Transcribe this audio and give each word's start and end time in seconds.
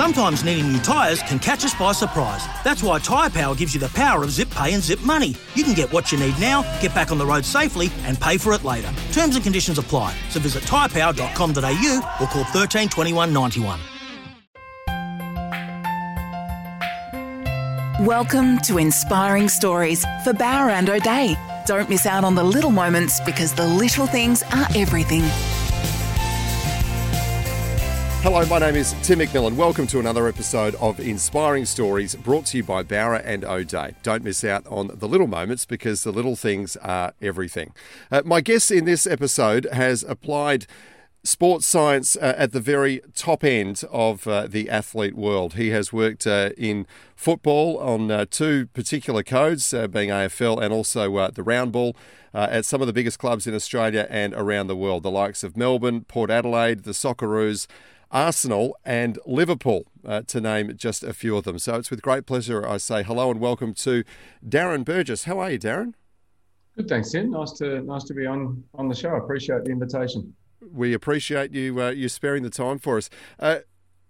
Sometimes 0.00 0.42
needing 0.44 0.72
new 0.72 0.78
tyres 0.78 1.20
can 1.24 1.38
catch 1.38 1.62
us 1.62 1.74
by 1.74 1.92
surprise. 1.92 2.46
That's 2.64 2.82
why 2.82 3.00
Tyre 3.00 3.28
Power 3.28 3.54
gives 3.54 3.74
you 3.74 3.80
the 3.80 3.90
power 3.90 4.24
of 4.24 4.30
zip 4.30 4.48
pay 4.48 4.72
and 4.72 4.82
zip 4.82 4.98
money. 5.02 5.36
You 5.54 5.62
can 5.62 5.74
get 5.74 5.92
what 5.92 6.10
you 6.10 6.16
need 6.18 6.40
now, 6.40 6.62
get 6.80 6.94
back 6.94 7.12
on 7.12 7.18
the 7.18 7.26
road 7.26 7.44
safely, 7.44 7.90
and 8.04 8.18
pay 8.18 8.38
for 8.38 8.54
it 8.54 8.64
later. 8.64 8.90
Terms 9.12 9.34
and 9.34 9.44
conditions 9.44 9.76
apply. 9.76 10.16
So 10.30 10.40
visit 10.40 10.62
tyrepower.com.au 10.62 12.16
or 12.18 12.26
call 12.28 12.44
13 12.44 12.88
21 12.88 13.30
91. 13.30 13.78
Welcome 18.06 18.56
to 18.60 18.78
Inspiring 18.78 19.50
Stories 19.50 20.06
for 20.24 20.32
Bowra 20.32 20.72
and 20.72 20.88
O'Dea. 20.88 21.36
Don't 21.66 21.90
miss 21.90 22.06
out 22.06 22.24
on 22.24 22.34
the 22.34 22.42
little 22.42 22.70
moments 22.70 23.20
because 23.20 23.52
the 23.52 23.66
little 23.66 24.06
things 24.06 24.42
are 24.44 24.66
everything. 24.74 25.24
Hello, 28.22 28.44
my 28.44 28.58
name 28.58 28.76
is 28.76 28.94
Tim 29.02 29.20
McMillan. 29.20 29.56
Welcome 29.56 29.86
to 29.86 29.98
another 29.98 30.28
episode 30.28 30.74
of 30.74 31.00
Inspiring 31.00 31.64
Stories 31.64 32.14
brought 32.14 32.44
to 32.46 32.58
you 32.58 32.62
by 32.62 32.82
Bowra 32.82 33.22
and 33.24 33.46
O'Dea. 33.46 33.94
Don't 34.02 34.22
miss 34.22 34.44
out 34.44 34.66
on 34.66 34.90
the 34.92 35.08
little 35.08 35.26
moments 35.26 35.64
because 35.64 36.04
the 36.04 36.12
little 36.12 36.36
things 36.36 36.76
are 36.76 37.14
everything. 37.22 37.72
Uh, 38.10 38.20
my 38.26 38.42
guest 38.42 38.70
in 38.70 38.84
this 38.84 39.06
episode 39.06 39.66
has 39.72 40.02
applied 40.02 40.66
sports 41.24 41.66
science 41.66 42.14
uh, 42.16 42.34
at 42.36 42.52
the 42.52 42.60
very 42.60 43.00
top 43.14 43.42
end 43.42 43.84
of 43.90 44.26
uh, 44.26 44.46
the 44.46 44.68
athlete 44.68 45.14
world. 45.14 45.54
He 45.54 45.70
has 45.70 45.90
worked 45.90 46.26
uh, 46.26 46.50
in 46.58 46.86
football 47.16 47.78
on 47.78 48.10
uh, 48.10 48.26
two 48.30 48.66
particular 48.66 49.22
codes, 49.22 49.72
uh, 49.72 49.88
being 49.88 50.10
AFL 50.10 50.60
and 50.62 50.74
also 50.74 51.16
uh, 51.16 51.30
the 51.30 51.42
round 51.42 51.72
ball. 51.72 51.96
at 52.34 52.66
some 52.66 52.82
of 52.82 52.86
the 52.86 52.92
biggest 52.92 53.18
clubs 53.18 53.46
in 53.46 53.54
Australia 53.54 54.06
and 54.10 54.34
around 54.34 54.66
the 54.66 54.76
world, 54.76 55.02
the 55.04 55.10
likes 55.10 55.42
of 55.42 55.56
Melbourne, 55.56 56.04
Port 56.04 56.30
Adelaide, 56.30 56.84
the 56.84 56.92
Socceroos, 56.92 57.66
Arsenal 58.10 58.76
and 58.84 59.18
Liverpool, 59.26 59.86
uh, 60.04 60.22
to 60.22 60.40
name 60.40 60.76
just 60.76 61.02
a 61.02 61.12
few 61.12 61.36
of 61.36 61.44
them. 61.44 61.58
So 61.58 61.76
it's 61.76 61.90
with 61.90 62.02
great 62.02 62.26
pleasure 62.26 62.66
I 62.66 62.78
say 62.78 63.02
hello 63.02 63.30
and 63.30 63.40
welcome 63.40 63.74
to 63.74 64.04
Darren 64.46 64.84
Burgess. 64.84 65.24
How 65.24 65.38
are 65.38 65.52
you, 65.52 65.58
Darren? 65.58 65.94
Good, 66.76 66.88
thanks, 66.88 67.10
Tim. 67.10 67.30
Nice 67.30 67.52
to 67.52 67.82
nice 67.82 68.04
to 68.04 68.14
be 68.14 68.26
on 68.26 68.62
on 68.74 68.88
the 68.88 68.94
show. 68.94 69.10
I 69.10 69.18
appreciate 69.18 69.64
the 69.64 69.70
invitation. 69.70 70.34
We 70.72 70.92
appreciate 70.92 71.52
you 71.52 71.80
uh, 71.80 71.90
you 71.90 72.08
sparing 72.08 72.42
the 72.42 72.50
time 72.50 72.78
for 72.78 72.96
us. 72.96 73.10
Uh, 73.38 73.58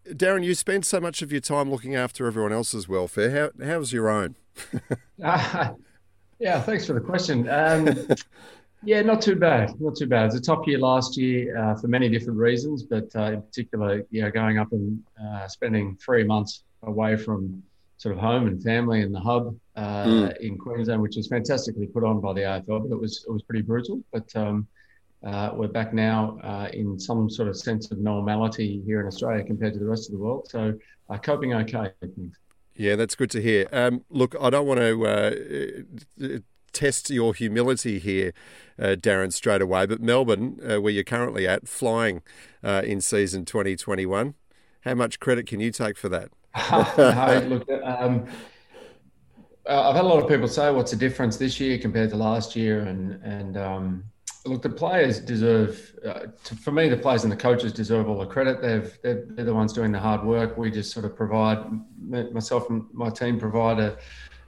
Darren, 0.06 0.44
you 0.44 0.54
spend 0.54 0.86
so 0.86 1.00
much 1.00 1.22
of 1.22 1.32
your 1.32 1.40
time 1.40 1.70
looking 1.70 1.94
after 1.94 2.26
everyone 2.26 2.52
else's 2.52 2.88
welfare. 2.88 3.30
How 3.30 3.64
how's 3.64 3.92
your 3.92 4.08
own? 4.08 4.36
yeah, 5.18 6.60
thanks 6.62 6.86
for 6.86 6.94
the 6.94 7.00
question. 7.00 7.48
Um, 7.48 7.88
Yeah, 8.82 9.02
not 9.02 9.20
too 9.20 9.36
bad. 9.36 9.78
Not 9.80 9.96
too 9.96 10.06
bad. 10.06 10.22
It 10.22 10.26
was 10.26 10.34
a 10.36 10.40
top 10.40 10.66
year 10.66 10.78
last 10.78 11.16
year 11.16 11.56
uh, 11.56 11.76
for 11.76 11.88
many 11.88 12.08
different 12.08 12.38
reasons, 12.38 12.82
but 12.82 13.14
uh, 13.14 13.32
in 13.32 13.42
particular, 13.42 14.04
yeah, 14.10 14.30
going 14.30 14.58
up 14.58 14.72
and 14.72 15.02
uh, 15.22 15.46
spending 15.48 15.96
three 15.96 16.24
months 16.24 16.64
away 16.84 17.16
from 17.16 17.62
sort 17.98 18.14
of 18.14 18.20
home 18.20 18.46
and 18.46 18.62
family 18.62 19.02
and 19.02 19.14
the 19.14 19.20
hub 19.20 19.54
uh, 19.76 20.04
mm. 20.04 20.36
in 20.38 20.56
Queensland, 20.56 21.02
which 21.02 21.16
was 21.16 21.28
fantastically 21.28 21.86
put 21.86 22.04
on 22.04 22.20
by 22.20 22.32
the 22.32 22.40
AFL, 22.40 22.88
but 22.88 22.94
it 22.94 22.98
was 22.98 23.24
it 23.28 23.32
was 23.32 23.42
pretty 23.42 23.60
brutal. 23.60 24.02
But 24.12 24.34
um, 24.34 24.66
uh, 25.22 25.50
we're 25.52 25.68
back 25.68 25.92
now 25.92 26.38
uh, 26.42 26.68
in 26.72 26.98
some 26.98 27.28
sort 27.28 27.48
of 27.48 27.58
sense 27.58 27.90
of 27.90 27.98
normality 27.98 28.82
here 28.86 29.02
in 29.02 29.06
Australia 29.06 29.44
compared 29.44 29.74
to 29.74 29.78
the 29.78 29.84
rest 29.84 30.08
of 30.08 30.12
the 30.12 30.18
world. 30.18 30.48
So 30.50 30.78
coping 31.22 31.52
okay. 31.52 31.92
Yeah, 32.76 32.96
that's 32.96 33.14
good 33.14 33.30
to 33.32 33.42
hear. 33.42 33.66
Um, 33.72 34.04
look, 34.08 34.34
I 34.40 34.48
don't 34.48 34.66
want 34.66 34.80
to 34.80 35.84
test 36.72 37.10
your 37.10 37.34
humility 37.34 37.98
here, 37.98 38.32
uh, 38.78 38.96
Darren, 38.98 39.32
straight 39.32 39.62
away. 39.62 39.86
But 39.86 40.00
Melbourne, 40.00 40.58
uh, 40.62 40.80
where 40.80 40.92
you're 40.92 41.04
currently 41.04 41.46
at, 41.46 41.68
flying 41.68 42.22
uh, 42.62 42.82
in 42.84 43.00
season 43.00 43.44
2021, 43.44 44.34
how 44.82 44.94
much 44.94 45.20
credit 45.20 45.46
can 45.46 45.60
you 45.60 45.70
take 45.70 45.96
for 45.96 46.08
that? 46.08 46.30
no, 46.98 47.46
look, 47.48 47.68
um, 47.84 48.26
uh, 49.68 49.88
I've 49.88 49.96
had 49.96 50.04
a 50.04 50.08
lot 50.08 50.22
of 50.22 50.28
people 50.28 50.48
say, 50.48 50.70
"What's 50.70 50.90
the 50.90 50.96
difference 50.96 51.36
this 51.36 51.60
year 51.60 51.78
compared 51.78 52.10
to 52.10 52.16
last 52.16 52.56
year?" 52.56 52.80
And 52.80 53.22
and 53.22 53.56
um, 53.56 54.04
look, 54.44 54.62
the 54.62 54.70
players 54.70 55.20
deserve. 55.20 55.94
Uh, 56.04 56.26
to, 56.42 56.56
for 56.56 56.72
me, 56.72 56.88
the 56.88 56.96
players 56.96 57.22
and 57.22 57.32
the 57.32 57.36
coaches 57.36 57.72
deserve 57.72 58.08
all 58.08 58.18
the 58.18 58.26
credit. 58.26 58.60
They've 58.60 58.98
they're, 59.02 59.24
they're, 59.28 59.44
the 59.44 59.54
ones 59.54 59.72
doing 59.72 59.92
the 59.92 59.98
hard 59.98 60.24
work. 60.24 60.56
We 60.56 60.70
just 60.70 60.92
sort 60.92 61.04
of 61.04 61.14
provide 61.14 61.58
myself 62.08 62.68
and 62.68 62.84
my 62.92 63.10
team 63.10 63.38
provide 63.38 63.78
a 63.78 63.96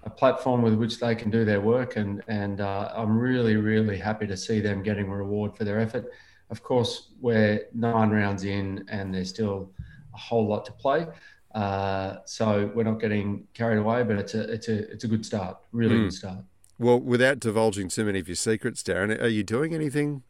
a 0.05 0.11
platform 0.11 0.63
with 0.63 0.75
which 0.75 0.99
they 0.99 1.15
can 1.15 1.31
do 1.31 1.45
their 1.45 1.61
work. 1.61 1.97
And, 1.97 2.23
and 2.29 2.61
uh, 2.61 2.93
I'm 2.95 3.17
really, 3.19 3.57
really 3.57 3.99
happy 3.99 4.27
to 4.27 4.37
see 4.37 4.61
them 4.61 4.83
getting 4.83 5.07
a 5.07 5.17
reward 5.17 5.57
for 5.57 5.65
their 5.65 5.79
effort. 5.79 6.07
Of 6.51 6.63
course, 6.63 7.11
we're 7.21 7.67
nine 7.73 8.11
rounds 8.11 8.45
in 8.45 8.85
and 8.89 9.15
there's 9.15 9.31
still 9.31 9.71
a 10.15 10.19
whole 10.19 10.47
lot 10.47 10.65
to 10.67 10.73
play. 10.73 11.07
Uh, 11.55 12.17
so 12.25 12.71
we're 12.75 12.83
not 12.83 13.01
getting 13.01 13.47
carried 13.55 13.79
away, 13.79 14.03
but 14.03 14.17
it's 14.17 14.35
a, 14.35 14.53
it's 14.53 14.69
a, 14.69 14.91
it's 14.91 15.05
a 15.05 15.09
good 15.09 15.25
start, 15.25 15.59
really 15.73 15.97
mm. 15.97 16.03
good 16.05 16.13
start. 16.15 16.39
Well, 16.79 16.99
without 16.99 17.39
divulging 17.39 17.89
too 17.89 18.05
many 18.05 18.19
of 18.19 18.29
your 18.29 18.35
secrets, 18.35 18.83
Darren, 18.83 19.21
are 19.23 19.29
you 19.29 19.45
doing 19.45 19.75
anything 19.75 20.25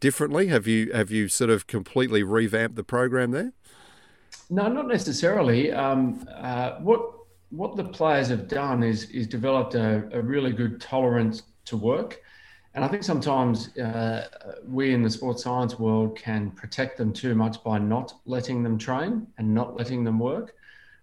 differently? 0.00 0.48
Have 0.48 0.66
you 0.66 0.92
have 0.92 1.10
you 1.10 1.28
sort 1.28 1.50
of 1.50 1.66
completely 1.66 2.22
revamped 2.22 2.76
the 2.76 2.82
program 2.82 3.30
there? 3.30 3.52
No, 4.50 4.68
not 4.68 4.88
necessarily. 4.88 5.72
Um, 5.72 6.26
uh, 6.34 6.72
what 6.78 7.12
what 7.50 7.76
the 7.76 7.84
players 7.84 8.28
have 8.28 8.48
done 8.48 8.82
is 8.82 9.04
is 9.10 9.26
developed 9.26 9.74
a, 9.74 10.08
a 10.12 10.20
really 10.20 10.52
good 10.52 10.80
tolerance 10.80 11.42
to 11.66 11.76
work. 11.76 12.20
And 12.74 12.84
I 12.84 12.88
think 12.88 13.04
sometimes 13.04 13.74
uh, 13.78 14.28
we 14.66 14.92
in 14.92 15.02
the 15.02 15.10
sports 15.10 15.44
science 15.44 15.78
world 15.78 16.16
can 16.16 16.50
protect 16.50 16.98
them 16.98 17.12
too 17.12 17.34
much 17.34 17.64
by 17.64 17.78
not 17.78 18.12
letting 18.26 18.62
them 18.62 18.76
train 18.76 19.26
and 19.38 19.54
not 19.54 19.76
letting 19.76 20.04
them 20.04 20.18
work. 20.18 20.54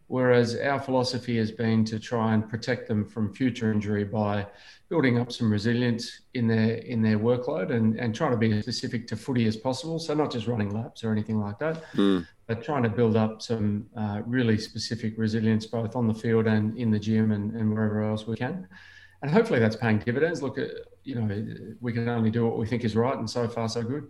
Whereas 0.08 0.56
our 0.58 0.80
philosophy 0.80 1.38
has 1.38 1.52
been 1.52 1.86
to 1.86 2.00
try 2.00 2.34
and 2.34 2.48
protect 2.48 2.88
them 2.88 3.06
from 3.06 3.34
future 3.34 3.72
injury 3.72 4.04
by 4.04 4.46
building 4.90 5.18
up 5.18 5.32
some 5.32 5.52
resilience 5.52 6.22
in 6.34 6.48
their 6.48 6.76
in 6.76 7.02
their 7.02 7.18
workload 7.18 7.72
and, 7.72 8.00
and 8.00 8.14
trying 8.14 8.32
to 8.32 8.38
be 8.38 8.52
as 8.52 8.64
specific 8.64 9.08
to 9.08 9.16
footy 9.16 9.48
as 9.48 9.56
possible. 9.56 9.98
So 9.98 10.14
not 10.14 10.32
just 10.32 10.46
running 10.46 10.70
laps 10.70 11.04
or 11.04 11.12
anything 11.12 11.40
like 11.40 11.58
that, 11.60 11.84
mm. 11.94 12.28
but 12.48 12.64
trying 12.64 12.84
to 12.84 12.90
build 12.90 13.16
up 13.16 13.42
some 13.42 13.88
uh, 13.98 14.22
really 14.26 14.58
specific 14.58 15.18
resilience 15.18 15.66
both 15.66 15.96
on 15.96 16.08
the 16.08 16.14
field 16.14 16.48
and 16.48 16.78
in 16.78 16.92
the 16.92 17.00
gym 17.00 17.32
and, 17.32 17.56
and 17.56 17.74
wherever 17.74 18.04
else 18.04 18.28
we 18.28 18.36
can. 18.36 18.68
And 19.24 19.32
hopefully 19.32 19.60
that's 19.60 19.78
paying 19.78 20.00
dividends. 20.00 20.44
Look, 20.44 20.58
at, 20.58 20.70
you 21.04 21.16
know, 21.16 21.76
we 21.80 21.94
can 21.94 22.10
only 22.10 22.30
do 22.30 22.46
what 22.46 22.58
we 22.58 22.66
think 22.68 22.84
is 22.84 22.96
right, 22.96 23.18
and 23.18 23.30
so 23.30 23.48
far 23.48 23.70
so 23.70 23.82
good. 23.82 24.08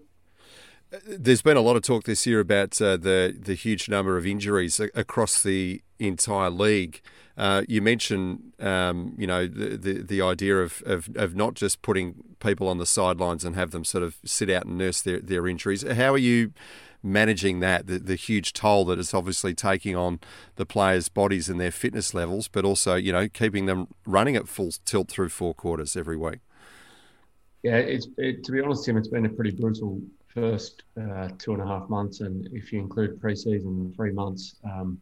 There's 1.08 1.42
been 1.42 1.58
a 1.58 1.62
lot 1.62 1.76
of 1.76 1.82
talk 1.82 2.04
this 2.04 2.28
year 2.28 2.40
about 2.40 2.80
uh, 2.80 2.98
the 2.98 3.36
the 3.38 3.56
huge 3.56 3.90
number 3.90 4.18
of 4.18 4.28
injuries 4.28 4.80
across 4.80 5.42
the 5.42 5.82
entire 5.98 6.52
league. 6.52 7.02
Uh, 7.36 7.64
you 7.68 7.82
mentioned, 7.82 8.54
um, 8.60 9.16
you 9.18 9.26
know, 9.26 9.48
the, 9.48 9.76
the, 9.76 9.94
the 10.04 10.22
idea 10.22 10.58
of, 10.58 10.84
of, 10.86 11.10
of 11.16 11.36
not 11.36 11.56
just 11.56 11.82
putting 11.82 12.24
people 12.40 12.68
on 12.68 12.78
the 12.78 12.86
sidelines 12.86 13.44
and 13.44 13.56
have 13.56 13.72
them 13.72 13.84
sort 13.84 14.04
of 14.04 14.18
sit 14.24 14.52
out 14.52 14.68
and 14.68 14.78
nurse 14.78 15.02
their, 15.02 15.20
their 15.20 15.48
injuries. 15.48 15.82
How 15.82 16.14
are 16.14 16.18
you 16.20 16.54
managing 17.02 17.60
that, 17.60 17.88
the, 17.88 17.98
the 17.98 18.16
huge 18.16 18.54
toll 18.54 18.86
that 18.86 19.00
it's 19.00 19.16
obviously 19.16 19.56
taking 19.56 19.96
on 19.96 20.20
the 20.58 20.66
players' 20.66 21.10
bodies 21.10 21.50
and 21.50 21.60
their 21.60 21.72
fitness 21.72 22.14
levels, 22.14 22.48
but 22.48 22.66
also, 22.66 22.94
you 22.94 23.12
know, 23.12 23.28
keeping 23.28 23.66
them 23.66 23.88
running 24.06 24.36
at 24.36 24.48
full 24.48 24.72
tilt 24.86 25.10
through 25.10 25.30
four 25.30 25.56
quarters 25.56 25.98
every 25.98 26.16
week? 26.16 26.40
Yeah, 27.64 27.78
it's 27.78 28.08
it, 28.18 28.44
to 28.44 28.52
be 28.52 28.62
honest, 28.62 28.86
Tim, 28.86 28.96
it's 28.96 29.08
been 29.08 29.26
a 29.26 29.30
pretty 29.30 29.52
brutal 29.52 30.00
first 30.34 30.84
uh, 31.00 31.30
two 31.38 31.54
and 31.54 31.62
a 31.62 31.66
half 31.66 31.90
months, 31.90 32.22
and 32.22 32.48
if 32.54 32.72
you 32.72 32.80
include 32.80 33.22
preseason, 33.22 33.96
three 33.96 34.12
months. 34.12 34.56
Um, 34.64 35.02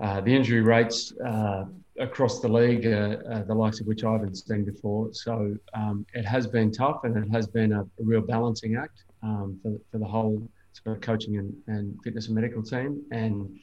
uh, 0.00 0.20
the 0.20 0.34
injury 0.34 0.62
rates 0.62 1.12
uh, 1.20 1.64
across 1.98 2.40
the 2.40 2.48
league, 2.48 2.86
uh, 2.86 3.42
the 3.46 3.54
likes 3.54 3.80
of 3.80 3.86
which 3.86 4.02
I 4.02 4.12
haven't 4.12 4.34
seen 4.36 4.64
before. 4.64 5.12
So 5.12 5.54
um, 5.74 6.06
it 6.14 6.24
has 6.24 6.46
been 6.46 6.72
tough, 6.72 7.04
and 7.04 7.16
it 7.16 7.28
has 7.30 7.46
been 7.46 7.72
a, 7.72 7.82
a 7.82 8.02
real 8.02 8.22
balancing 8.22 8.76
act 8.76 9.04
um, 9.22 9.58
for, 9.62 9.76
for 9.90 9.98
the 9.98 10.06
whole 10.06 10.42
sort 10.72 10.96
of 10.96 11.02
coaching 11.02 11.36
and, 11.36 11.54
and 11.66 11.98
fitness 12.02 12.26
and 12.26 12.34
medical 12.34 12.62
team. 12.62 13.02
And 13.12 13.58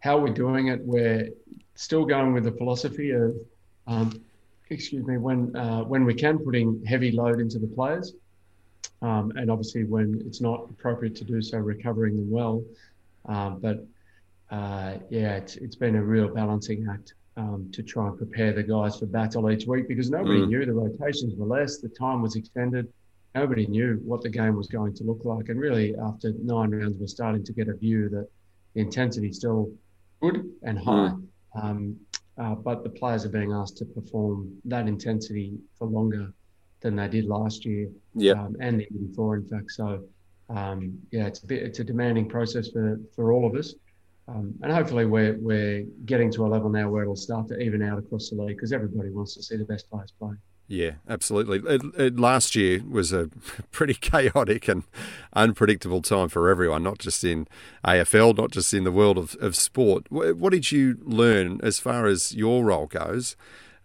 how 0.00 0.18
we're 0.18 0.34
doing 0.34 0.68
it, 0.68 0.80
we're 0.82 1.30
still 1.74 2.04
going 2.04 2.32
with 2.32 2.44
the 2.44 2.52
philosophy 2.52 3.10
of, 3.10 3.36
um, 3.86 4.20
excuse 4.70 5.06
me, 5.06 5.18
when 5.18 5.54
uh, 5.54 5.82
when 5.82 6.04
we 6.04 6.14
can 6.14 6.38
putting 6.38 6.84
heavy 6.84 7.12
load 7.12 7.40
into 7.40 7.58
the 7.60 7.68
players, 7.68 8.14
um, 9.02 9.32
and 9.36 9.50
obviously 9.50 9.84
when 9.84 10.22
it's 10.26 10.40
not 10.40 10.66
appropriate 10.70 11.14
to 11.16 11.24
do 11.24 11.40
so, 11.42 11.58
recovering 11.58 12.16
them 12.16 12.30
well. 12.30 12.62
Um, 13.26 13.58
but 13.60 13.86
uh, 14.50 14.98
yeah, 15.10 15.36
it's, 15.36 15.56
it's 15.56 15.76
been 15.76 15.96
a 15.96 16.02
real 16.02 16.28
balancing 16.28 16.86
act 16.90 17.14
um, 17.36 17.68
to 17.72 17.82
try 17.82 18.08
and 18.08 18.16
prepare 18.16 18.52
the 18.52 18.62
guys 18.62 18.98
for 18.98 19.06
battle 19.06 19.50
each 19.50 19.66
week 19.66 19.88
because 19.88 20.10
nobody 20.10 20.40
Mm. 20.40 20.48
knew 20.48 20.64
the 20.66 20.72
rotations 20.72 21.34
were 21.36 21.46
less, 21.46 21.78
the 21.78 21.88
time 21.88 22.22
was 22.22 22.36
extended. 22.36 22.86
Nobody 23.34 23.66
knew 23.66 24.00
what 24.04 24.22
the 24.22 24.30
game 24.30 24.56
was 24.56 24.66
going 24.68 24.94
to 24.94 25.04
look 25.04 25.24
like. 25.24 25.50
And 25.50 25.60
really, 25.60 25.94
after 25.96 26.32
nine 26.42 26.70
rounds, 26.70 26.96
we're 26.98 27.06
starting 27.06 27.44
to 27.44 27.52
get 27.52 27.68
a 27.68 27.74
view 27.74 28.08
that 28.08 28.26
the 28.74 28.80
intensity 28.80 29.30
still 29.32 29.70
good 30.22 30.50
and 30.62 30.78
high. 30.78 31.12
Um, 31.54 31.96
uh, 32.38 32.54
but 32.54 32.82
the 32.82 32.88
players 32.90 33.26
are 33.26 33.30
being 33.30 33.52
asked 33.52 33.76
to 33.78 33.84
perform 33.84 34.50
that 34.64 34.88
intensity 34.88 35.58
for 35.78 35.86
longer 35.86 36.32
than 36.86 36.94
they 36.96 37.08
did 37.08 37.24
last 37.26 37.64
year 37.64 37.88
Yeah. 38.14 38.32
um, 38.32 38.56
and 38.60 38.78
the 38.80 38.86
year 38.90 39.02
before, 39.08 39.34
in 39.36 39.44
fact. 39.52 39.72
So, 39.72 40.04
um, 40.48 40.98
yeah, 41.10 41.26
it's 41.26 41.40
a 41.42 41.46
bit, 41.46 41.62
it's 41.64 41.80
a 41.80 41.84
demanding 41.84 42.28
process 42.28 42.68
for, 42.70 43.00
for 43.14 43.32
all 43.32 43.44
of 43.44 43.54
us. 43.56 43.74
Um, 44.28 44.54
and 44.62 44.72
hopefully 44.72 45.04
we're, 45.06 45.36
we're 45.38 45.84
getting 46.04 46.30
to 46.32 46.46
a 46.46 46.48
level 46.48 46.70
now 46.70 46.88
where 46.90 47.02
it'll 47.02 47.16
start 47.16 47.48
to 47.48 47.58
even 47.58 47.82
out 47.82 47.98
across 47.98 48.30
the 48.30 48.36
league 48.36 48.56
because 48.56 48.72
everybody 48.72 49.10
wants 49.10 49.34
to 49.34 49.42
see 49.42 49.56
the 49.56 49.64
best 49.64 49.90
players 49.90 50.12
play. 50.18 50.34
Yeah, 50.68 50.92
absolutely. 51.08 51.58
It, 51.74 51.82
it, 51.96 52.18
last 52.18 52.56
year 52.56 52.82
was 52.88 53.12
a 53.12 53.28
pretty 53.72 53.94
chaotic 53.94 54.68
and 54.68 54.82
unpredictable 55.32 56.02
time 56.02 56.28
for 56.28 56.48
everyone, 56.48 56.82
not 56.84 56.98
just 56.98 57.22
in 57.24 57.46
AFL, 57.84 58.36
not 58.36 58.50
just 58.52 58.72
in 58.74 58.84
the 58.84 58.92
world 58.92 59.18
of, 59.18 59.36
of 59.40 59.54
sport. 59.56 60.06
What, 60.10 60.36
what 60.36 60.52
did 60.52 60.72
you 60.72 60.98
learn 61.02 61.60
as 61.62 61.78
far 61.78 62.06
as 62.06 62.34
your 62.34 62.64
role 62.64 62.86
goes, 62.86 63.36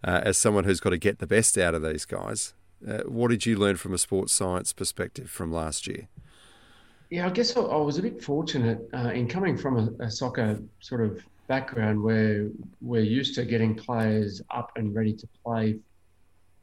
uh, 0.04 0.22
as 0.24 0.36
someone 0.38 0.64
who's 0.64 0.80
got 0.80 0.90
to 0.90 0.98
get 0.98 1.18
the 1.20 1.26
best 1.26 1.56
out 1.56 1.74
of 1.76 1.82
these 1.82 2.04
guys? 2.04 2.54
Uh, 2.86 3.02
what 3.04 3.28
did 3.28 3.46
you 3.46 3.56
learn 3.56 3.76
from 3.76 3.94
a 3.94 3.98
sports 3.98 4.32
science 4.32 4.72
perspective 4.72 5.30
from 5.30 5.52
last 5.52 5.86
year? 5.86 6.08
Yeah, 7.10 7.26
I 7.26 7.30
guess 7.30 7.56
I, 7.56 7.60
was 7.60 7.98
a 7.98 8.02
bit 8.02 8.22
fortunate 8.22 8.88
uh, 8.94 9.10
in 9.10 9.28
coming 9.28 9.56
from 9.56 9.76
a, 9.76 10.04
a 10.04 10.10
soccer 10.10 10.58
sort 10.80 11.02
of 11.02 11.22
background 11.46 12.02
where 12.02 12.48
we're 12.80 13.02
used 13.02 13.34
to 13.34 13.44
getting 13.44 13.74
players 13.74 14.40
up 14.50 14.72
and 14.76 14.94
ready 14.94 15.12
to 15.12 15.28
play, 15.44 15.78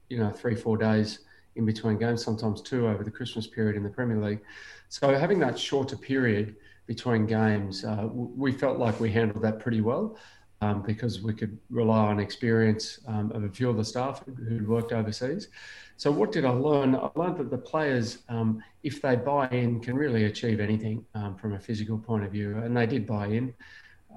you 0.10 0.18
know, 0.18 0.32
three, 0.32 0.56
four 0.56 0.76
days 0.76 1.20
in 1.56 1.66
between 1.66 1.98
games, 1.98 2.24
sometimes 2.24 2.62
two 2.62 2.88
over 2.88 3.04
the 3.04 3.12
Christmas 3.12 3.46
period 3.46 3.76
in 3.76 3.84
the 3.84 3.90
Premier 3.90 4.18
League. 4.18 4.40
So 4.88 5.16
having 5.16 5.40
that 5.40 5.60
shorter 5.60 5.96
period 5.96 6.56
between 6.88 7.28
games, 7.28 7.86
uh, 7.86 8.08
we 8.12 8.52
felt 8.52 8.80
like 8.80 9.00
we 9.00 9.12
handled 9.12 9.44
that 9.44 9.60
pretty 9.60 9.82
well. 9.82 10.18
Um, 10.62 10.82
because 10.82 11.22
we 11.22 11.34
could 11.34 11.58
rely 11.70 12.08
on 12.08 12.20
experience 12.20 13.00
um, 13.08 13.32
of 13.32 13.46
a 13.46 13.50
few 13.50 13.70
of 13.70 13.78
the 13.78 13.86
staff 13.86 14.22
who'd 14.26 14.68
worked 14.68 14.92
overseas. 14.92 15.48
So, 15.96 16.12
what 16.12 16.34
did 16.34 16.44
I 16.44 16.52
learn? 16.52 16.96
I 16.96 17.10
learned 17.16 17.38
that 17.38 17.50
the 17.50 17.58
players, 17.58 18.20
um, 18.28 18.62
if 18.84 19.02
they 19.02 19.16
buy 19.16 19.48
in, 19.50 19.80
can 19.80 19.96
really 19.96 20.26
achieve 20.26 20.60
anything 20.60 21.06
um, 21.16 21.36
from 21.36 21.54
a 21.54 21.60
physical 21.60 21.98
point 21.98 22.26
of 22.26 22.32
view, 22.32 22.58
and 22.58 22.76
they 22.76 22.88
did 22.88 23.06
buy 23.06 23.28
in. 23.28 23.54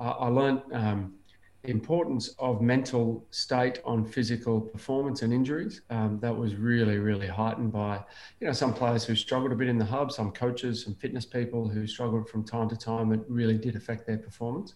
Uh, 0.00 0.10
I 0.10 0.28
learned 0.28 0.62
um, 0.72 1.14
the 1.62 1.70
importance 1.70 2.34
of 2.38 2.60
mental 2.60 3.24
state 3.30 3.80
on 3.84 4.04
physical 4.04 4.60
performance 4.60 5.22
and 5.22 5.32
injuries. 5.32 5.82
Um, 5.90 6.18
that 6.20 6.36
was 6.36 6.56
really, 6.56 6.98
really 6.98 7.28
heightened 7.28 7.72
by, 7.72 8.00
you 8.40 8.46
know, 8.46 8.52
some 8.52 8.74
players 8.74 9.04
who 9.04 9.14
struggled 9.14 9.52
a 9.52 9.56
bit 9.56 9.68
in 9.68 9.78
the 9.78 9.84
hub, 9.84 10.10
some 10.12 10.32
coaches, 10.32 10.84
some 10.84 10.94
fitness 10.94 11.24
people 11.24 11.68
who 11.68 11.86
struggled 11.86 12.28
from 12.28 12.44
time 12.44 12.68
to 12.68 12.76
time. 12.76 13.12
It 13.12 13.20
really 13.28 13.58
did 13.58 13.76
affect 13.76 14.06
their 14.06 14.18
performance 14.18 14.74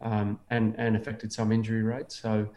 um, 0.00 0.38
and, 0.50 0.74
and 0.78 0.96
affected 0.96 1.32
some 1.32 1.52
injury 1.52 1.82
rates. 1.82 2.20
So 2.20 2.48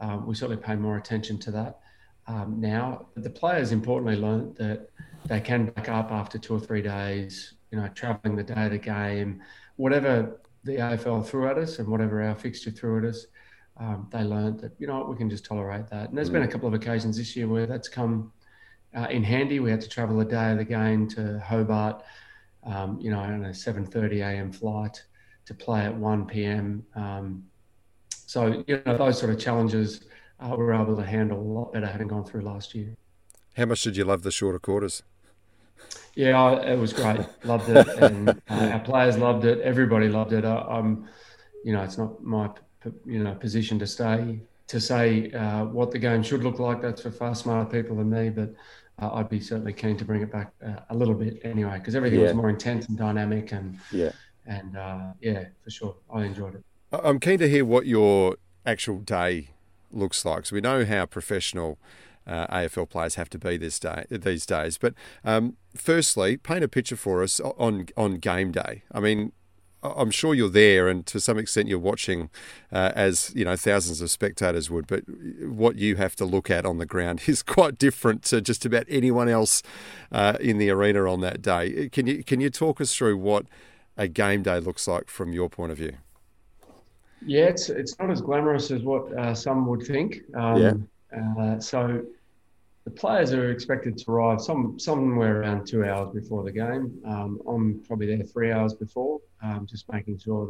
um, 0.00 0.26
we 0.26 0.34
certainly 0.34 0.62
pay 0.62 0.76
more 0.76 0.96
attention 0.96 1.38
to 1.38 1.50
that 1.52 1.80
um, 2.26 2.60
now. 2.60 3.06
The 3.16 3.30
players 3.30 3.72
importantly 3.72 4.16
learned 4.16 4.56
that 4.56 4.90
they 5.26 5.40
can 5.40 5.66
back 5.66 5.88
up 5.88 6.10
after 6.10 6.38
two 6.38 6.54
or 6.54 6.60
three 6.60 6.82
days, 6.82 7.54
you 7.70 7.80
know, 7.80 7.88
traveling 7.88 8.36
the 8.36 8.42
day 8.42 8.66
of 8.66 8.72
the 8.72 8.78
game, 8.78 9.42
whatever 9.76 10.40
the 10.64 10.76
AFL 10.76 11.26
threw 11.26 11.48
at 11.48 11.58
us 11.58 11.78
and 11.78 11.88
whatever 11.88 12.22
our 12.22 12.34
fixture 12.34 12.70
threw 12.70 12.98
at 12.98 13.04
us. 13.04 13.26
Um, 13.76 14.08
they 14.12 14.22
learned 14.22 14.60
that, 14.60 14.72
you 14.78 14.86
know 14.86 15.04
we 15.04 15.16
can 15.16 15.28
just 15.28 15.44
tolerate 15.44 15.88
that. 15.88 16.08
And 16.08 16.16
there's 16.16 16.30
been 16.30 16.42
a 16.44 16.48
couple 16.48 16.68
of 16.68 16.74
occasions 16.74 17.16
this 17.16 17.34
year 17.34 17.48
where 17.48 17.66
that's 17.66 17.88
come 17.88 18.32
uh, 18.96 19.08
in 19.10 19.24
handy. 19.24 19.58
We 19.58 19.70
had 19.70 19.80
to 19.80 19.88
travel 19.88 20.16
the 20.16 20.24
day 20.24 20.52
of 20.52 20.58
the 20.58 20.64
game 20.64 21.08
to 21.08 21.40
Hobart, 21.40 22.04
um, 22.62 22.98
you 23.00 23.10
know, 23.10 23.18
on 23.18 23.46
a 23.46 23.48
7.30 23.48 24.20
a.m. 24.20 24.52
flight 24.52 25.02
to 25.46 25.54
play 25.54 25.82
at 25.84 25.94
1 25.94 26.26
p.m. 26.26 26.84
Um, 26.94 27.44
so, 28.26 28.64
you 28.66 28.82
know, 28.86 28.96
those 28.96 29.18
sort 29.18 29.32
of 29.32 29.38
challenges 29.38 30.00
uh, 30.40 30.48
we 30.50 30.56
were 30.64 30.74
able 30.74 30.96
to 30.96 31.04
handle 31.04 31.38
a 31.38 31.42
lot 31.42 31.72
better 31.72 31.86
having 31.86 32.08
gone 32.08 32.24
through 32.24 32.40
last 32.42 32.74
year. 32.74 32.96
How 33.56 33.66
much 33.66 33.82
did 33.82 33.96
you 33.96 34.04
love 34.04 34.22
the 34.22 34.32
shorter 34.32 34.58
quarters? 34.58 35.02
Yeah, 36.16 36.40
I, 36.42 36.72
it 36.72 36.78
was 36.78 36.92
great. 36.92 37.20
Loved 37.44 37.68
it, 37.68 37.86
and 37.98 38.40
uh, 38.50 38.54
our 38.72 38.80
players 38.80 39.16
loved 39.18 39.44
it. 39.44 39.60
Everybody 39.60 40.08
loved 40.08 40.32
it. 40.32 40.44
I, 40.44 40.56
I'm, 40.62 41.08
you 41.64 41.72
know, 41.72 41.82
it's 41.82 41.98
not 41.98 42.22
my, 42.22 42.50
you 43.04 43.22
know, 43.22 43.34
position 43.34 43.78
to 43.80 43.86
stay 43.86 44.40
to 44.66 44.80
say 44.80 45.30
uh, 45.32 45.64
what 45.66 45.90
the 45.90 45.98
game 45.98 46.22
should 46.22 46.42
look 46.42 46.58
like. 46.58 46.80
That's 46.80 47.02
for 47.02 47.10
far 47.10 47.34
smarter 47.34 47.68
people 47.70 47.96
than 47.96 48.10
me. 48.10 48.30
But 48.30 48.54
uh, 49.00 49.12
I'd 49.14 49.28
be 49.28 49.40
certainly 49.40 49.72
keen 49.72 49.96
to 49.98 50.04
bring 50.04 50.22
it 50.22 50.32
back 50.32 50.52
uh, 50.66 50.80
a 50.90 50.94
little 50.96 51.14
bit 51.14 51.40
anyway, 51.44 51.78
because 51.78 51.94
everything 51.96 52.20
Yeah. 52.20 52.26
was 52.26 52.34
more 52.34 52.48
intense 52.50 52.86
and 52.86 52.96
dynamic, 52.96 53.52
and 53.52 53.78
Yeah. 53.92 54.12
And 54.46 54.76
uh, 54.76 55.12
yeah, 55.20 55.44
for 55.62 55.70
sure, 55.70 55.96
I 56.12 56.24
enjoyed 56.24 56.56
it. 56.56 56.64
I'm 56.92 57.18
keen 57.18 57.38
to 57.38 57.48
hear 57.48 57.64
what 57.64 57.86
your 57.86 58.36
actual 58.64 58.98
day 58.98 59.50
looks 59.90 60.24
like. 60.24 60.46
So 60.46 60.54
we 60.54 60.60
know 60.60 60.84
how 60.84 61.06
professional 61.06 61.78
uh, 62.26 62.46
AFL 62.46 62.88
players 62.88 63.16
have 63.16 63.28
to 63.30 63.38
be 63.38 63.56
this 63.56 63.78
day 63.78 64.04
these 64.10 64.46
days. 64.46 64.78
But 64.78 64.94
um, 65.24 65.56
firstly, 65.74 66.36
paint 66.36 66.64
a 66.64 66.68
picture 66.68 66.96
for 66.96 67.22
us 67.22 67.40
on 67.40 67.88
on 67.96 68.16
game 68.16 68.52
day. 68.52 68.82
I 68.92 69.00
mean, 69.00 69.32
I'm 69.82 70.10
sure 70.10 70.34
you're 70.34 70.48
there, 70.48 70.88
and 70.88 71.04
to 71.06 71.20
some 71.20 71.38
extent 71.38 71.68
you're 71.68 71.78
watching, 71.78 72.30
uh, 72.72 72.92
as 72.94 73.32
you 73.34 73.44
know, 73.44 73.56
thousands 73.56 74.00
of 74.00 74.10
spectators 74.10 74.70
would. 74.70 74.86
But 74.86 75.04
what 75.42 75.76
you 75.76 75.96
have 75.96 76.16
to 76.16 76.24
look 76.24 76.50
at 76.50 76.64
on 76.64 76.78
the 76.78 76.86
ground 76.86 77.22
is 77.26 77.42
quite 77.42 77.78
different 77.78 78.22
to 78.24 78.40
just 78.40 78.64
about 78.64 78.86
anyone 78.88 79.28
else 79.28 79.62
uh, 80.10 80.36
in 80.40 80.58
the 80.58 80.70
arena 80.70 81.10
on 81.10 81.20
that 81.20 81.42
day. 81.42 81.88
Can 81.90 82.06
you 82.06 82.24
can 82.24 82.40
you 82.40 82.50
talk 82.50 82.80
us 82.80 82.94
through 82.94 83.18
what 83.18 83.46
a 83.96 84.08
game 84.08 84.42
day 84.42 84.58
looks 84.60 84.86
like 84.88 85.08
from 85.08 85.32
your 85.32 85.48
point 85.48 85.72
of 85.72 85.78
view? 85.78 85.98
Yeah, 87.20 87.44
it's 87.46 87.70
it's 87.70 87.98
not 87.98 88.10
as 88.10 88.20
glamorous 88.20 88.70
as 88.70 88.82
what 88.82 89.12
uh, 89.18 89.34
some 89.34 89.66
would 89.66 89.82
think. 89.82 90.18
Um, 90.34 90.60
Yeah. 90.60 90.74
Uh, 91.38 91.60
so 91.60 92.02
the 92.84 92.90
players 92.90 93.32
are 93.32 93.50
expected 93.50 93.96
to 93.98 94.10
arrive 94.10 94.40
some 94.40 94.78
somewhere 94.78 95.40
around 95.40 95.66
two 95.66 95.84
hours 95.84 96.12
before 96.12 96.42
the 96.44 96.52
game. 96.52 97.00
Um, 97.06 97.40
I'm 97.48 97.82
probably 97.86 98.06
there 98.14 98.24
three 98.26 98.52
hours 98.52 98.74
before, 98.74 99.20
um, 99.42 99.66
just 99.66 99.90
making 99.90 100.18
sure 100.18 100.46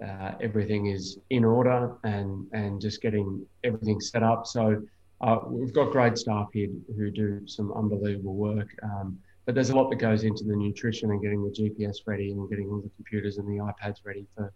that 0.00 0.06
uh, 0.06 0.34
everything 0.40 0.86
is 0.86 1.18
in 1.30 1.44
order 1.44 1.94
and 2.04 2.46
and 2.52 2.80
just 2.80 3.00
getting 3.02 3.46
everything 3.62 4.00
set 4.00 4.22
up. 4.22 4.46
So 4.46 4.82
uh, 5.20 5.38
we've 5.46 5.72
got 5.72 5.92
great 5.92 6.18
staff 6.18 6.48
here 6.52 6.68
who 6.96 7.10
do 7.10 7.46
some 7.46 7.72
unbelievable 7.72 8.34
work. 8.34 8.74
Um, 8.82 9.18
but 9.44 9.54
there's 9.54 9.70
a 9.70 9.76
lot 9.76 9.90
that 9.90 9.96
goes 9.96 10.24
into 10.24 10.44
the 10.44 10.54
nutrition 10.54 11.10
and 11.10 11.22
getting 11.22 11.42
the 11.42 11.50
GPS 11.50 11.98
ready 12.06 12.30
and 12.30 12.48
getting 12.48 12.68
all 12.68 12.80
the 12.80 12.90
computers 12.96 13.38
and 13.38 13.48
the 13.48 13.62
iPads 13.62 13.98
ready 14.04 14.26
for 14.34 14.52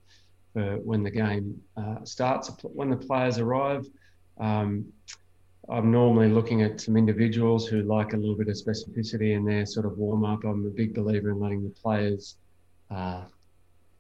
for 0.52 0.78
when 0.78 1.02
the 1.02 1.11
game 1.11 1.61
uh, 1.76 2.02
starts. 2.05 2.50
When 2.62 2.88
the 2.88 2.97
players 2.97 3.38
arrive, 3.38 3.87
um, 4.38 4.87
I'm 5.69 5.90
normally 5.90 6.28
looking 6.28 6.62
at 6.62 6.81
some 6.81 6.97
individuals 6.97 7.66
who 7.66 7.83
like 7.83 8.14
a 8.14 8.16
little 8.16 8.37
bit 8.37 8.49
of 8.49 8.55
specificity 8.55 9.37
in 9.37 9.45
their 9.45 9.66
sort 9.66 9.85
of 9.85 9.99
warm 9.99 10.25
up. 10.25 10.45
I'm 10.45 10.64
a 10.64 10.71
big 10.71 10.95
believer 10.95 11.31
in 11.31 11.40
letting 11.40 11.62
the 11.62 11.71
players 11.71 12.37
uh, 12.90 13.25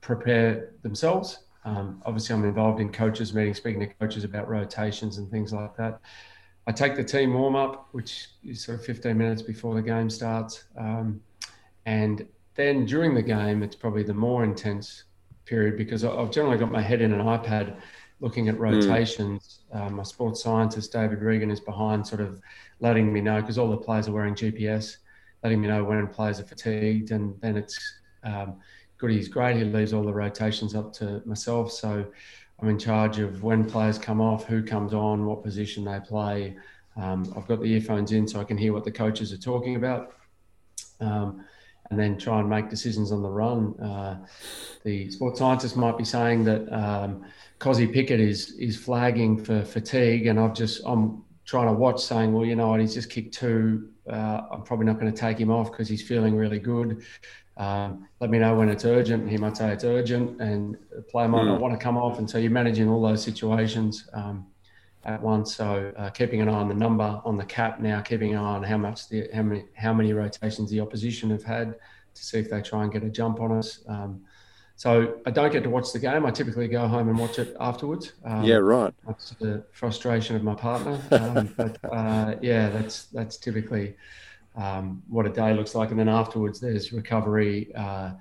prepare 0.00 0.72
themselves. 0.82 1.40
Um, 1.64 2.00
obviously, 2.06 2.36
I'm 2.36 2.44
involved 2.44 2.80
in 2.80 2.92
coaches' 2.92 3.34
meetings, 3.34 3.56
speaking 3.56 3.80
to 3.80 3.88
coaches 3.94 4.22
about 4.22 4.48
rotations 4.48 5.18
and 5.18 5.28
things 5.28 5.52
like 5.52 5.76
that. 5.76 6.00
I 6.66 6.72
take 6.72 6.96
the 6.96 7.04
team 7.04 7.34
warm 7.34 7.54
up, 7.54 7.88
which 7.92 8.28
is 8.44 8.64
sort 8.64 8.80
of 8.80 8.84
15 8.84 9.16
minutes 9.16 9.42
before 9.42 9.74
the 9.74 9.82
game 9.82 10.10
starts. 10.10 10.64
Um, 10.76 11.20
and 11.84 12.26
then 12.54 12.86
during 12.86 13.14
the 13.14 13.22
game, 13.22 13.62
it's 13.62 13.76
probably 13.76 14.02
the 14.02 14.14
more 14.14 14.42
intense 14.42 15.04
period 15.44 15.76
because 15.76 16.04
I've 16.04 16.32
generally 16.32 16.58
got 16.58 16.72
my 16.72 16.82
head 16.82 17.00
in 17.00 17.12
an 17.12 17.20
iPad 17.20 17.76
looking 18.20 18.48
at 18.48 18.58
rotations. 18.58 19.60
Um, 19.72 19.94
my 19.94 20.02
sports 20.02 20.42
scientist, 20.42 20.92
David 20.92 21.20
Regan, 21.20 21.50
is 21.50 21.60
behind 21.60 22.06
sort 22.06 22.20
of 22.20 22.40
letting 22.80 23.12
me 23.12 23.20
know 23.20 23.40
because 23.40 23.58
all 23.58 23.70
the 23.70 23.76
players 23.76 24.08
are 24.08 24.12
wearing 24.12 24.34
GPS, 24.34 24.96
letting 25.44 25.60
me 25.60 25.68
know 25.68 25.84
when 25.84 26.06
players 26.08 26.40
are 26.40 26.44
fatigued. 26.44 27.12
And 27.12 27.40
then 27.40 27.56
it's 27.56 27.78
um, 28.24 28.56
Goody's 28.98 29.28
great. 29.28 29.56
He 29.56 29.64
leaves 29.64 29.92
all 29.92 30.02
the 30.02 30.12
rotations 30.12 30.74
up 30.74 30.92
to 30.94 31.22
myself. 31.26 31.70
So 31.70 32.06
I'm 32.60 32.68
in 32.68 32.78
charge 32.78 33.18
of 33.18 33.42
when 33.42 33.64
players 33.64 33.98
come 33.98 34.20
off, 34.20 34.46
who 34.46 34.62
comes 34.62 34.94
on, 34.94 35.26
what 35.26 35.42
position 35.42 35.84
they 35.84 36.00
play. 36.00 36.56
Um, 36.96 37.32
I've 37.36 37.46
got 37.46 37.60
the 37.60 37.66
earphones 37.66 38.12
in 38.12 38.26
so 38.26 38.40
I 38.40 38.44
can 38.44 38.56
hear 38.56 38.72
what 38.72 38.84
the 38.84 38.90
coaches 38.90 39.32
are 39.32 39.38
talking 39.38 39.76
about. 39.76 40.14
Um, 41.00 41.44
and 41.90 42.00
then 42.00 42.18
try 42.18 42.40
and 42.40 42.50
make 42.50 42.68
decisions 42.68 43.12
on 43.12 43.22
the 43.22 43.28
run. 43.28 43.78
Uh, 43.78 44.26
the 44.82 45.08
sports 45.10 45.38
scientist 45.38 45.76
might 45.76 45.96
be 45.96 46.04
saying 46.04 46.42
that 46.44 46.68
um, 46.72 47.24
Pickett 47.60 48.18
is 48.18 48.52
is 48.58 48.76
flagging 48.76 49.42
for 49.42 49.62
fatigue, 49.62 50.26
and 50.26 50.40
I've 50.40 50.54
just 50.54 50.82
I'm 50.84 51.22
trying 51.44 51.68
to 51.68 51.74
watch, 51.74 52.02
saying, 52.02 52.32
well, 52.32 52.44
you 52.44 52.56
know 52.56 52.68
what, 52.68 52.80
he's 52.80 52.94
just 52.94 53.08
kicked 53.08 53.34
two 53.34 53.88
uh, 54.08 54.42
I'm 54.50 54.62
probably 54.62 54.86
not 54.86 55.00
going 55.00 55.12
to 55.12 55.18
take 55.18 55.38
him 55.38 55.50
off 55.50 55.70
because 55.70 55.88
he's 55.88 56.02
feeling 56.02 56.36
really 56.36 56.58
good. 56.58 57.02
Um, 57.56 58.08
let 58.20 58.30
me 58.30 58.38
know 58.38 58.54
when 58.54 58.68
it's 58.68 58.84
urgent. 58.84 59.28
He 59.28 59.36
might 59.38 59.56
say 59.56 59.72
it's 59.72 59.84
urgent, 59.84 60.40
and 60.40 60.76
the 60.94 61.02
player 61.02 61.28
might 61.28 61.42
mm. 61.42 61.46
not 61.46 61.60
want 61.60 61.78
to 61.78 61.82
come 61.82 61.96
off. 61.96 62.18
And 62.18 62.28
so 62.28 62.38
you're 62.38 62.50
managing 62.50 62.88
all 62.88 63.00
those 63.00 63.22
situations 63.22 64.08
um, 64.12 64.46
at 65.04 65.22
once. 65.22 65.54
So 65.54 65.92
uh, 65.96 66.10
keeping 66.10 66.40
an 66.42 66.48
eye 66.48 66.52
on 66.52 66.68
the 66.68 66.74
number 66.74 67.20
on 67.24 67.36
the 67.36 67.44
cap 67.44 67.80
now, 67.80 68.00
keeping 68.00 68.32
an 68.34 68.38
eye 68.38 68.56
on 68.56 68.62
how 68.62 68.76
much 68.76 69.08
the 69.08 69.28
how 69.34 69.42
many 69.42 69.64
how 69.74 69.94
many 69.94 70.12
rotations 70.12 70.70
the 70.70 70.80
opposition 70.80 71.30
have 71.30 71.44
had 71.44 71.76
to 72.14 72.24
see 72.24 72.38
if 72.38 72.50
they 72.50 72.60
try 72.60 72.82
and 72.82 72.92
get 72.92 73.04
a 73.04 73.08
jump 73.08 73.40
on 73.40 73.52
us. 73.52 73.80
Um, 73.88 74.22
so 74.78 75.20
I 75.24 75.30
don't 75.30 75.50
get 75.50 75.62
to 75.62 75.70
watch 75.70 75.92
the 75.92 75.98
game. 75.98 76.26
I 76.26 76.30
typically 76.30 76.68
go 76.68 76.86
home 76.86 77.08
and 77.08 77.18
watch 77.18 77.38
it 77.38 77.56
afterwards. 77.58 78.12
Um, 78.24 78.44
yeah, 78.44 78.56
right. 78.56 78.92
That's 79.06 79.30
the 79.40 79.64
frustration 79.72 80.36
of 80.36 80.42
my 80.42 80.54
partner. 80.54 81.00
Um, 81.10 81.54
but 81.56 81.78
uh, 81.90 82.34
yeah, 82.42 82.68
that's 82.68 83.04
that's 83.04 83.38
typically 83.38 83.96
um, 84.56 85.02
what 85.08 85.26
a 85.26 85.30
day 85.30 85.54
looks 85.54 85.74
like. 85.74 85.90
And 85.90 85.98
then 85.98 86.08
afterwards, 86.08 86.58
there's 86.60 86.92
recovery. 86.92 87.72
Uh, 87.74 88.12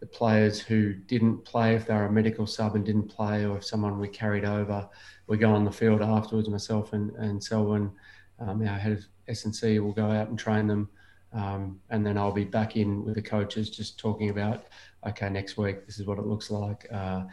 the 0.00 0.06
players 0.06 0.58
who 0.60 0.94
didn't 0.94 1.44
play, 1.44 1.74
if 1.74 1.86
they're 1.86 2.06
a 2.06 2.12
medical 2.12 2.46
sub 2.46 2.74
and 2.74 2.84
didn't 2.84 3.08
play, 3.08 3.44
or 3.44 3.58
if 3.58 3.64
someone 3.64 3.98
we 3.98 4.08
carried 4.08 4.44
over, 4.44 4.88
we 5.26 5.36
go 5.36 5.50
on 5.50 5.64
the 5.64 5.72
field 5.72 6.00
afterwards. 6.00 6.48
Myself 6.48 6.92
and 6.92 7.10
and 7.16 7.42
Selwyn, 7.42 7.90
um, 8.38 8.66
our 8.66 8.78
head 8.78 8.92
of 8.92 9.04
S 9.28 9.44
and 9.44 9.54
C, 9.54 9.78
will 9.78 9.92
go 9.92 10.10
out 10.10 10.28
and 10.28 10.38
train 10.38 10.66
them. 10.66 10.88
Um, 11.32 11.80
and 11.90 12.04
then 12.04 12.18
I'll 12.18 12.32
be 12.32 12.44
back 12.44 12.76
in 12.76 13.04
with 13.04 13.14
the 13.14 13.22
coaches, 13.22 13.70
just 13.70 13.98
talking 13.98 14.30
about, 14.30 14.64
okay, 15.06 15.28
next 15.28 15.56
week 15.56 15.86
this 15.86 16.00
is 16.00 16.06
what 16.06 16.18
it 16.18 16.26
looks 16.26 16.50
like. 16.50 16.86
Uh, 16.92 17.24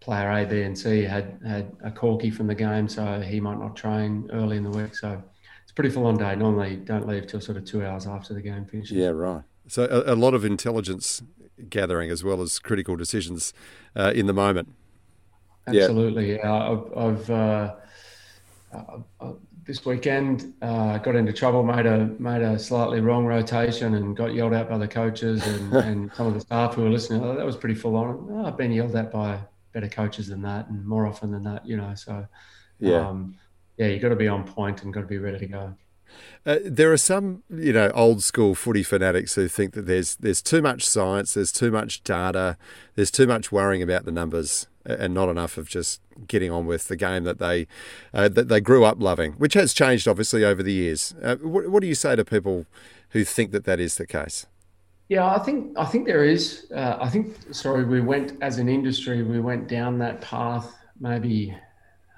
player 0.00 0.30
A, 0.30 0.44
B, 0.44 0.62
and 0.62 0.78
C 0.78 1.02
had 1.02 1.40
had 1.44 1.74
a 1.82 1.90
corky 1.90 2.30
from 2.30 2.46
the 2.46 2.54
game, 2.54 2.88
so 2.88 3.20
he 3.20 3.40
might 3.40 3.58
not 3.58 3.74
train 3.74 4.28
early 4.32 4.56
in 4.56 4.62
the 4.62 4.70
week. 4.70 4.94
So 4.94 5.22
pretty 5.76 5.90
full 5.90 6.06
on 6.06 6.16
day. 6.16 6.34
Normally, 6.34 6.76
don't 6.76 7.06
leave 7.06 7.28
till 7.28 7.40
sort 7.40 7.56
of 7.56 7.64
two 7.64 7.84
hours 7.84 8.08
after 8.08 8.34
the 8.34 8.42
game 8.42 8.64
finishes. 8.64 8.96
Yeah, 8.96 9.08
right. 9.08 9.42
So 9.68 9.84
a, 9.84 10.14
a 10.14 10.16
lot 10.16 10.34
of 10.34 10.44
intelligence 10.44 11.22
gathering 11.68 12.10
as 12.10 12.24
well 12.24 12.42
as 12.42 12.58
critical 12.58 12.96
decisions 12.96 13.52
uh, 13.94 14.12
in 14.14 14.26
the 14.26 14.32
moment. 14.32 14.74
Absolutely. 15.68 16.36
Yeah, 16.36 16.52
I've, 16.52 16.98
I've 16.98 17.30
uh, 17.30 17.74
uh, 18.72 19.32
this 19.64 19.84
weekend 19.84 20.54
uh, 20.62 20.98
got 20.98 21.16
into 21.16 21.32
trouble, 21.32 21.62
made 21.62 21.86
a 21.86 22.06
made 22.18 22.42
a 22.42 22.58
slightly 22.58 23.00
wrong 23.00 23.26
rotation, 23.26 23.94
and 23.94 24.16
got 24.16 24.32
yelled 24.32 24.54
at 24.54 24.68
by 24.68 24.78
the 24.78 24.88
coaches 24.88 25.46
and, 25.46 25.72
and 25.88 26.14
some 26.14 26.26
of 26.26 26.34
the 26.34 26.40
staff 26.40 26.74
who 26.74 26.82
were 26.82 26.90
listening. 26.90 27.22
Oh, 27.22 27.36
that 27.36 27.44
was 27.44 27.56
pretty 27.56 27.74
full 27.74 27.96
on. 27.96 28.28
Oh, 28.30 28.46
I've 28.46 28.56
been 28.56 28.72
yelled 28.72 28.94
at 28.96 29.10
by 29.10 29.40
better 29.72 29.88
coaches 29.88 30.28
than 30.28 30.40
that, 30.42 30.68
and 30.68 30.86
more 30.86 31.06
often 31.06 31.32
than 31.32 31.42
that, 31.44 31.66
you 31.66 31.76
know. 31.76 31.94
So 31.94 32.26
yeah. 32.78 33.08
Um, 33.08 33.36
yeah, 33.76 33.86
you've 33.88 34.02
got 34.02 34.08
to 34.10 34.16
be 34.16 34.28
on 34.28 34.44
point 34.44 34.82
and 34.82 34.92
got 34.92 35.02
to 35.02 35.06
be 35.06 35.18
ready 35.18 35.38
to 35.38 35.46
go. 35.46 35.74
Uh, 36.46 36.58
there 36.64 36.92
are 36.92 36.96
some, 36.96 37.42
you 37.50 37.72
know, 37.72 37.90
old 37.90 38.22
school 38.22 38.54
footy 38.54 38.82
fanatics 38.82 39.34
who 39.34 39.48
think 39.48 39.74
that 39.74 39.86
there's 39.86 40.16
there's 40.16 40.40
too 40.40 40.62
much 40.62 40.86
science, 40.86 41.34
there's 41.34 41.52
too 41.52 41.70
much 41.70 42.02
data, 42.04 42.56
there's 42.94 43.10
too 43.10 43.26
much 43.26 43.50
worrying 43.50 43.82
about 43.82 44.04
the 44.04 44.12
numbers, 44.12 44.66
and 44.84 45.12
not 45.12 45.28
enough 45.28 45.58
of 45.58 45.68
just 45.68 46.00
getting 46.26 46.50
on 46.50 46.64
with 46.66 46.88
the 46.88 46.96
game 46.96 47.24
that 47.24 47.38
they 47.38 47.66
uh, 48.14 48.28
that 48.28 48.48
they 48.48 48.60
grew 48.60 48.84
up 48.84 49.00
loving, 49.00 49.32
which 49.32 49.54
has 49.54 49.74
changed 49.74 50.06
obviously 50.06 50.44
over 50.44 50.62
the 50.62 50.72
years. 50.72 51.14
Uh, 51.22 51.36
what, 51.36 51.68
what, 51.68 51.80
do 51.80 51.88
you 51.88 51.94
say 51.94 52.16
to 52.16 52.24
people 52.24 52.66
who 53.10 53.24
think 53.24 53.50
that 53.50 53.64
that 53.64 53.80
is 53.80 53.96
the 53.96 54.06
case? 54.06 54.46
Yeah, 55.08 55.26
I 55.26 55.40
think 55.40 55.76
I 55.76 55.84
think 55.84 56.06
there 56.06 56.24
is. 56.24 56.66
Uh, 56.74 56.96
I 57.00 57.08
think 57.08 57.36
sorry, 57.52 57.84
we 57.84 58.00
went 58.00 58.40
as 58.40 58.58
an 58.58 58.68
industry, 58.68 59.22
we 59.22 59.40
went 59.40 59.68
down 59.68 59.98
that 59.98 60.20
path 60.20 60.72
maybe 61.00 61.54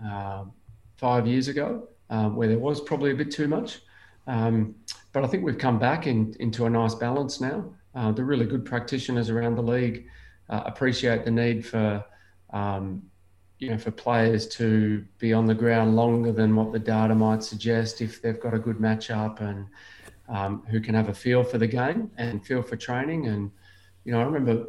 uh, 0.05 0.45
five 0.99 1.27
years 1.27 1.49
ago, 1.49 1.89
uh, 2.11 2.29
where 2.29 2.49
there 2.49 2.59
was 2.59 2.81
probably 2.81 3.13
a 3.13 3.15
bit 3.15 3.31
too 3.31 3.49
much. 3.49 3.81
Um, 4.27 4.75
but 5.13 5.25
I 5.25 5.27
think 5.27 5.45
we've 5.45 5.59
come 5.59 5.79
back 5.79 6.07
in, 6.07 6.35
into 6.39 6.67
a 6.67 6.71
nice 6.71 6.95
balance 6.95 7.41
now. 7.41 7.65
Uh, 7.95 8.13
the 8.13 8.23
really 8.23 8.45
good 8.45 8.65
practitioners 8.65 9.31
around 9.31 9.55
the 9.55 9.63
league 9.63 10.07
uh, 10.51 10.63
appreciate 10.67 11.25
the 11.25 11.31
need 11.31 11.65
for, 11.65 12.05
um, 12.53 13.03
you 13.59 13.71
know, 13.71 13.79
for 13.79 13.91
players 13.91 14.47
to 14.49 15.05
be 15.19 15.33
on 15.33 15.47
the 15.47 15.55
ground 15.55 15.97
longer 15.97 16.33
than 16.33 16.55
what 16.55 16.73
the 16.73 16.79
data 16.79 17.15
might 17.15 17.43
suggest 17.43 18.01
if 18.01 18.21
they've 18.21 18.41
got 18.41 18.55
a 18.55 18.59
good 18.59 18.77
matchup 18.77 19.41
and 19.41 19.67
um, 20.29 20.63
who 20.69 20.81
can 20.81 20.95
have 20.95 21.09
a 21.09 21.15
feel 21.15 21.43
for 21.43 21.59
the 21.59 21.67
game 21.67 22.11
and 22.19 22.45
feel 22.45 22.63
for 22.63 22.77
training. 22.77 23.27
And 23.27 23.51
you 24.05 24.13
know, 24.13 24.21
I 24.21 24.25
remember 24.25 24.67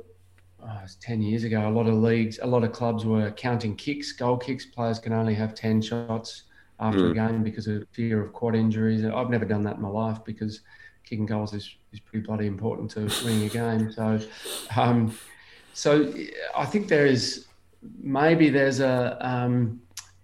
oh, 0.64 0.82
10 1.02 1.22
years 1.22 1.44
ago, 1.44 1.68
a 1.68 1.72
lot 1.72 1.88
of 1.88 1.96
leagues, 1.96 2.40
a 2.42 2.48
lot 2.48 2.64
of 2.64 2.72
clubs 2.72 3.06
were 3.06 3.32
counting 3.32 3.76
kicks, 3.76 4.12
goal 4.12 4.38
kicks. 4.38 4.66
Players 4.66 5.00
can 5.00 5.14
only 5.14 5.34
have 5.34 5.54
10 5.54 5.82
shots 5.82 6.44
after 6.80 7.02
mm. 7.02 7.12
a 7.12 7.14
game 7.14 7.44
because 7.44 7.68
of 7.68 7.88
fear 7.92 8.24
of 8.24 8.34
quad 8.34 8.56
injuries. 8.56 9.04
I've 9.06 9.30
never 9.30 9.46
done 9.46 9.64
that 9.64 9.76
in 9.76 9.82
my 9.82 9.90
life 9.90 10.24
because 10.24 10.62
kicking 11.04 11.26
goals 11.26 11.54
is, 11.54 11.76
is 11.92 12.00
pretty 12.00 12.26
bloody 12.26 12.48
important 12.48 12.92
to 12.92 13.10
winning 13.26 13.46
a 13.46 13.50
game. 13.50 13.92
So, 13.92 14.20
um, 14.76 15.18
so 15.74 16.14
I 16.56 16.66
think 16.66 16.88
there 16.88 17.06
is 17.06 17.48
maybe 18.00 18.50
there's 18.50 18.80
a 18.80 19.18
um, 19.22 19.82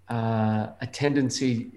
uh, 0.08 0.68
a 0.80 0.86
tendency 0.86 1.72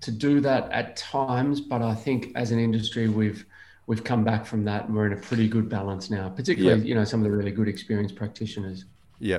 to 0.00 0.10
do 0.10 0.40
that 0.40 0.70
at 0.72 0.96
times, 0.96 1.60
but 1.60 1.82
I 1.82 1.94
think 1.94 2.32
as 2.34 2.52
an 2.52 2.58
industry 2.58 3.08
we've 3.08 3.44
we've 3.86 4.04
come 4.04 4.24
back 4.24 4.44
from 4.46 4.64
that 4.64 4.86
and 4.86 4.96
we're 4.96 5.06
in 5.06 5.12
a 5.12 5.16
pretty 5.16 5.48
good 5.48 5.68
balance 5.68 6.10
now, 6.10 6.28
particularly, 6.28 6.86
you 6.86 6.94
know, 6.94 7.04
some 7.04 7.20
of 7.20 7.30
the 7.30 7.36
really 7.36 7.50
good 7.50 7.68
experienced 7.68 8.16
practitioners. 8.16 8.84
Yeah. 9.18 9.38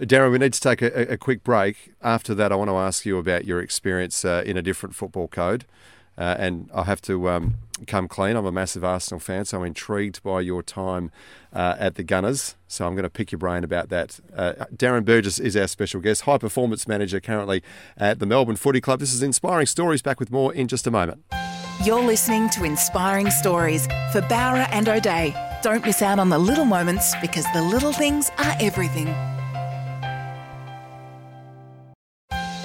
Darren, 0.00 0.30
we 0.30 0.38
need 0.38 0.52
to 0.52 0.60
take 0.60 0.82
a, 0.82 1.12
a, 1.12 1.16
quick 1.16 1.42
break. 1.42 1.92
After 2.00 2.34
that, 2.34 2.52
I 2.52 2.54
want 2.54 2.70
to 2.70 2.76
ask 2.76 3.04
you 3.04 3.18
about 3.18 3.44
your 3.44 3.60
experience 3.60 4.24
uh, 4.24 4.42
in 4.46 4.56
a 4.56 4.62
different 4.62 4.94
football 4.94 5.26
code. 5.26 5.64
Uh, 6.16 6.36
and 6.38 6.70
I 6.72 6.84
have 6.84 7.02
to 7.02 7.28
um, 7.28 7.54
come 7.84 8.08
clean. 8.08 8.36
I'm 8.36 8.46
a 8.46 8.52
massive 8.52 8.84
Arsenal 8.84 9.20
fan, 9.20 9.44
so 9.44 9.58
I'm 9.58 9.64
intrigued 9.64 10.22
by 10.22 10.40
your 10.40 10.62
time 10.62 11.10
uh, 11.52 11.76
at 11.78 11.94
the 11.94 12.02
Gunners. 12.02 12.56
So 12.66 12.86
I'm 12.86 12.94
going 12.94 13.04
to 13.04 13.10
pick 13.10 13.32
your 13.32 13.38
brain 13.38 13.64
about 13.64 13.88
that. 13.90 14.20
Uh, 14.34 14.52
Darren 14.74 15.04
Burgess 15.04 15.38
is 15.38 15.56
our 15.56 15.68
special 15.68 16.00
guest, 16.00 16.22
high 16.22 16.38
performance 16.38 16.88
manager 16.88 17.20
currently 17.20 17.62
at 17.96 18.18
the 18.18 18.26
Melbourne 18.26 18.56
Footy 18.56 18.80
Club. 18.80 19.00
This 19.00 19.14
is 19.14 19.22
Inspiring 19.22 19.66
Stories. 19.66 20.02
Back 20.02 20.20
with 20.20 20.30
more 20.30 20.52
in 20.52 20.68
just 20.68 20.86
a 20.86 20.90
moment. 20.90 21.22
You're 21.84 22.02
listening 22.02 22.48
to 22.50 22.64
Inspiring 22.64 23.30
Stories 23.30 23.86
for 24.12 24.20
Bowra 24.22 24.68
and 24.70 24.88
O'Dea. 24.88 25.34
Don't 25.62 25.84
miss 25.84 26.02
out 26.02 26.18
on 26.18 26.28
the 26.30 26.38
little 26.38 26.64
moments 26.64 27.14
because 27.20 27.46
the 27.52 27.62
little 27.62 27.92
things 27.92 28.30
are 28.38 28.54
everything. 28.60 29.08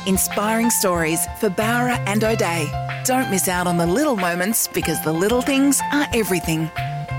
Inspiring 0.06 0.70
Stories 0.70 1.26
for 1.40 1.50
Bowra 1.50 1.98
and 2.08 2.24
O'Dea. 2.24 2.89
Don't 3.10 3.32
miss 3.32 3.48
out 3.48 3.66
on 3.66 3.78
the 3.78 3.88
little 3.88 4.16
moments 4.16 4.68
because 4.68 5.04
the 5.04 5.12
little 5.12 5.42
things 5.42 5.82
are 5.92 6.06
everything. 6.14 6.70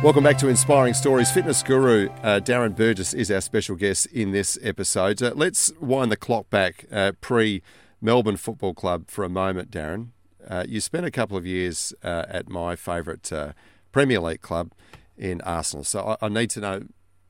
Welcome 0.04 0.22
back 0.22 0.38
to 0.38 0.46
Inspiring 0.46 0.94
Stories. 0.94 1.32
Fitness 1.32 1.64
guru 1.64 2.08
uh, 2.22 2.38
Darren 2.38 2.76
Burgess 2.76 3.12
is 3.12 3.28
our 3.28 3.40
special 3.40 3.74
guest 3.74 4.06
in 4.06 4.30
this 4.30 4.56
episode. 4.62 5.20
Uh, 5.20 5.32
let's 5.34 5.72
wind 5.80 6.12
the 6.12 6.16
clock 6.16 6.48
back 6.48 6.84
uh, 6.92 7.10
pre 7.20 7.60
Melbourne 8.00 8.36
Football 8.36 8.72
Club 8.72 9.10
for 9.10 9.24
a 9.24 9.28
moment, 9.28 9.72
Darren. 9.72 10.10
Uh, 10.48 10.64
you 10.68 10.80
spent 10.80 11.06
a 11.06 11.10
couple 11.10 11.36
of 11.36 11.44
years 11.44 11.92
uh, 12.04 12.24
at 12.28 12.48
my 12.48 12.76
favourite 12.76 13.32
uh, 13.32 13.50
Premier 13.90 14.20
League 14.20 14.42
club 14.42 14.70
in 15.18 15.40
Arsenal. 15.40 15.82
So 15.82 16.16
I, 16.22 16.26
I, 16.26 16.28
need 16.28 16.50
to 16.50 16.60
know 16.60 16.82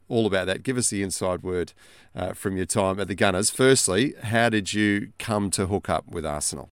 all 0.09 0.26
about 0.26 0.45
that. 0.49 0.64
Give 0.64 0.76
us 0.76 0.90
the 0.90 1.02
inside 1.02 1.43
word 1.43 1.73
from 2.35 2.59
your 2.59 2.67
time 2.67 3.00
at 3.00 3.09
the 3.09 3.14
Gunners. 3.14 3.49
Firstly, 3.49 4.12
how 4.23 4.50
did 4.50 4.75
you 4.75 5.14
come 5.19 5.49
to 5.52 5.69
hook 5.69 5.88
up 5.88 6.09
with 6.09 6.26
Arsenal? 6.26 6.69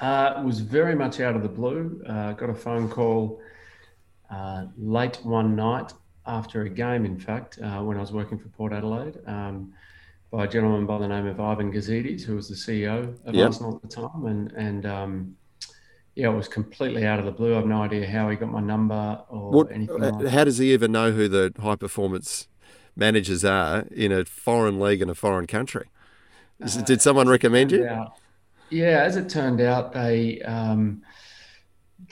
Uh, 0.00 0.34
it 0.38 0.44
was 0.44 0.60
very 0.60 0.94
much 0.94 1.20
out 1.20 1.36
of 1.36 1.42
the 1.42 1.48
blue. 1.48 2.02
Uh, 2.06 2.32
got 2.32 2.50
a 2.50 2.54
phone 2.54 2.88
call 2.88 3.40
late 4.78 5.16
one 5.22 5.54
night 5.54 5.92
after 6.26 6.62
a 6.62 6.70
game, 6.70 7.04
in 7.04 7.18
fact, 7.18 7.58
when 7.58 7.96
I 7.96 8.00
was 8.00 8.12
working 8.12 8.38
for 8.38 8.48
Port 8.48 8.72
Adelaide. 8.72 9.18
Um, 9.26 9.72
by 10.32 10.46
a 10.46 10.48
gentleman 10.48 10.86
by 10.86 10.98
the 10.98 11.06
name 11.06 11.26
of 11.26 11.38
Ivan 11.38 11.70
Gazidis, 11.70 12.22
who 12.22 12.34
was 12.34 12.48
the 12.48 12.54
CEO 12.54 13.14
of 13.26 13.34
yep. 13.34 13.46
Arsenal 13.46 13.76
at 13.76 13.82
the 13.82 13.88
time, 13.88 14.24
and 14.24 14.50
and 14.52 14.86
um, 14.86 15.36
yeah, 16.14 16.30
it 16.30 16.34
was 16.34 16.48
completely 16.48 17.06
out 17.06 17.18
of 17.18 17.26
the 17.26 17.30
blue. 17.30 17.52
I 17.52 17.56
have 17.56 17.66
no 17.66 17.82
idea 17.82 18.06
how 18.08 18.30
he 18.30 18.36
got 18.36 18.50
my 18.50 18.60
number 18.60 19.20
or 19.28 19.50
what, 19.50 19.70
anything. 19.70 20.02
Uh, 20.02 20.10
like 20.12 20.28
how 20.28 20.44
does 20.44 20.58
he 20.58 20.72
even 20.72 20.90
know 20.90 21.12
who 21.12 21.28
the 21.28 21.52
high 21.60 21.76
performance 21.76 22.48
managers 22.96 23.44
are 23.44 23.84
in 23.90 24.10
a 24.10 24.24
foreign 24.24 24.80
league 24.80 25.02
in 25.02 25.10
a 25.10 25.14
foreign 25.14 25.46
country? 25.46 25.86
Uh, 26.62 26.82
did 26.82 27.02
someone 27.02 27.28
recommend 27.28 27.70
you? 27.70 27.86
Out, 27.86 28.16
yeah, 28.72 29.02
as 29.02 29.16
it 29.16 29.28
turned 29.28 29.60
out, 29.60 29.92
they. 29.92 30.40
Um, 30.42 31.02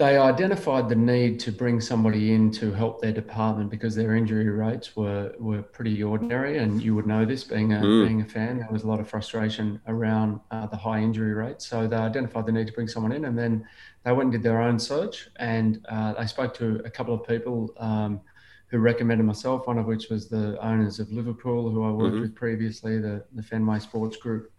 they 0.00 0.16
identified 0.16 0.88
the 0.88 0.94
need 0.94 1.38
to 1.40 1.52
bring 1.52 1.80
somebody 1.80 2.32
in 2.32 2.50
to 2.52 2.72
help 2.72 3.02
their 3.02 3.12
department 3.12 3.70
because 3.70 3.94
their 3.94 4.14
injury 4.14 4.48
rates 4.48 4.96
were, 4.96 5.34
were 5.38 5.62
pretty 5.62 6.02
ordinary, 6.02 6.58
and 6.58 6.80
you 6.80 6.94
would 6.94 7.06
know 7.06 7.24
this 7.24 7.44
being 7.44 7.74
a 7.74 7.76
mm. 7.76 8.06
being 8.06 8.20
a 8.22 8.24
fan. 8.24 8.58
There 8.58 8.68
was 8.70 8.84
a 8.84 8.86
lot 8.86 9.00
of 9.00 9.08
frustration 9.08 9.80
around 9.88 10.40
uh, 10.50 10.66
the 10.68 10.76
high 10.76 11.00
injury 11.00 11.34
rates, 11.34 11.66
so 11.66 11.86
they 11.86 11.96
identified 11.96 12.46
the 12.46 12.52
need 12.52 12.68
to 12.68 12.72
bring 12.72 12.88
someone 12.88 13.12
in, 13.12 13.26
and 13.26 13.36
then 13.36 13.66
they 14.04 14.12
went 14.12 14.28
and 14.28 14.32
did 14.32 14.42
their 14.42 14.62
own 14.62 14.78
search, 14.78 15.28
and 15.36 15.84
uh, 15.90 16.14
they 16.14 16.26
spoke 16.26 16.54
to 16.54 16.80
a 16.84 16.90
couple 16.90 17.12
of 17.12 17.26
people 17.26 17.74
um, 17.78 18.20
who 18.68 18.78
recommended 18.78 19.24
myself. 19.24 19.66
One 19.66 19.78
of 19.78 19.86
which 19.86 20.08
was 20.08 20.28
the 20.28 20.56
owners 20.64 20.98
of 21.00 21.10
Liverpool, 21.10 21.68
who 21.70 21.84
I 21.84 21.90
worked 21.90 22.14
mm-hmm. 22.14 22.22
with 22.22 22.34
previously, 22.34 22.98
the 22.98 23.24
the 23.34 23.42
Fenway 23.42 23.80
Sports 23.80 24.16
Group 24.16 24.52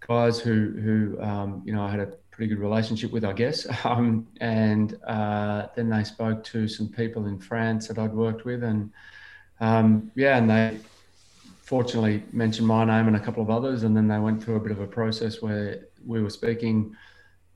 guys 0.00 0.38
who 0.38 0.72
who 0.72 1.22
um, 1.22 1.62
you 1.64 1.72
know 1.72 1.82
I 1.82 1.90
had 1.90 2.00
a 2.00 2.12
pretty 2.36 2.54
good 2.54 2.60
relationship 2.60 3.12
with, 3.12 3.24
I 3.24 3.32
guess. 3.32 3.66
Um, 3.84 4.26
and 4.40 4.98
uh, 5.06 5.68
then 5.74 5.88
they 5.88 6.04
spoke 6.04 6.44
to 6.44 6.68
some 6.68 6.88
people 6.88 7.26
in 7.26 7.38
France 7.38 7.88
that 7.88 7.98
I'd 7.98 8.12
worked 8.12 8.44
with, 8.44 8.62
and 8.64 8.90
um, 9.60 10.10
yeah, 10.14 10.36
and 10.36 10.50
they 10.50 10.78
fortunately 11.62 12.22
mentioned 12.32 12.66
my 12.66 12.84
name 12.84 13.06
and 13.06 13.16
a 13.16 13.20
couple 13.20 13.42
of 13.42 13.50
others, 13.50 13.84
and 13.84 13.96
then 13.96 14.08
they 14.08 14.18
went 14.18 14.42
through 14.42 14.56
a 14.56 14.60
bit 14.60 14.72
of 14.72 14.80
a 14.80 14.86
process 14.86 15.40
where 15.40 15.86
we 16.04 16.22
were 16.22 16.30
speaking. 16.30 16.94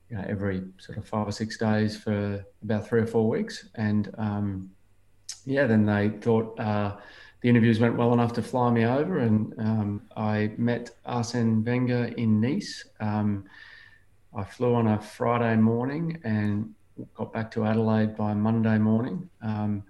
You 0.09 0.17
know, 0.17 0.25
every 0.27 0.63
sort 0.77 0.97
of 0.97 1.07
five 1.07 1.27
or 1.27 1.31
six 1.31 1.57
days 1.57 1.95
for 1.97 2.43
about 2.63 2.87
three 2.87 3.01
or 3.01 3.07
four 3.07 3.29
weeks, 3.29 3.67
and 3.75 4.13
um, 4.17 4.71
yeah, 5.45 5.67
then 5.67 5.85
they 5.85 6.09
thought 6.09 6.59
uh, 6.59 6.97
the 7.41 7.49
interviews 7.49 7.79
went 7.79 7.97
well 7.97 8.13
enough 8.13 8.33
to 8.33 8.41
fly 8.41 8.69
me 8.69 8.85
over, 8.85 9.19
and 9.19 9.53
um, 9.57 10.01
I 10.15 10.51
met 10.57 10.91
Arsene 11.05 11.63
Wenger 11.63 12.05
in 12.17 12.39
Nice. 12.39 12.85
Um, 12.99 13.45
I 14.35 14.43
flew 14.43 14.75
on 14.75 14.87
a 14.87 15.01
Friday 15.01 15.55
morning 15.55 16.19
and 16.23 16.73
got 17.15 17.33
back 17.33 17.49
to 17.51 17.65
Adelaide 17.65 18.15
by 18.15 18.33
Monday 18.35 18.77
morning, 18.77 19.27
um, 19.41 19.83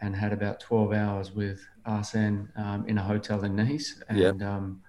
and 0.00 0.16
had 0.16 0.32
about 0.32 0.58
twelve 0.58 0.92
hours 0.92 1.30
with 1.30 1.64
Arsene 1.86 2.48
um, 2.56 2.84
in 2.88 2.98
a 2.98 3.02
hotel 3.02 3.44
in 3.44 3.54
Nice. 3.54 4.02
And 4.08 4.18
yep. 4.18 4.42
Um, 4.42 4.82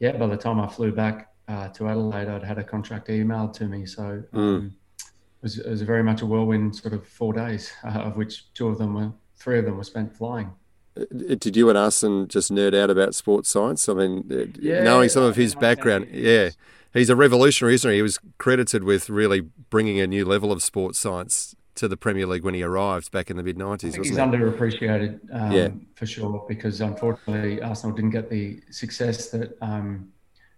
yeah, 0.00 0.12
by 0.12 0.26
the 0.26 0.36
time 0.36 0.60
I 0.60 0.68
flew 0.68 0.92
back 0.92 1.32
uh, 1.48 1.68
to 1.68 1.88
Adelaide, 1.88 2.28
I'd 2.28 2.44
had 2.44 2.58
a 2.58 2.64
contract 2.64 3.08
emailed 3.08 3.54
to 3.54 3.64
me, 3.64 3.86
so. 3.86 4.22
Mm. 4.34 4.70
It 5.06 5.42
was, 5.42 5.58
it 5.58 5.68
was, 5.68 5.82
very 5.82 6.02
much 6.02 6.22
a 6.22 6.26
whirlwind 6.26 6.74
sort 6.74 6.94
of 6.94 7.06
four 7.06 7.34
days, 7.34 7.70
uh, 7.84 7.88
of 8.06 8.16
which 8.16 8.50
two 8.54 8.68
of 8.68 8.78
them 8.78 8.94
were, 8.94 9.12
three 9.36 9.58
of 9.58 9.66
them 9.66 9.76
were 9.76 9.84
spent 9.84 10.16
flying. 10.16 10.50
Uh, 10.98 11.04
did 11.38 11.56
you 11.56 11.68
and 11.68 11.78
Arsene 11.78 12.28
just 12.28 12.52
nerd 12.52 12.74
out 12.74 12.90
about 12.90 13.14
sports 13.14 13.48
science? 13.48 13.88
I 13.88 13.94
mean, 13.94 14.30
uh, 14.30 14.58
yeah, 14.60 14.82
knowing 14.82 15.08
some 15.08 15.22
of 15.22 15.36
his 15.36 15.54
background, 15.54 16.08
yeah, 16.12 16.50
he's 16.92 17.10
a 17.10 17.16
revolutionary, 17.16 17.74
isn't 17.74 17.90
he? 17.90 17.96
He 17.96 18.02
was 18.02 18.18
credited 18.38 18.84
with 18.84 19.10
really 19.10 19.40
bringing 19.70 20.00
a 20.00 20.06
new 20.06 20.24
level 20.24 20.52
of 20.52 20.62
sports 20.62 20.98
science 20.98 21.56
to 21.74 21.88
the 21.88 21.96
Premier 21.96 22.26
League 22.26 22.44
when 22.44 22.54
he 22.54 22.62
arrived 22.62 23.10
back 23.10 23.30
in 23.30 23.36
the 23.36 23.42
mid 23.42 23.56
'90s. 23.56 23.96
He's 23.96 24.16
underappreciated, 24.16 25.20
um, 25.32 25.52
yeah. 25.52 25.68
for 25.94 26.06
sure, 26.06 26.44
because 26.48 26.80
unfortunately 26.80 27.60
Arsenal 27.60 27.94
didn't 27.94 28.10
get 28.10 28.30
the 28.30 28.60
success 28.70 29.30
that 29.30 29.56
um, 29.60 30.12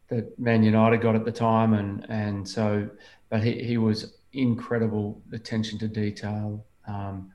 that 0.08 0.38
Man 0.38 0.62
United 0.62 1.00
got 1.00 1.14
at 1.14 1.24
the 1.24 1.32
time, 1.32 1.74
and 1.74 2.06
and 2.08 2.48
so, 2.48 2.88
but 3.30 3.42
he 3.42 3.62
he 3.62 3.78
was 3.78 4.14
incredible 4.32 5.22
attention 5.32 5.78
to 5.78 5.88
detail. 5.88 6.64
Um, 6.86 7.32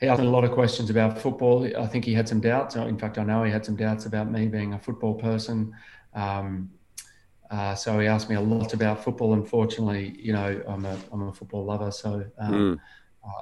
he 0.00 0.06
asked 0.08 0.20
a 0.20 0.24
lot 0.24 0.44
of 0.44 0.52
questions 0.52 0.90
about 0.90 1.18
football. 1.18 1.66
I 1.78 1.86
think 1.86 2.04
he 2.04 2.14
had 2.14 2.28
some 2.28 2.40
doubts. 2.40 2.76
In 2.76 2.98
fact, 2.98 3.18
I 3.18 3.24
know 3.24 3.44
he 3.44 3.50
had 3.50 3.64
some 3.64 3.76
doubts 3.76 4.06
about 4.06 4.30
me 4.30 4.48
being 4.48 4.74
a 4.74 4.78
football 4.78 5.14
person. 5.14 5.72
Um, 6.14 6.70
uh, 7.50 7.74
so 7.74 7.98
he 8.00 8.06
asked 8.06 8.28
me 8.28 8.36
a 8.36 8.40
lot 8.40 8.74
about 8.74 9.04
football. 9.04 9.34
Unfortunately, 9.34 10.16
you 10.18 10.32
know, 10.32 10.60
I'm 10.66 10.84
a, 10.84 10.98
I'm 11.12 11.28
a 11.28 11.32
football 11.32 11.64
lover, 11.64 11.90
so 11.90 12.24
um, 12.38 12.52
mm. 12.52 12.80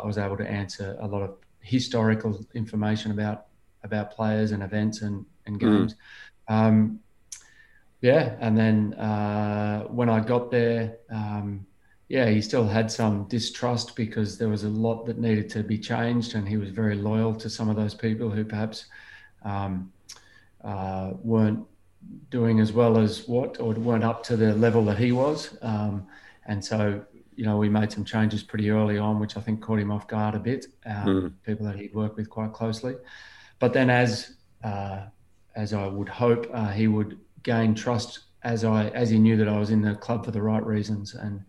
I 0.02 0.06
was 0.06 0.18
able 0.18 0.36
to 0.36 0.48
answer 0.48 0.96
a 1.00 1.06
lot 1.06 1.22
of 1.22 1.36
historical 1.60 2.44
information 2.54 3.12
about 3.12 3.46
about 3.84 4.10
players 4.10 4.52
and 4.52 4.62
events 4.62 5.02
and, 5.02 5.24
and 5.46 5.60
hmm. 5.60 5.70
games. 5.70 5.94
Mm. 6.48 6.54
Um, 6.54 7.00
yeah, 8.00 8.36
and 8.40 8.56
then 8.56 8.94
uh, 8.94 9.84
when 9.84 10.08
I 10.08 10.20
got 10.20 10.50
there, 10.50 10.98
um, 11.10 11.66
yeah, 12.12 12.28
he 12.28 12.42
still 12.42 12.68
had 12.68 12.92
some 12.92 13.24
distrust 13.24 13.96
because 13.96 14.36
there 14.36 14.50
was 14.50 14.64
a 14.64 14.68
lot 14.68 15.06
that 15.06 15.16
needed 15.16 15.48
to 15.48 15.62
be 15.62 15.78
changed, 15.78 16.34
and 16.34 16.46
he 16.46 16.58
was 16.58 16.68
very 16.68 16.94
loyal 16.94 17.34
to 17.36 17.48
some 17.48 17.70
of 17.70 17.76
those 17.76 17.94
people 17.94 18.28
who 18.28 18.44
perhaps 18.44 18.84
um, 19.44 19.90
uh, 20.62 21.12
weren't 21.22 21.64
doing 22.28 22.60
as 22.60 22.70
well 22.70 22.98
as 22.98 23.26
what 23.26 23.58
or 23.60 23.72
weren't 23.72 24.04
up 24.04 24.22
to 24.24 24.36
the 24.36 24.52
level 24.56 24.84
that 24.84 24.98
he 24.98 25.10
was. 25.10 25.56
Um, 25.62 26.06
and 26.44 26.62
so, 26.62 27.02
you 27.34 27.46
know, 27.46 27.56
we 27.56 27.70
made 27.70 27.90
some 27.90 28.04
changes 28.04 28.42
pretty 28.42 28.68
early 28.68 28.98
on, 28.98 29.18
which 29.18 29.38
I 29.38 29.40
think 29.40 29.62
caught 29.62 29.78
him 29.78 29.90
off 29.90 30.06
guard 30.06 30.34
a 30.34 30.38
bit. 30.38 30.66
Um, 30.84 31.06
mm. 31.06 31.32
People 31.46 31.64
that 31.64 31.76
he'd 31.76 31.94
worked 31.94 32.18
with 32.18 32.28
quite 32.28 32.52
closely, 32.52 32.94
but 33.58 33.72
then 33.72 33.88
as 33.88 34.34
uh, 34.62 35.04
as 35.56 35.72
I 35.72 35.86
would 35.86 36.10
hope, 36.10 36.46
uh, 36.52 36.72
he 36.72 36.88
would 36.88 37.18
gain 37.42 37.74
trust 37.74 38.24
as 38.42 38.64
I 38.64 38.88
as 38.88 39.08
he 39.08 39.18
knew 39.18 39.38
that 39.38 39.48
I 39.48 39.58
was 39.58 39.70
in 39.70 39.80
the 39.80 39.94
club 39.94 40.26
for 40.26 40.30
the 40.30 40.42
right 40.42 40.66
reasons 40.66 41.14
and 41.14 41.42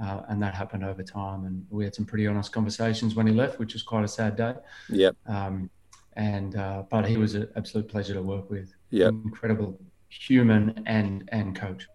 uh, 0.00 0.22
and 0.28 0.42
that 0.42 0.54
happened 0.54 0.84
over 0.84 1.02
time. 1.02 1.44
And 1.44 1.66
we 1.70 1.84
had 1.84 1.94
some 1.94 2.04
pretty 2.04 2.26
honest 2.26 2.52
conversations 2.52 3.14
when 3.14 3.26
he 3.26 3.32
left, 3.32 3.58
which 3.58 3.72
was 3.72 3.82
quite 3.82 4.04
a 4.04 4.08
sad 4.08 4.36
day. 4.36 4.54
Yeah. 4.88 5.10
Um, 5.26 5.70
and 6.14 6.56
uh, 6.56 6.82
but 6.90 7.06
he 7.06 7.16
was 7.16 7.34
an 7.34 7.48
absolute 7.56 7.88
pleasure 7.88 8.14
to 8.14 8.22
work 8.22 8.50
with. 8.50 8.74
Yeah. 8.90 9.08
Incredible 9.08 9.78
human 10.08 10.82
and 10.86 11.28
and 11.32 11.54
coach. 11.54 11.86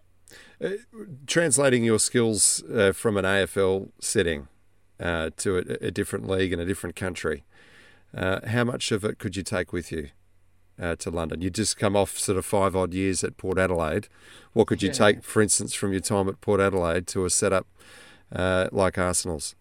Uh, 0.62 0.70
translating 1.26 1.84
your 1.84 1.98
skills 1.98 2.62
uh, 2.72 2.92
from 2.92 3.16
an 3.16 3.24
AFL 3.24 3.90
setting 4.00 4.48
uh, 4.98 5.30
to 5.36 5.58
a, 5.58 5.86
a, 5.86 5.90
different 5.90 6.28
league 6.28 6.52
in 6.52 6.60
a 6.60 6.64
different 6.64 6.96
country, 6.96 7.44
uh, 8.16 8.40
how 8.46 8.64
much 8.64 8.90
of 8.90 9.04
it 9.04 9.18
could 9.18 9.36
you 9.36 9.42
take 9.42 9.72
with 9.72 9.92
you? 9.92 10.08
Uh, 10.80 10.96
to 10.96 11.10
London. 11.10 11.40
You 11.40 11.50
just 11.50 11.76
come 11.76 11.96
off 11.96 12.18
sort 12.18 12.38
of 12.38 12.44
five 12.44 12.74
odd 12.74 12.94
years 12.94 13.22
at 13.24 13.36
Port 13.36 13.58
Adelaide. 13.58 14.08
What 14.52 14.66
could 14.66 14.82
you 14.82 14.88
yeah. 14.88 14.94
take, 14.94 15.24
for 15.24 15.42
instance, 15.42 15.74
from 15.74 15.92
your 15.92 16.00
time 16.00 16.28
at 16.28 16.40
Port 16.40 16.60
Adelaide 16.60 17.06
to 17.08 17.24
a 17.24 17.30
setup 17.30 17.66
uh, 18.32 18.68
like 18.72 18.98
Arsenal's? 18.98 19.54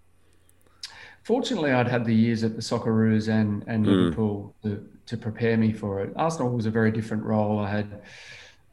Fortunately, 1.23 1.71
I'd 1.71 1.87
had 1.87 2.05
the 2.05 2.13
years 2.13 2.43
at 2.43 2.55
the 2.55 2.61
Socceroos 2.61 3.29
and, 3.29 3.63
and 3.67 3.85
mm. 3.85 3.89
Liverpool 3.89 4.55
to, 4.63 4.85
to 5.05 5.17
prepare 5.17 5.55
me 5.55 5.71
for 5.71 6.01
it. 6.01 6.11
Arsenal 6.15 6.51
was 6.51 6.65
a 6.65 6.71
very 6.71 6.91
different 6.91 7.23
role. 7.23 7.59
I 7.59 7.69
had, 7.69 8.01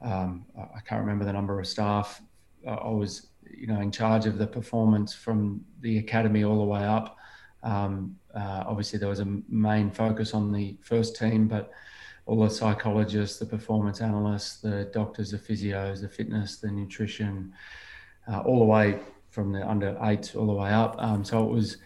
um, 0.03 0.45
I 0.59 0.81
can't 0.81 1.01
remember 1.01 1.25
the 1.25 1.33
number 1.33 1.61
of 1.61 1.67
staff. 1.67 2.21
I 2.67 2.89
was, 2.89 3.29
you 3.49 3.67
know, 3.67 3.81
in 3.81 3.93
charge 3.93 4.27
of 4.27 4.37
the 4.37 4.47
performance 4.47 5.15
from 5.15 5.65
the 5.81 5.99
academy 5.99 6.43
all 6.43 6.59
the 6.59 6.65
way 6.65 6.85
up. 6.85 7.17
Um, 7.63 8.17
uh, 8.35 8.65
obviously, 8.67 8.99
there 8.99 9.09
was 9.09 9.21
a 9.21 9.29
main 9.49 9.91
focus 9.91 10.35
on 10.35 10.53
the 10.53 10.77
first 10.83 11.17
team, 11.17 11.47
but 11.47 11.73
all 12.27 12.41
the 12.43 12.51
psychologists, 12.51 13.39
the 13.39 13.47
performance 13.47 14.01
analysts, 14.01 14.61
the 14.61 14.91
doctors, 14.93 15.31
the 15.31 15.39
physios, 15.39 16.01
the 16.01 16.09
fitness, 16.09 16.57
the 16.57 16.71
nutrition, 16.71 17.53
uh, 18.31 18.41
all 18.41 18.59
the 18.59 18.65
way 18.65 18.99
from 19.31 19.53
the 19.53 19.69
under 19.69 19.97
eight 20.03 20.35
all 20.37 20.47
the 20.47 20.53
way 20.53 20.71
up. 20.71 20.97
Um, 20.99 21.25
so 21.25 21.43
it 21.43 21.51
was 21.53 21.79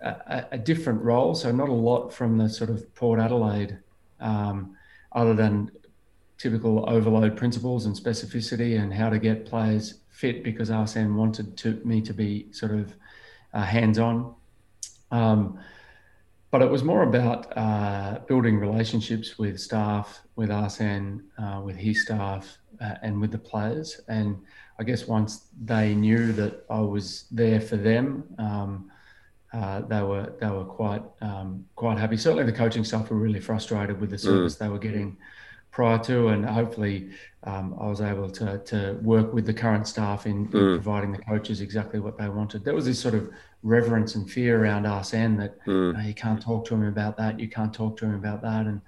a, 0.00 0.46
a, 0.52 0.58
different 0.58 1.02
role. 1.02 1.34
So 1.34 1.50
not 1.52 1.68
a 1.68 1.72
lot 1.72 2.12
from 2.12 2.38
the 2.38 2.48
sort 2.48 2.70
of 2.70 2.92
Port 2.94 3.20
Adelaide, 3.20 3.78
um, 4.20 4.76
other 5.12 5.34
than 5.34 5.70
typical 6.38 6.88
overload 6.88 7.36
principles 7.36 7.86
and 7.86 7.94
specificity 7.94 8.80
and 8.80 8.92
how 8.92 9.10
to 9.10 9.18
get 9.18 9.46
players 9.46 10.00
fit 10.10 10.42
because 10.42 10.70
Arsene 10.70 11.14
wanted 11.14 11.56
to, 11.58 11.80
me 11.84 12.00
to 12.02 12.12
be 12.12 12.52
sort 12.52 12.72
of 12.72 12.94
uh, 13.52 13.62
hands 13.62 13.98
on. 13.98 14.34
Um, 15.10 15.58
but 16.52 16.60
it 16.60 16.70
was 16.70 16.84
more 16.84 17.02
about 17.02 17.50
uh, 17.56 18.18
building 18.28 18.58
relationships 18.58 19.38
with 19.38 19.58
staff, 19.58 20.20
with 20.36 20.50
Arsene, 20.50 21.24
uh, 21.38 21.62
with 21.64 21.76
his 21.76 22.02
staff, 22.02 22.58
uh, 22.78 22.96
and 23.02 23.18
with 23.18 23.32
the 23.32 23.38
players. 23.38 24.02
And 24.06 24.36
I 24.78 24.84
guess 24.84 25.08
once 25.08 25.46
they 25.64 25.94
knew 25.94 26.30
that 26.32 26.66
I 26.68 26.80
was 26.80 27.24
there 27.30 27.58
for 27.58 27.78
them, 27.78 28.24
um, 28.36 28.90
uh, 29.54 29.80
they 29.80 30.02
were 30.02 30.34
they 30.40 30.48
were 30.48 30.64
quite 30.64 31.02
um, 31.22 31.64
quite 31.74 31.96
happy. 31.96 32.18
Certainly, 32.18 32.44
the 32.44 32.52
coaching 32.52 32.84
staff 32.84 33.10
were 33.10 33.16
really 33.16 33.40
frustrated 33.40 33.98
with 33.98 34.10
the 34.10 34.18
service 34.18 34.56
mm. 34.56 34.58
they 34.58 34.68
were 34.68 34.78
getting 34.78 35.16
prior 35.72 35.98
to, 35.98 36.28
and 36.28 36.44
hopefully, 36.44 37.10
um, 37.44 37.76
I 37.80 37.88
was 37.88 38.00
able 38.00 38.30
to 38.30 38.58
to 38.58 38.98
work 39.02 39.32
with 39.34 39.46
the 39.46 39.54
current 39.54 39.88
staff 39.88 40.26
in, 40.26 40.32
in 40.32 40.46
mm. 40.46 40.74
providing 40.76 41.10
the 41.10 41.18
coaches 41.18 41.60
exactly 41.60 41.98
what 41.98 42.16
they 42.16 42.28
wanted. 42.28 42.64
There 42.64 42.74
was 42.74 42.84
this 42.84 43.00
sort 43.00 43.14
of 43.14 43.30
reverence 43.64 44.14
and 44.14 44.30
fear 44.30 44.62
around 44.62 44.86
Arsene 44.86 45.36
that 45.38 45.58
mm. 45.66 45.88
you, 45.88 45.92
know, 45.92 46.00
you, 46.00 46.14
can't 46.14 46.40
talk 46.40 46.64
to 46.66 46.74
him 46.74 46.86
about 46.86 47.16
that, 47.16 47.40
you 47.40 47.48
can't 47.48 47.72
talk 47.72 47.96
to 47.98 48.04
him 48.04 48.14
about 48.14 48.42
that. 48.42 48.66
And 48.66 48.80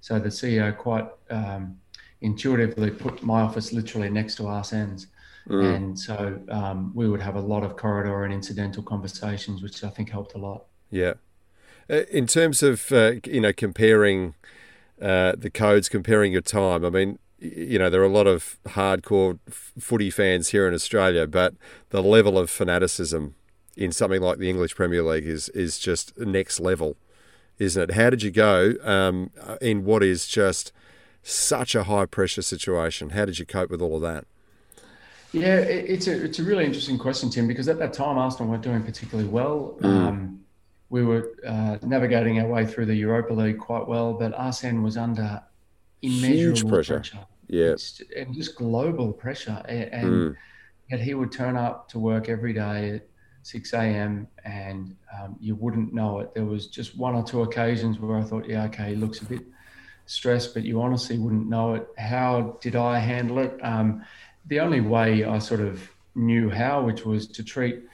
so 0.00 0.18
the 0.18 0.28
CEO 0.28 0.76
quite 0.76 1.06
um, 1.30 1.78
intuitively 2.20 2.90
put 2.90 3.22
my 3.22 3.40
office 3.40 3.72
literally 3.72 4.10
next 4.10 4.36
to 4.36 4.42
Arsene's. 4.42 5.08
Mm. 5.48 5.76
And 5.76 5.98
so 5.98 6.40
um, 6.50 6.92
we 6.94 7.08
would 7.08 7.22
have 7.22 7.36
a 7.36 7.40
lot 7.40 7.62
of 7.62 7.76
corridor 7.76 8.24
and 8.24 8.34
incidental 8.34 8.82
conversations, 8.82 9.62
which 9.62 9.82
I 9.82 9.88
think 9.88 10.10
helped 10.10 10.34
a 10.34 10.38
lot. 10.38 10.66
Yeah. 10.90 11.14
Uh, 11.90 12.02
in 12.10 12.26
terms 12.26 12.62
of, 12.62 12.92
uh, 12.92 13.12
you 13.24 13.40
know, 13.40 13.52
comparing 13.52 14.34
uh, 15.00 15.32
the 15.36 15.50
codes, 15.50 15.88
comparing 15.88 16.32
your 16.32 16.40
time, 16.40 16.84
I 16.84 16.90
mean, 16.90 17.18
you 17.38 17.78
know, 17.78 17.88
there 17.88 18.00
are 18.00 18.06
a 18.06 18.08
lot 18.08 18.26
of 18.26 18.58
hardcore 18.66 19.38
footy 19.48 20.10
fans 20.10 20.48
here 20.48 20.66
in 20.66 20.74
Australia, 20.74 21.26
but 21.26 21.54
the 21.90 22.02
level 22.02 22.36
of 22.38 22.50
fanaticism 22.50 23.34
in 23.76 23.92
something 23.92 24.20
like 24.20 24.38
the 24.38 24.50
English 24.50 24.74
Premier 24.74 25.02
League 25.02 25.26
is 25.26 25.48
is 25.50 25.78
just 25.78 26.18
next 26.18 26.58
level, 26.58 26.96
isn't 27.58 27.90
it? 27.90 27.94
How 27.94 28.10
did 28.10 28.22
you 28.22 28.32
go 28.32 28.74
um, 28.82 29.30
in 29.60 29.84
what 29.84 30.02
is 30.02 30.26
just 30.26 30.72
such 31.22 31.74
a 31.74 31.84
high 31.84 32.06
pressure 32.06 32.42
situation? 32.42 33.10
How 33.10 33.24
did 33.24 33.38
you 33.38 33.46
cope 33.46 33.70
with 33.70 33.80
all 33.80 33.96
of 33.96 34.02
that? 34.02 34.24
Yeah, 35.32 35.56
it's 35.56 36.08
a 36.08 36.24
it's 36.24 36.38
a 36.40 36.42
really 36.42 36.64
interesting 36.64 36.98
question, 36.98 37.30
Tim, 37.30 37.46
because 37.46 37.68
at 37.68 37.78
that 37.78 37.92
time 37.92 38.18
Arsenal 38.18 38.50
weren't 38.50 38.62
doing 38.62 38.82
particularly 38.82 39.28
well. 39.28 39.76
Mm. 39.80 39.84
Um, 39.84 40.40
we 40.90 41.04
were 41.04 41.34
uh, 41.46 41.78
navigating 41.82 42.40
our 42.40 42.46
way 42.46 42.66
through 42.66 42.86
the 42.86 42.94
Europa 42.94 43.32
League 43.32 43.58
quite 43.58 43.86
well, 43.86 44.14
but 44.14 44.32
Arsene 44.34 44.82
was 44.82 44.96
under 44.96 45.42
immeasurable 46.02 46.56
Huge 46.60 46.68
pressure. 46.68 46.94
pressure. 46.94 47.26
Yeah, 47.48 47.76
and 48.16 48.34
just 48.34 48.56
global 48.56 49.12
pressure, 49.12 49.62
and. 49.68 50.06
Mm 50.06 50.36
yet 50.90 51.00
he 51.00 51.14
would 51.14 51.32
turn 51.32 51.56
up 51.56 51.88
to 51.90 51.98
work 51.98 52.28
every 52.28 52.52
day 52.52 52.90
at 52.96 53.06
6 53.42 53.72
a.m. 53.74 54.26
and 54.44 54.96
um, 55.18 55.36
you 55.40 55.54
wouldn't 55.54 55.92
know 55.92 56.20
it. 56.20 56.34
There 56.34 56.44
was 56.44 56.66
just 56.66 56.96
one 56.96 57.14
or 57.14 57.22
two 57.22 57.42
occasions 57.42 57.98
where 57.98 58.18
I 58.18 58.22
thought, 58.22 58.48
yeah, 58.48 58.64
okay, 58.64 58.90
he 58.90 58.96
looks 58.96 59.20
a 59.20 59.24
bit 59.24 59.42
stressed, 60.06 60.54
but 60.54 60.64
you 60.64 60.80
honestly 60.80 61.18
wouldn't 61.18 61.48
know 61.48 61.74
it. 61.74 61.86
How 61.96 62.58
did 62.60 62.76
I 62.76 62.98
handle 62.98 63.38
it? 63.38 63.58
Um, 63.62 64.04
the 64.46 64.60
only 64.60 64.80
way 64.80 65.24
I 65.24 65.38
sort 65.38 65.60
of 65.60 65.88
knew 66.14 66.50
how, 66.50 66.82
which 66.82 67.04
was 67.04 67.26
to 67.28 67.44
treat 67.44 67.84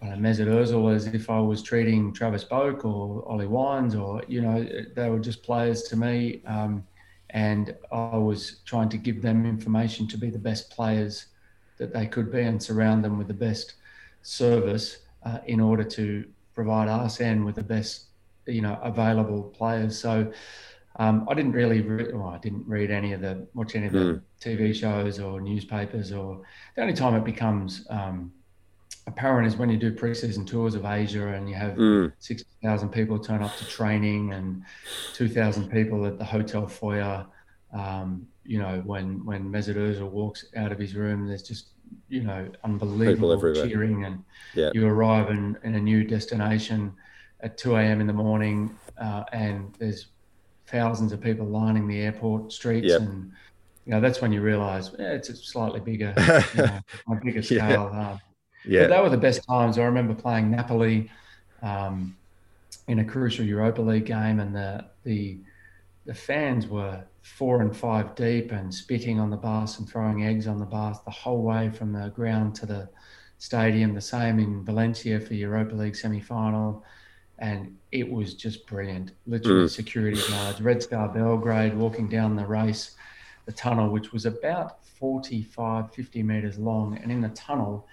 uh, 0.00 0.14
Mesut 0.14 0.46
Ozil 0.46 0.94
as 0.94 1.06
if 1.08 1.28
I 1.28 1.40
was 1.40 1.62
treating 1.62 2.12
Travis 2.12 2.44
Boak 2.44 2.84
or 2.84 3.28
Ollie 3.28 3.46
Wines, 3.46 3.94
or 3.94 4.22
you 4.28 4.40
know, 4.40 4.66
they 4.94 5.10
were 5.10 5.18
just 5.18 5.42
players 5.42 5.82
to 5.84 5.96
me, 5.96 6.40
um, 6.46 6.86
and 7.30 7.74
I 7.90 8.16
was 8.16 8.60
trying 8.64 8.88
to 8.90 8.96
give 8.96 9.22
them 9.22 9.44
information 9.44 10.06
to 10.08 10.18
be 10.18 10.30
the 10.30 10.38
best 10.38 10.70
players 10.70 11.26
that 11.78 11.92
they 11.92 12.06
could 12.06 12.30
be 12.30 12.42
and 12.42 12.62
surround 12.62 13.04
them 13.04 13.18
with 13.18 13.28
the 13.28 13.34
best 13.34 13.74
service 14.22 14.98
uh, 15.24 15.38
in 15.46 15.60
order 15.60 15.84
to 15.84 16.24
provide 16.54 16.88
Arsene 16.88 17.44
with 17.44 17.56
the 17.56 17.62
best, 17.62 18.06
you 18.46 18.62
know, 18.62 18.78
available 18.82 19.42
players. 19.42 19.98
So. 19.98 20.32
Um, 21.00 21.28
I 21.30 21.34
didn't 21.34 21.52
really, 21.52 21.80
re- 21.80 22.12
well, 22.12 22.30
I 22.30 22.38
didn't 22.38 22.66
read 22.66 22.90
any 22.90 23.12
of 23.12 23.20
the, 23.20 23.46
watch 23.54 23.76
any 23.76 23.86
of 23.86 23.92
the 23.92 23.98
mm. 23.98 24.22
TV 24.40 24.74
shows 24.74 25.20
or 25.20 25.40
newspapers. 25.40 26.10
Or 26.10 26.40
the 26.74 26.82
only 26.82 26.92
time 26.92 27.14
it 27.14 27.22
becomes 27.22 27.86
um, 27.88 28.32
apparent 29.08 29.46
is 29.46 29.56
when 29.56 29.70
you 29.70 29.76
do 29.76 29.90
preseason 29.92 30.46
tours 30.46 30.74
of 30.74 30.84
Asia 30.84 31.28
and 31.28 31.48
you 31.48 31.54
have 31.54 31.72
mm. 31.76 32.12
60,000 32.18 32.90
people 32.90 33.18
turn 33.18 33.42
up 33.42 33.56
to 33.56 33.66
training 33.66 34.32
and 34.32 34.62
2,000 35.14 35.70
people 35.70 36.06
at 36.06 36.18
the 36.18 36.24
hotel 36.24 36.66
foyer. 36.66 37.26
Um, 37.72 38.26
you 38.44 38.58
know, 38.58 38.82
when 38.86 39.24
when 39.26 39.50
Mesut 39.50 39.76
Ozil 39.76 40.08
walks 40.08 40.46
out 40.56 40.72
of 40.72 40.78
his 40.78 40.94
room, 40.94 41.26
there's 41.26 41.42
just 41.42 41.68
you 42.08 42.22
know 42.22 42.48
unbelievable 42.64 43.38
cheering, 43.54 44.06
and 44.06 44.24
yeah. 44.54 44.70
you 44.72 44.86
arrive 44.86 45.28
in, 45.28 45.58
in 45.64 45.74
a 45.74 45.80
new 45.80 46.02
destination 46.02 46.94
at 47.40 47.58
2 47.58 47.76
a.m. 47.76 48.00
in 48.00 48.06
the 48.06 48.12
morning, 48.12 48.74
uh, 48.98 49.24
and 49.32 49.74
there's 49.78 50.06
thousands 50.66 51.12
of 51.12 51.20
people 51.20 51.44
lining 51.44 51.86
the 51.86 52.00
airport 52.00 52.50
streets, 52.50 52.88
yep. 52.88 53.02
and 53.02 53.32
you 53.84 53.92
know 53.92 54.00
that's 54.00 54.22
when 54.22 54.32
you 54.32 54.40
realise 54.40 54.92
yeah, 54.98 55.12
it's 55.12 55.28
a 55.28 55.36
slightly 55.36 55.80
bigger, 55.80 56.14
you 56.54 56.62
know, 56.62 56.80
on 57.06 57.18
a 57.18 57.20
bigger 57.22 57.42
scale. 57.42 57.90
yeah. 57.92 58.00
Uh, 58.00 58.18
yeah. 58.64 58.82
But 58.82 58.88
they 58.88 59.00
were 59.00 59.10
the 59.10 59.16
best 59.16 59.44
times. 59.44 59.78
I 59.78 59.84
remember 59.84 60.14
playing 60.14 60.50
Napoli 60.50 61.10
um, 61.62 62.16
in 62.86 62.98
a 63.00 63.04
crucial 63.04 63.44
Europa 63.44 63.82
League 63.82 64.06
game, 64.06 64.40
and 64.40 64.54
the 64.54 64.84
the 65.04 65.38
the 66.06 66.14
fans 66.14 66.66
were 66.66 67.04
four 67.22 67.60
and 67.60 67.76
five 67.76 68.14
deep 68.14 68.52
and 68.52 68.74
spitting 68.74 69.20
on 69.20 69.30
the 69.30 69.36
bus 69.36 69.78
and 69.78 69.88
throwing 69.88 70.24
eggs 70.24 70.46
on 70.46 70.58
the 70.58 70.64
bus 70.64 70.98
the 71.00 71.10
whole 71.10 71.42
way 71.42 71.68
from 71.68 71.92
the 71.92 72.08
ground 72.08 72.54
to 72.54 72.66
the 72.66 72.88
stadium. 73.38 73.94
The 73.94 74.00
same 74.00 74.38
in 74.38 74.64
Valencia 74.64 75.20
for 75.20 75.34
Europa 75.34 75.74
League 75.74 75.96
semi 75.96 76.20
final. 76.20 76.84
And 77.40 77.76
it 77.92 78.10
was 78.10 78.34
just 78.34 78.66
brilliant. 78.66 79.12
Literally, 79.26 79.66
mm. 79.66 79.70
security 79.70 80.20
guards, 80.28 80.60
Red 80.60 80.82
Star 80.82 81.08
Belgrade 81.08 81.74
walking 81.74 82.08
down 82.08 82.34
the 82.34 82.44
race, 82.44 82.96
the 83.46 83.52
tunnel, 83.52 83.90
which 83.90 84.12
was 84.12 84.26
about 84.26 84.84
45, 84.84 85.92
50 85.92 86.22
meters 86.24 86.58
long. 86.58 86.98
And 86.98 87.12
in 87.12 87.20
the 87.20 87.28
tunnel, 87.28 87.86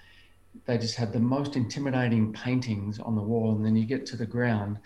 they 0.65 0.77
just 0.77 0.95
had 0.95 1.13
the 1.13 1.19
most 1.19 1.55
intimidating 1.55 2.33
paintings 2.33 2.99
on 2.99 3.15
the 3.15 3.21
wall. 3.21 3.55
And 3.55 3.65
then 3.65 3.75
you 3.75 3.85
get 3.85 4.05
to 4.07 4.17
the 4.17 4.25
ground, 4.25 4.77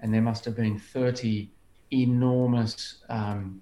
and 0.00 0.12
there 0.12 0.22
must 0.22 0.44
have 0.44 0.56
been 0.56 0.78
30 0.78 1.48
enormous 1.92 2.96
um, 3.08 3.60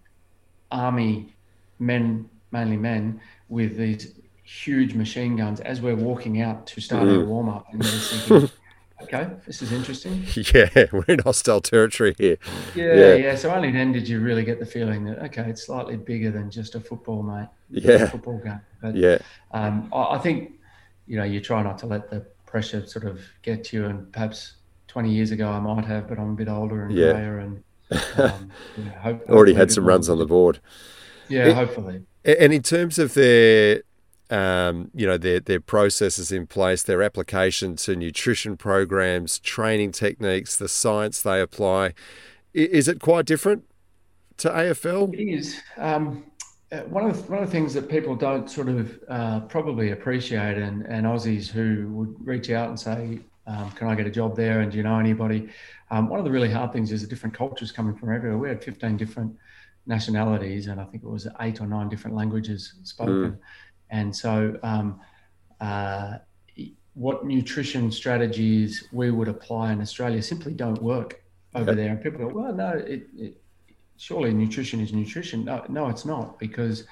army 0.71 1.35
men, 1.79 2.29
mainly 2.51 2.77
men, 2.77 3.21
with 3.49 3.77
these 3.77 4.15
huge 4.45 4.95
machine 4.95 5.37
guns 5.37 5.61
as 5.61 5.81
we're 5.81 5.97
walking 5.97 6.41
out 6.41 6.67
to 6.67 6.81
start 6.81 7.05
mm. 7.05 7.19
our 7.19 7.25
warm 7.25 7.49
up. 7.49 7.67
And 7.73 7.83
they're 7.83 7.91
thinking, 7.91 8.51
okay, 9.03 9.29
this 9.47 9.63
is 9.63 9.73
interesting. 9.73 10.25
Yeah, 10.55 10.87
we're 10.93 11.05
in 11.09 11.21
hostile 11.21 11.61
territory 11.61 12.15
here. 12.19 12.39
Yeah, 12.75 12.95
yeah, 12.95 13.15
yeah, 13.15 13.37
So 13.37 13.53
only 13.53 13.71
then 13.71 13.93
did 13.93 14.09
you 14.09 14.21
really 14.21 14.45
get 14.45 14.59
the 14.59 14.67
feeling 14.67 15.05
that 15.05 15.19
okay, 15.27 15.49
it's 15.49 15.67
slightly 15.67 15.97
bigger 15.97 16.31
than 16.31 16.51
just 16.51 16.75
a 16.75 16.81
football, 16.81 17.23
mate. 17.23 17.49
Yeah, 17.71 18.07
football 18.07 18.39
game. 18.39 18.61
But 18.81 18.97
yeah, 18.97 19.19
um, 19.53 19.89
I, 19.93 20.17
I 20.17 20.19
think 20.19 20.53
you 21.13 21.19
know, 21.19 21.25
you 21.25 21.43
try 21.43 21.63
not 21.63 21.77
to 21.77 21.87
let 21.87 22.09
the 22.09 22.21
pressure 22.47 22.87
sort 22.87 23.05
of 23.05 23.21
get 23.43 23.65
to 23.65 23.77
you. 23.77 23.85
And 23.85 24.11
perhaps 24.11 24.55
20 24.89 25.11
years 25.11 25.31
ago, 25.31 25.47
I 25.47 25.61
might 25.61 25.85
have, 25.85 26.09
but 26.09 26.19
I'm 26.19 26.31
a 26.31 26.35
bit 26.35 26.49
older 26.49 26.87
and 26.87 26.97
yeah. 26.97 27.13
grayer 27.13 27.39
and 27.39 27.63
um, 28.17 28.51
you 28.79 28.85
know, 28.85 29.21
already 29.29 29.53
had 29.53 29.71
some 29.71 29.85
runs 29.85 30.09
on 30.09 30.17
the 30.17 30.25
board. 30.25 30.59
Yeah, 31.29 31.49
it, 31.49 31.55
hopefully. 31.55 32.05
And 32.25 32.55
in 32.55 32.63
terms 32.63 32.99
of 32.99 33.13
their, 33.13 33.83
um, 34.31 34.91
you 34.95 35.07
know, 35.07 35.19
their 35.19 35.39
their 35.39 35.61
processes 35.61 36.33
in 36.33 36.47
place, 36.47 36.83
their 36.83 37.03
application 37.03 37.77
to 37.77 37.95
nutrition 37.95 38.57
programs, 38.57 39.39
training 39.39 39.93
techniques, 39.93 40.57
the 40.57 40.67
science 40.67 41.21
they 41.21 41.43
apply, 41.43 41.93
is 42.55 42.89
it 42.89 43.01
quite 43.01 43.27
different 43.27 43.65
to 44.39 44.49
AFL? 44.49 45.13
It 45.13 45.31
is. 45.31 45.61
Um, 45.77 46.25
one 46.81 47.09
of 47.09 47.17
the, 47.17 47.31
one 47.31 47.43
of 47.43 47.47
the 47.47 47.53
things 47.53 47.75
that 47.75 47.89
people 47.89 48.17
don't 48.17 48.51
sort 48.51 48.69
of 48.69 48.99
uh, 49.09 49.41
probably 49.41 49.91
appreciate, 49.91 50.57
and, 50.57 50.87
and 50.87 51.07
Aussies 51.07 51.49
who 51.49 51.89
would 51.89 52.27
reach 52.27 52.51
out 52.51 52.69
and 52.69 52.81
say, 52.81 53.21
um, 53.47 53.71
"Can 53.73 53.89
I 53.89 53.95
get 53.95 54.07
a 54.07 54.11
job 54.11 54.37
there?" 54.37 54.61
and 54.61 54.73
do 54.73 54.79
you 54.79 54.83
know 54.83 54.99
anybody? 54.99 55.51
Um, 55.91 56.09
one 56.09 56.19
of 56.19 56.25
the 56.25 56.31
really 56.31 56.51
hard 56.51 56.73
things 56.73 56.91
is 56.91 57.03
the 57.03 57.09
different 57.09 57.37
cultures 57.37 57.73
coming 57.73 57.95
from 57.95 58.15
everywhere. 58.15 58.39
We 58.39 58.49
had 58.49 58.65
15 58.65 58.97
different 58.97 59.37
nationalities, 59.87 60.69
and 60.69 60.81
I 60.81 60.85
think 60.85 61.03
it 61.03 61.09
was 61.09 61.29
eight 61.41 61.61
or 61.61 61.67
nine 61.67 61.91
different 61.91 62.17
languages 62.17 62.75
spoken. 62.85 63.33
Mm. 63.33 63.39
And 63.91 64.17
so, 64.17 64.59
um, 64.63 65.01
uh, 65.61 66.19
what 66.95 67.27
nutrition 67.27 67.91
strategies 67.91 68.89
we 68.93 69.11
would 69.11 69.29
apply 69.29 69.73
in 69.73 69.81
Australia 69.83 70.23
simply 70.23 70.55
don't 70.55 70.81
work 70.83 71.23
over 71.55 71.75
there. 71.75 71.91
And 71.91 72.03
people 72.03 72.27
go, 72.27 72.29
"Well, 72.29 72.55
no, 72.55 72.71
it, 72.71 73.07
it 73.15 73.42
surely 74.03 74.35
nutrition 74.35 74.81
is 74.81 74.93
nutrition. 74.93 75.45
No, 75.45 75.65
no, 75.69 75.89
it's 75.89 76.05
not 76.05 76.37
because 76.41 76.85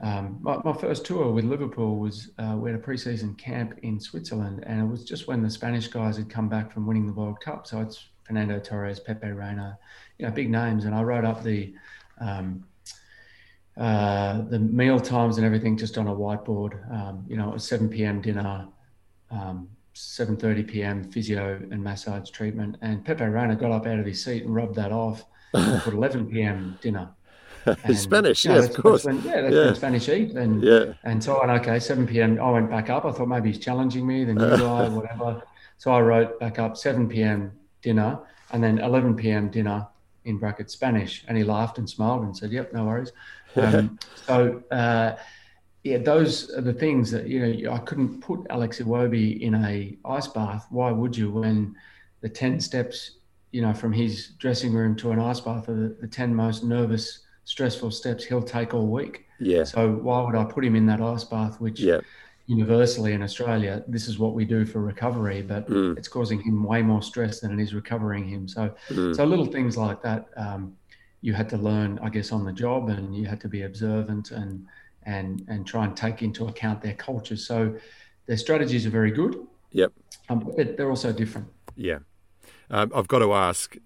um, 0.00 0.38
my, 0.42 0.56
my, 0.64 0.72
first 0.72 1.06
tour 1.06 1.30
with 1.30 1.44
Liverpool 1.44 1.98
was 1.98 2.30
uh, 2.40 2.56
we 2.58 2.68
had 2.68 2.80
a 2.80 2.82
preseason 2.82 3.38
camp 3.38 3.78
in 3.84 4.00
Switzerland, 4.00 4.64
and 4.66 4.80
it 4.80 4.84
was 4.84 5.04
just 5.04 5.28
when 5.28 5.40
the 5.40 5.48
Spanish 5.48 5.86
guys 5.86 6.16
had 6.16 6.28
come 6.28 6.48
back 6.48 6.72
from 6.72 6.84
winning 6.84 7.06
the 7.06 7.12
World 7.12 7.38
Cup. 7.40 7.68
So 7.68 7.80
it's 7.80 8.08
Fernando 8.24 8.58
Torres, 8.58 8.98
Pepe 8.98 9.28
Reina, 9.28 9.78
you 10.18 10.26
know, 10.26 10.32
big 10.32 10.50
names. 10.50 10.84
And 10.84 10.96
I 10.96 11.02
wrote 11.02 11.24
up 11.24 11.44
the 11.44 11.74
um, 12.18 12.64
uh, 13.76 14.42
the 14.42 14.58
meal 14.58 14.98
times 14.98 15.36
and 15.36 15.46
everything 15.46 15.76
just 15.76 15.96
on 15.96 16.08
a 16.08 16.14
whiteboard. 16.14 16.74
Um, 16.92 17.24
you 17.28 17.36
know, 17.36 17.50
it 17.50 17.54
was 17.54 17.68
7 17.68 17.88
p.m. 17.88 18.20
dinner, 18.20 18.66
7:30 19.32 20.58
um, 20.58 20.64
p.m. 20.64 21.04
physio 21.04 21.62
and 21.70 21.84
massage 21.84 22.30
treatment, 22.30 22.78
and 22.80 23.04
Pepe 23.04 23.24
Reina 23.24 23.54
got 23.54 23.70
up 23.70 23.86
out 23.86 24.00
of 24.00 24.06
his 24.06 24.24
seat 24.24 24.42
and 24.42 24.52
rubbed 24.52 24.74
that 24.74 24.90
off 24.90 25.24
for 25.52 25.92
11 25.92 26.30
p.m. 26.30 26.78
dinner. 26.80 27.10
And, 27.84 27.96
Spanish, 27.96 28.44
you 28.44 28.50
know, 28.50 28.56
yes, 28.56 28.76
of 28.76 28.82
course. 28.82 29.04
When, 29.04 29.22
yeah, 29.22 29.40
that's 29.42 29.54
yeah. 29.54 29.64
when 29.66 29.74
Spanish 29.76 30.08
eat. 30.08 30.32
And, 30.32 30.64
yeah. 30.64 30.94
and 31.04 31.22
so 31.22 31.40
on, 31.40 31.48
okay, 31.50 31.78
7 31.78 32.08
p.m. 32.08 32.40
I 32.40 32.50
went 32.50 32.68
back 32.68 32.90
up. 32.90 33.04
I 33.04 33.12
thought 33.12 33.28
maybe 33.28 33.52
he's 33.52 33.60
challenging 33.60 34.04
me, 34.04 34.24
the 34.24 34.34
new 34.34 34.56
guy, 34.56 34.88
whatever. 34.88 35.40
So 35.78 35.92
I 35.92 36.00
wrote 36.00 36.40
back 36.40 36.58
up 36.58 36.76
7 36.76 37.08
p.m. 37.08 37.52
dinner 37.80 38.18
and 38.50 38.62
then 38.64 38.78
11 38.78 39.14
p.m. 39.14 39.48
dinner 39.48 39.86
in 40.24 40.38
brackets 40.38 40.72
Spanish. 40.72 41.24
And 41.28 41.38
he 41.38 41.44
laughed 41.44 41.78
and 41.78 41.88
smiled 41.88 42.22
and 42.22 42.36
said, 42.36 42.50
yep, 42.50 42.72
no 42.72 42.84
worries. 42.84 43.12
Um, 43.54 43.98
so, 44.26 44.62
uh, 44.70 45.16
yeah, 45.84 45.98
those 45.98 46.50
are 46.54 46.62
the 46.62 46.72
things 46.72 47.10
that, 47.10 47.26
you 47.26 47.46
know, 47.46 47.72
I 47.72 47.78
couldn't 47.80 48.22
put 48.22 48.46
Alex 48.48 48.80
Iwobi 48.80 49.42
in 49.42 49.54
a 49.54 49.94
ice 50.06 50.26
bath. 50.26 50.66
Why 50.70 50.90
would 50.90 51.14
you 51.14 51.30
when 51.30 51.76
the 52.22 52.30
10 52.30 52.60
steps 52.60 53.18
you 53.52 53.60
know, 53.60 53.72
from 53.72 53.92
his 53.92 54.28
dressing 54.38 54.72
room 54.72 54.96
to 54.96 55.12
an 55.12 55.20
ice 55.20 55.40
bath 55.40 55.68
are 55.68 55.74
the, 55.74 55.96
the 56.00 56.06
10 56.06 56.34
most 56.34 56.64
nervous, 56.64 57.20
stressful 57.44 57.90
steps 57.90 58.24
he'll 58.24 58.42
take 58.42 58.74
all 58.74 58.86
week. 58.86 59.26
Yeah. 59.38 59.64
So 59.64 59.92
why 59.92 60.22
would 60.22 60.34
I 60.34 60.44
put 60.44 60.64
him 60.64 60.74
in 60.74 60.86
that 60.86 61.00
ice 61.00 61.24
bath, 61.24 61.60
which 61.60 61.80
yeah. 61.80 62.00
universally 62.46 63.12
in 63.12 63.22
Australia, 63.22 63.84
this 63.86 64.08
is 64.08 64.18
what 64.18 64.34
we 64.34 64.46
do 64.46 64.64
for 64.64 64.80
recovery, 64.80 65.42
but 65.42 65.68
mm. 65.68 65.96
it's 65.98 66.08
causing 66.08 66.40
him 66.40 66.64
way 66.64 66.80
more 66.80 67.02
stress 67.02 67.40
than 67.40 67.58
it 67.58 67.62
is 67.62 67.74
recovering 67.74 68.26
him. 68.26 68.48
So, 68.48 68.74
mm. 68.88 69.14
so 69.14 69.24
little 69.24 69.46
things 69.46 69.76
like 69.76 70.02
that, 70.02 70.28
um, 70.36 70.74
you 71.20 71.34
had 71.34 71.48
to 71.50 71.58
learn, 71.58 72.00
I 72.02 72.08
guess, 72.08 72.32
on 72.32 72.44
the 72.44 72.52
job 72.52 72.88
and 72.88 73.14
you 73.14 73.26
had 73.26 73.40
to 73.42 73.48
be 73.48 73.62
observant 73.62 74.30
and, 74.30 74.66
and, 75.04 75.44
and 75.48 75.66
try 75.66 75.84
and 75.84 75.94
take 75.94 76.22
into 76.22 76.48
account 76.48 76.80
their 76.80 76.94
cultures. 76.94 77.46
So 77.46 77.76
their 78.26 78.38
strategies 78.38 78.86
are 78.86 78.90
very 78.90 79.10
good. 79.10 79.46
Yep. 79.72 79.92
Um, 80.30 80.40
but 80.56 80.76
they're 80.76 80.90
also 80.90 81.12
different. 81.12 81.48
Yeah. 81.76 81.98
Um, 82.72 82.90
I've 82.94 83.06
got 83.06 83.18
to 83.18 83.32
ask, 83.34 83.76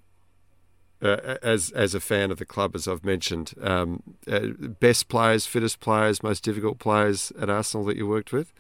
uh, 1.03 1.37
as 1.43 1.71
as 1.73 1.95
a 1.95 2.01
fan 2.01 2.31
of 2.31 2.39
the 2.39 2.47
club, 2.47 2.75
as 2.77 2.87
I've 2.87 3.05
mentioned, 3.05 3.53
um, 3.61 4.03
uh, 4.31 4.47
best 4.81 5.09
players, 5.09 5.45
fittest 5.45 5.81
players, 5.81 6.23
most 6.23 6.45
difficult 6.45 6.79
players 6.79 7.33
at 7.39 7.51
Arsenal 7.51 7.85
that 7.87 7.97
you 7.97 8.07
worked 8.07 8.33
with. 8.33 8.53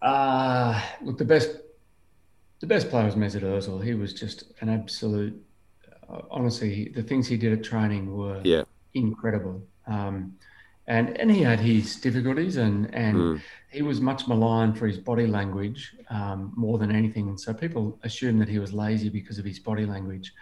Uh, 0.00 0.80
look, 1.02 1.18
the 1.18 1.24
best 1.24 1.50
the 2.60 2.66
best 2.66 2.88
player 2.88 3.04
was 3.04 3.16
Mesut 3.16 3.42
Ozil. 3.42 3.82
He 3.82 3.94
was 3.94 4.14
just 4.14 4.44
an 4.60 4.68
absolute. 4.68 5.42
Uh, 6.08 6.20
honestly, 6.30 6.92
the 6.94 7.02
things 7.02 7.26
he 7.26 7.36
did 7.36 7.52
at 7.52 7.64
training 7.64 8.16
were 8.16 8.40
yeah. 8.44 8.62
incredible. 8.94 9.60
Um, 9.88 10.36
and 10.88 11.18
and 11.18 11.30
he 11.30 11.42
had 11.42 11.58
his 11.58 11.96
difficulties, 11.96 12.56
and 12.56 12.94
and 12.94 13.16
mm. 13.16 13.40
he 13.70 13.82
was 13.82 14.00
much 14.00 14.28
maligned 14.28 14.78
for 14.78 14.86
his 14.86 14.98
body 14.98 15.26
language 15.26 15.96
um, 16.10 16.52
more 16.56 16.78
than 16.78 16.94
anything. 16.94 17.28
And 17.28 17.40
So 17.40 17.52
people 17.52 17.98
assumed 18.04 18.40
that 18.40 18.48
he 18.48 18.58
was 18.58 18.72
lazy 18.72 19.08
because 19.08 19.38
of 19.38 19.44
his 19.44 19.58
body 19.58 19.84
language. 19.84 20.32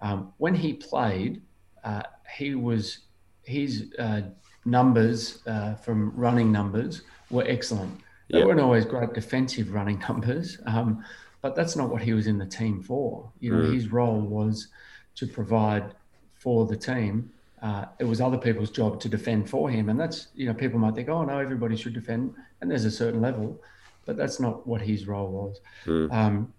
Um, 0.00 0.32
when 0.38 0.54
he 0.54 0.72
played, 0.72 1.42
uh, 1.84 2.02
he 2.36 2.54
was 2.54 3.00
his 3.44 3.92
uh, 3.98 4.22
numbers 4.64 5.46
uh, 5.46 5.74
from 5.74 6.12
running 6.16 6.50
numbers 6.50 7.02
were 7.30 7.44
excellent. 7.46 8.00
They 8.30 8.38
yep. 8.38 8.46
weren't 8.46 8.60
always 8.60 8.86
great 8.86 9.12
defensive 9.12 9.72
running 9.74 9.98
numbers, 10.08 10.58
um, 10.66 11.04
but 11.42 11.54
that's 11.54 11.76
not 11.76 11.90
what 11.90 12.00
he 12.00 12.14
was 12.14 12.26
in 12.26 12.38
the 12.38 12.46
team 12.46 12.82
for. 12.82 13.30
You 13.40 13.54
know, 13.54 13.62
mm. 13.64 13.74
his 13.74 13.92
role 13.92 14.20
was 14.20 14.68
to 15.16 15.26
provide 15.26 15.94
for 16.34 16.66
the 16.66 16.76
team 16.76 17.30
uh, 17.62 17.84
it 18.00 18.04
was 18.04 18.20
other 18.20 18.36
people's 18.36 18.70
job 18.70 19.00
to 19.00 19.08
defend 19.08 19.48
for 19.48 19.70
him. 19.70 19.88
And 19.88 19.98
that's, 19.98 20.28
you 20.34 20.46
know, 20.46 20.54
people 20.54 20.80
might 20.80 20.94
think, 20.94 21.08
oh, 21.08 21.24
no, 21.24 21.38
everybody 21.38 21.76
should 21.76 21.94
defend. 21.94 22.34
And 22.60 22.70
there's 22.70 22.84
a 22.84 22.90
certain 22.90 23.20
level, 23.20 23.62
but 24.04 24.16
that's 24.16 24.40
not 24.40 24.66
what 24.66 24.80
his 24.80 25.06
role 25.06 25.30
was. 25.30 25.60
Mm. 25.86 26.12
Um, 26.12 26.54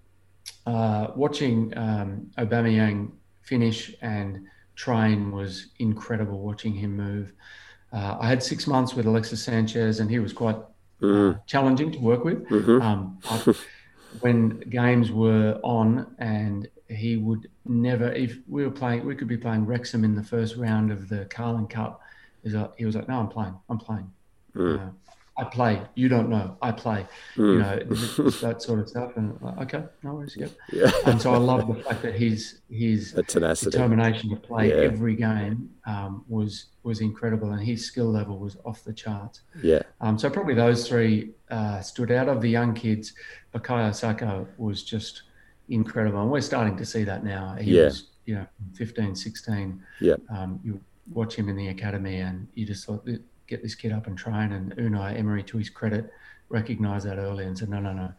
uh, 0.66 1.08
watching 1.16 1.78
um, 1.78 2.32
Aubameyang 2.38 3.12
finish 3.42 3.94
and 4.02 4.46
train 4.76 5.32
was 5.32 5.68
incredible 5.80 6.40
watching 6.40 6.74
him 6.74 6.96
move. 6.96 7.34
Uh, 7.92 8.18
I 8.20 8.30
had 8.30 8.42
six 8.42 8.66
months 8.66 8.96
with 8.96 9.06
Alexis 9.06 9.44
Sanchez, 9.44 10.00
and 10.00 10.10
he 10.10 10.20
was 10.20 10.32
quite 10.32 10.58
mm. 11.02 11.40
challenging 11.46 11.92
to 11.92 12.00
work 12.00 12.24
with. 12.24 12.48
Mm-hmm. 12.48 12.82
Um, 12.82 13.20
when 14.22 14.60
games 14.70 15.12
were 15.12 15.60
on 15.64 16.16
and 16.20 16.70
he 16.96 17.18
would 17.18 17.50
never, 17.66 18.12
if 18.12 18.38
we 18.48 18.64
were 18.64 18.72
playing, 18.72 19.06
we 19.06 19.16
could 19.16 19.28
be 19.28 19.38
playing 19.38 19.66
Wrexham 19.66 20.04
in 20.04 20.16
the 20.16 20.24
first 20.24 20.56
round 20.56 20.92
of 20.92 21.10
the 21.10 21.26
Carling 21.26 21.68
Cup. 21.68 22.02
He 22.44 22.86
was 22.86 22.96
like, 22.96 23.08
no, 23.08 23.20
I'm 23.20 23.30
playing. 23.30 23.56
I'm 23.70 23.78
playing. 23.78 24.12
Mm. 24.56 24.94
I 25.36 25.46
play. 25.46 25.82
You 25.96 26.10
don't 26.10 26.30
know. 26.30 26.58
I 26.62 26.72
play. 26.72 27.08
Mm. 27.36 27.54
You 27.54 27.60
know 27.60 28.30
that 28.42 28.62
sort 28.62 28.80
of 28.80 28.88
stuff. 28.88 29.18
And 29.18 29.42
like, 29.42 29.58
okay, 29.62 29.86
no 30.04 30.14
worries. 30.14 30.36
Yep. 30.38 30.52
Yeah. 30.72 30.92
And 31.08 31.20
so 31.20 31.34
I 31.34 31.38
love 31.38 31.68
the 31.68 31.82
fact 31.82 32.04
that 32.04 32.14
his 32.14 32.60
his 32.70 33.14
determination 33.14 34.30
to 34.30 34.36
play 34.36 34.70
yeah. 34.70 34.76
every 34.76 35.16
game 35.16 35.72
um, 35.88 36.24
was 36.28 36.66
was 36.84 37.02
incredible, 37.02 37.52
and 37.52 37.64
his 37.64 37.84
skill 37.84 38.12
level 38.12 38.38
was 38.38 38.58
off 38.64 38.84
the 38.84 38.94
charts. 38.94 39.42
Yeah. 39.64 39.82
Um, 40.02 40.20
so 40.20 40.30
probably 40.30 40.54
those 40.54 40.88
three 40.88 41.32
uh, 41.50 41.82
stood 41.82 42.12
out 42.12 42.30
of 42.30 42.42
the 42.42 42.50
young 42.50 42.76
kids. 42.76 43.14
Bukayo 43.56 43.96
Saka 43.96 44.46
was 44.58 44.84
just 44.84 45.24
incredible. 45.74 46.22
And 46.22 46.32
we're 46.32 46.42
starting 46.42 46.78
to 46.78 46.86
see 46.86 47.04
that 47.04 47.24
now. 47.24 47.56
He 47.60 47.72
yeah. 47.72 47.86
was, 47.86 48.08
you 48.26 48.36
know, 48.36 48.48
15, 48.76 49.16
16. 49.16 49.82
Yeah. 50.02 50.16
Um, 50.30 50.60
you 50.64 50.80
watch 51.12 51.36
him 51.36 51.50
in 51.50 51.56
the 51.56 51.70
academy 51.70 52.18
and 52.18 52.48
you 52.56 52.66
just 52.66 52.86
thought, 52.86 53.08
get 53.48 53.62
this 53.62 53.76
kid 53.76 53.92
up 53.92 54.08
and 54.08 54.18
train. 54.18 54.52
And 54.52 54.76
Unai 54.78 55.18
Emery, 55.18 55.44
to 55.44 55.58
his 55.58 55.70
credit, 55.70 56.12
recognised 56.50 57.06
that 57.06 57.18
early 57.18 57.46
and 57.46 57.58
said, 57.58 57.70
no, 57.70 57.80
no, 57.80 57.94
no. 57.94 58.14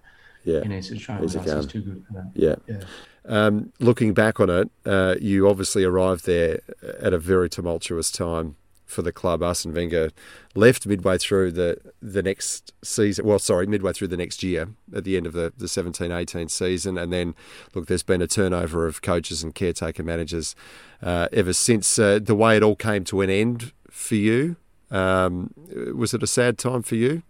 Yeah. 0.44 0.60
He 0.60 0.68
needs 0.68 0.88
to 0.88 0.98
train 0.98 1.20
with 1.20 1.36
us. 1.36 1.64
He's 1.64 1.72
too 1.72 1.80
good 1.80 2.04
for 2.06 2.12
that. 2.14 2.30
Yeah. 2.34 2.56
yeah. 2.68 2.84
Um, 3.26 3.72
looking 3.80 4.12
back 4.12 4.40
on 4.40 4.50
it, 4.50 4.70
uh, 4.84 5.14
you 5.20 5.48
obviously 5.48 5.84
arrived 5.84 6.26
there 6.26 6.60
at 7.00 7.14
a 7.14 7.18
very 7.18 7.48
tumultuous 7.48 8.10
time 8.10 8.56
for 8.84 9.02
the 9.02 9.12
club. 9.12 9.42
Arsene 9.42 9.74
Wenger 9.74 10.10
left 10.54 10.86
midway 10.86 11.18
through 11.18 11.52
the 11.52 11.78
the 12.00 12.22
next 12.22 12.72
season. 12.82 13.26
Well, 13.26 13.38
sorry, 13.38 13.66
midway 13.66 13.92
through 13.92 14.08
the 14.08 14.16
next 14.16 14.42
year 14.42 14.68
at 14.94 15.04
the 15.04 15.16
end 15.16 15.26
of 15.26 15.32
the, 15.32 15.52
the 15.56 15.68
17 15.68 16.12
18 16.12 16.48
season. 16.48 16.98
And 16.98 17.12
then, 17.12 17.34
look, 17.74 17.86
there's 17.86 18.02
been 18.02 18.22
a 18.22 18.26
turnover 18.26 18.86
of 18.86 19.02
coaches 19.02 19.42
and 19.42 19.54
caretaker 19.54 20.02
managers 20.02 20.54
uh, 21.02 21.28
ever 21.32 21.52
since. 21.52 21.98
Uh, 21.98 22.18
the 22.22 22.34
way 22.34 22.56
it 22.56 22.62
all 22.62 22.76
came 22.76 23.04
to 23.04 23.20
an 23.20 23.30
end 23.30 23.72
for 23.90 24.16
you, 24.16 24.56
um, 24.90 25.52
was 25.94 26.14
it 26.14 26.22
a 26.22 26.26
sad 26.26 26.58
time 26.58 26.82
for 26.82 26.96
you 26.96 27.22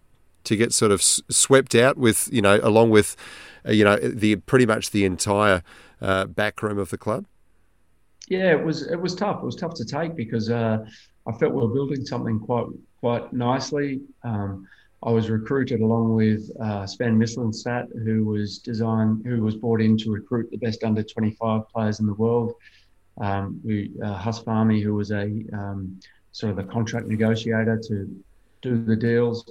to 0.43 0.55
get 0.55 0.73
sort 0.73 0.91
of 0.91 1.01
swept 1.01 1.73
out 1.73 1.97
with, 1.97 2.29
you 2.31 2.41
know, 2.41 2.59
along 2.61 2.91
with, 2.91 3.15
uh, 3.67 3.71
you 3.71 3.83
know, 3.83 3.97
the 3.97 4.35
pretty 4.35 4.65
much 4.65 4.91
the 4.91 5.03
entire 5.03 5.63
uh, 6.01 6.25
backroom 6.25 6.77
of 6.77 6.89
the 6.89 6.97
club? 6.97 7.25
Yeah, 8.27 8.51
it 8.51 8.63
was 8.63 8.87
it 8.87 8.99
was 8.99 9.13
tough. 9.13 9.43
It 9.43 9.45
was 9.45 9.55
tough 9.55 9.75
to 9.75 9.85
take 9.85 10.15
because 10.15 10.49
uh, 10.49 10.85
I 11.27 11.31
felt 11.33 11.53
we 11.53 11.61
were 11.61 11.73
building 11.73 12.05
something 12.05 12.39
quite 12.39 12.67
quite 12.99 13.31
nicely. 13.33 14.01
Um, 14.23 14.67
I 15.03 15.11
was 15.11 15.29
recruited 15.29 15.81
along 15.81 16.15
with 16.15 16.49
uh, 16.59 16.87
Sven 16.87 17.19
Mislintat, 17.19 17.87
who 18.03 18.25
was 18.25 18.59
designed, 18.59 19.25
who 19.25 19.41
was 19.43 19.55
brought 19.55 19.81
in 19.81 19.97
to 19.97 20.11
recruit 20.11 20.49
the 20.49 20.57
best 20.57 20.83
under 20.83 21.03
25 21.03 21.69
players 21.69 21.99
in 21.99 22.07
the 22.07 22.13
world. 22.13 22.53
Um, 23.19 23.61
we 23.63 23.91
uh, 24.03 24.15
Huss 24.15 24.41
Fahmy, 24.41 24.81
who 24.81 24.95
was 24.95 25.11
a 25.11 25.43
um, 25.53 25.99
sort 26.31 26.51
of 26.51 26.57
the 26.57 26.63
contract 26.63 27.07
negotiator 27.07 27.79
to 27.87 28.23
do 28.61 28.83
the 28.83 28.95
deals, 28.95 29.49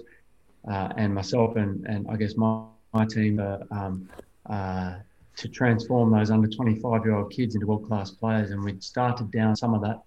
uh, 0.69 0.89
and 0.97 1.15
myself 1.15 1.57
and 1.57 1.85
and 1.87 2.07
I 2.09 2.17
guess 2.17 2.37
my 2.37 2.65
my 2.93 3.05
team 3.05 3.41
um, 3.41 4.09
uh, 4.47 4.97
to 5.37 5.49
transform 5.49 6.13
those 6.13 6.31
under 6.31 6.47
25 6.47 7.05
year 7.05 7.15
old 7.17 7.33
kids 7.33 7.55
into 7.55 7.67
world 7.67 7.87
class 7.89 8.11
players, 8.11 8.51
and 8.51 8.63
we 8.63 8.79
started 8.81 9.31
down 9.33 9.57
some 9.57 9.75
of 9.75 9.81
that 9.83 10.01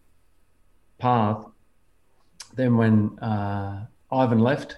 path 1.00 1.46
then 2.58 2.76
when 2.76 3.18
uh, 3.20 3.86
Ivan 4.12 4.40
left, 4.40 4.78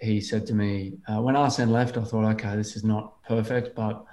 he 0.00 0.20
said 0.20 0.46
to 0.46 0.54
me, 0.54 0.98
uh, 1.08 1.20
when 1.20 1.36
Arsene 1.36 1.70
left, 1.70 1.96
I 1.96 2.04
thought, 2.04 2.24
okay, 2.34 2.56
this 2.56 2.74
is 2.76 2.84
not 2.84 3.22
perfect, 3.24 3.74
but 3.76 4.04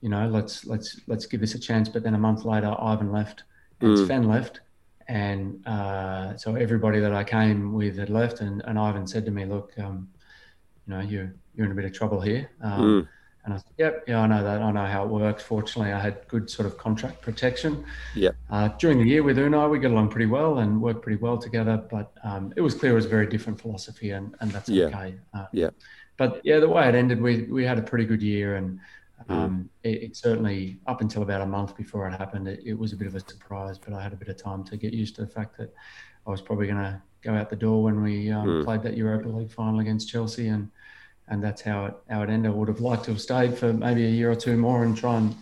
you 0.00 0.10
know, 0.10 0.28
let's 0.28 0.66
let's 0.66 1.00
let's 1.06 1.24
give 1.24 1.40
this 1.40 1.54
a 1.54 1.58
chance. 1.58 1.88
But 1.88 2.02
then 2.02 2.14
a 2.14 2.18
month 2.18 2.44
later, 2.44 2.74
Ivan 2.78 3.10
left, 3.10 3.44
and 3.80 3.96
mm. 3.96 4.04
Sven 4.04 4.28
left, 4.28 4.60
and 5.08 5.66
uh, 5.66 6.36
so 6.36 6.56
everybody 6.56 7.00
that 7.00 7.14
I 7.14 7.24
came 7.24 7.72
with 7.72 7.96
had 7.96 8.10
left, 8.10 8.40
and, 8.40 8.62
and 8.66 8.78
Ivan 8.78 9.06
said 9.06 9.24
to 9.24 9.30
me, 9.30 9.46
look, 9.46 9.72
um, 9.78 10.08
you 10.86 10.94
know, 10.94 11.00
you're 11.00 11.34
you're 11.54 11.64
in 11.64 11.72
a 11.72 11.74
bit 11.74 11.86
of 11.86 11.94
trouble 11.94 12.20
here. 12.20 12.50
Um, 12.60 12.80
mm. 12.80 13.08
And 13.44 13.52
I 13.52 13.58
said, 13.58 13.72
yep, 13.76 14.04
yeah, 14.08 14.20
I 14.20 14.26
know 14.26 14.42
that. 14.42 14.62
I 14.62 14.72
know 14.72 14.86
how 14.86 15.04
it 15.04 15.10
works. 15.10 15.42
Fortunately, 15.42 15.92
I 15.92 16.00
had 16.00 16.26
good 16.28 16.48
sort 16.48 16.64
of 16.64 16.78
contract 16.78 17.20
protection. 17.20 17.84
Yeah. 18.14 18.30
Uh, 18.48 18.68
during 18.78 18.98
the 18.98 19.04
year 19.04 19.22
with 19.22 19.36
Unai, 19.36 19.70
we 19.70 19.78
got 19.78 19.90
along 19.90 20.08
pretty 20.08 20.26
well 20.26 20.60
and 20.60 20.80
worked 20.80 21.02
pretty 21.02 21.20
well 21.20 21.36
together. 21.36 21.76
But 21.90 22.10
um, 22.22 22.54
it 22.56 22.62
was 22.62 22.74
clear 22.74 22.92
it 22.92 22.94
was 22.94 23.04
a 23.04 23.10
very 23.10 23.26
different 23.26 23.60
philosophy, 23.60 24.10
and, 24.10 24.34
and 24.40 24.50
that's 24.50 24.70
yeah. 24.70 24.86
okay. 24.86 25.16
Uh, 25.34 25.46
yeah. 25.52 25.70
But 26.16 26.40
yeah, 26.42 26.58
the 26.58 26.68
way 26.68 26.88
it 26.88 26.94
ended, 26.94 27.20
we 27.20 27.42
we 27.42 27.64
had 27.64 27.78
a 27.78 27.82
pretty 27.82 28.06
good 28.06 28.22
year, 28.22 28.56
and 28.56 28.80
um, 29.28 29.68
mm. 29.84 29.90
it, 29.90 30.02
it, 30.02 30.16
certainly 30.16 30.78
up 30.86 31.02
until 31.02 31.22
about 31.22 31.42
a 31.42 31.46
month 31.46 31.76
before 31.76 32.08
it 32.08 32.12
happened, 32.12 32.48
it, 32.48 32.60
it, 32.64 32.78
was 32.78 32.92
a 32.92 32.96
bit 32.96 33.08
of 33.08 33.14
a 33.14 33.20
surprise. 33.20 33.78
But 33.78 33.92
I 33.92 34.02
had 34.02 34.12
a 34.12 34.16
bit 34.16 34.28
of 34.28 34.36
time 34.36 34.64
to 34.64 34.76
get 34.76 34.94
used 34.94 35.16
to 35.16 35.22
the 35.22 35.26
fact 35.26 35.58
that 35.58 35.74
I 36.26 36.30
was 36.30 36.40
probably 36.40 36.66
going 36.66 36.78
to 36.78 37.02
go 37.20 37.34
out 37.34 37.50
the 37.50 37.56
door 37.56 37.82
when 37.82 38.02
we 38.02 38.30
um, 38.30 38.46
mm. 38.46 38.64
played 38.64 38.82
that 38.82 38.96
Europa 38.96 39.28
League 39.28 39.50
final 39.50 39.80
against 39.80 40.08
Chelsea, 40.08 40.48
and 40.48 40.70
and 41.28 41.42
that's 41.42 41.62
how 41.62 41.86
it 41.86 41.94
how 42.08 42.22
it 42.22 42.30
ended. 42.30 42.52
I 42.52 42.54
would 42.54 42.68
have 42.68 42.80
liked 42.80 43.04
to 43.04 43.12
have 43.12 43.20
stayed 43.20 43.56
for 43.56 43.72
maybe 43.72 44.04
a 44.04 44.10
year 44.10 44.30
or 44.30 44.36
two 44.36 44.56
more 44.56 44.84
and 44.84 44.96
try 44.96 45.16
and 45.16 45.34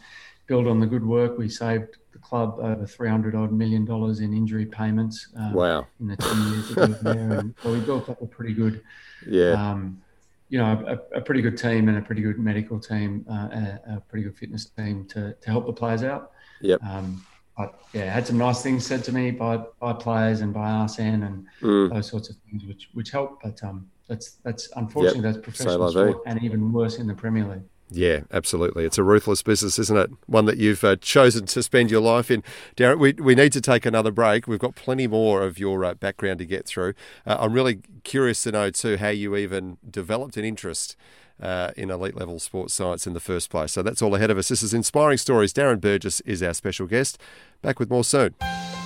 build 0.47 0.67
on 0.67 0.81
the 0.81 0.87
good 0.87 1.05
work. 1.05 1.39
We 1.39 1.49
saved 1.49 1.99
the 2.13 2.19
club 2.19 2.59
over 2.61 2.87
three 2.87 3.09
hundred 3.09 3.35
odd 3.35 3.53
million 3.53 3.85
dollars 3.85 4.21
in 4.21 4.33
injury 4.33 4.67
payments. 4.67 5.29
Um, 5.37 5.53
wow! 5.53 5.87
In 6.01 6.09
the 6.09 6.17
two 6.17 6.51
years 6.51 6.69
that 6.69 6.89
we 6.89 6.95
were 6.95 7.15
there, 7.15 7.39
and 7.39 7.55
so 7.63 7.73
we 7.73 7.81
built 7.81 8.09
up 8.09 8.23
a 8.23 8.27
pretty 8.27 8.55
good, 8.55 8.83
yeah, 9.27 9.53
um, 9.53 10.01
you 10.49 10.59
know, 10.59 11.01
a, 11.13 11.19
a, 11.19 11.21
pretty 11.21 11.41
good 11.41 11.57
team 11.57 11.89
and 11.89 11.99
a 11.99 12.03
pretty 12.03 12.23
good 12.23 12.39
medical 12.39 12.79
team, 12.79 13.25
uh, 13.31 13.33
a, 13.33 13.81
a, 13.97 14.01
pretty 14.09 14.25
good 14.25 14.37
fitness 14.37 14.67
team 14.67 15.07
to 15.07 15.35
to 15.35 15.51
help 15.51 15.67
the 15.67 15.73
players 15.73 16.03
out. 16.03 16.33
Yep. 16.61 16.83
Um, 16.85 17.25
but 17.57 17.81
yeah, 17.93 18.13
had 18.13 18.27
some 18.27 18.39
nice 18.39 18.63
things 18.63 18.87
said 18.87 19.05
to 19.05 19.13
me 19.13 19.31
by 19.31 19.59
by 19.81 19.93
players 19.93 20.41
and 20.41 20.55
by 20.55 20.71
Arsene 20.71 21.23
and 21.23 21.47
mm. 21.61 21.93
those 21.93 22.09
sorts 22.09 22.31
of 22.31 22.37
things, 22.49 22.65
which 22.65 22.89
which 22.93 23.11
helped. 23.11 23.43
But 23.43 23.63
um, 23.63 23.91
that's 24.13 24.33
that's 24.43 24.69
unfortunately 24.77 25.23
yep. 25.23 25.35
that's 25.35 25.45
professional 25.45 25.91
sport 25.91 26.19
and 26.27 26.43
even 26.43 26.73
worse 26.73 26.99
in 26.99 27.07
the 27.07 27.15
Premier 27.15 27.47
League. 27.47 27.63
Yeah, 27.91 28.21
absolutely. 28.33 28.85
It's 28.85 28.97
a 28.97 29.03
ruthless 29.03 29.43
business, 29.43 29.79
isn't 29.79 29.97
it? 29.97 30.11
One 30.27 30.47
that 30.47 30.57
you've 30.57 30.83
uh, 30.83 30.97
chosen 30.97 31.45
to 31.47 31.63
spend 31.63 31.91
your 31.91 32.01
life 32.01 32.31
in. 32.31 32.43
Darren, 32.75 32.99
we, 32.99 33.13
we 33.13 33.35
need 33.35 33.53
to 33.53 33.61
take 33.61 33.85
another 33.85 34.11
break. 34.11 34.47
We've 34.47 34.59
got 34.59 34.75
plenty 34.77 35.07
more 35.07 35.43
of 35.43 35.59
your 35.59 35.85
uh, 35.85 35.93
background 35.93 36.39
to 36.39 36.47
get 36.47 36.65
through. 36.65 36.95
Uh, 37.27 37.37
I'm 37.39 37.53
really 37.53 37.81
curious 38.03 38.43
to 38.45 38.53
know, 38.53 38.71
too, 38.71 38.97
how 38.97 39.09
you 39.09 39.37
even 39.37 39.77
developed 39.91 40.39
an 40.39 40.45
interest 40.47 40.97
uh, 41.39 41.73
in 41.77 41.91
elite 41.91 42.17
level 42.17 42.39
sports 42.39 42.73
science 42.73 43.07
in 43.07 43.13
the 43.13 43.21
first 43.21 43.51
place. 43.51 43.73
So 43.73 43.83
that's 43.83 44.01
all 44.01 44.15
ahead 44.15 44.31
of 44.31 44.39
us. 44.39 44.49
This 44.49 44.63
is 44.63 44.73
Inspiring 44.73 45.19
Stories. 45.19 45.53
Darren 45.53 45.79
Burgess 45.79 46.21
is 46.21 46.43
our 46.43 46.55
special 46.55 46.87
guest. 46.87 47.19
Back 47.61 47.79
with 47.79 47.91
more 47.91 48.05
soon. 48.05 48.35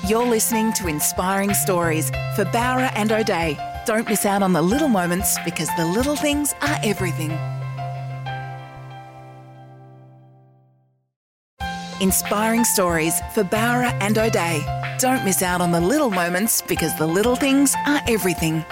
You're 0.08 0.26
listening 0.26 0.72
to 0.72 0.88
Inspiring 0.88 1.54
Stories 1.54 2.10
for 2.34 2.44
Bowra 2.46 2.90
and 2.96 3.12
O'Dea. 3.12 3.75
Don't 3.86 4.08
miss 4.08 4.26
out 4.26 4.42
on 4.42 4.52
the 4.52 4.60
little 4.60 4.88
moments 4.88 5.38
because 5.44 5.70
the 5.76 5.86
little 5.86 6.16
things 6.16 6.54
are 6.60 6.76
everything. 6.82 7.30
Inspiring 12.00 12.64
stories 12.64 13.14
for 13.32 13.44
Bowra 13.44 13.96
and 14.00 14.18
O'Dea. 14.18 14.64
Don't 14.98 15.24
miss 15.24 15.40
out 15.40 15.60
on 15.60 15.70
the 15.70 15.80
little 15.80 16.10
moments 16.10 16.62
because 16.62 16.98
the 16.98 17.06
little 17.06 17.36
things 17.36 17.76
are 17.86 18.00
everything. 18.08 18.64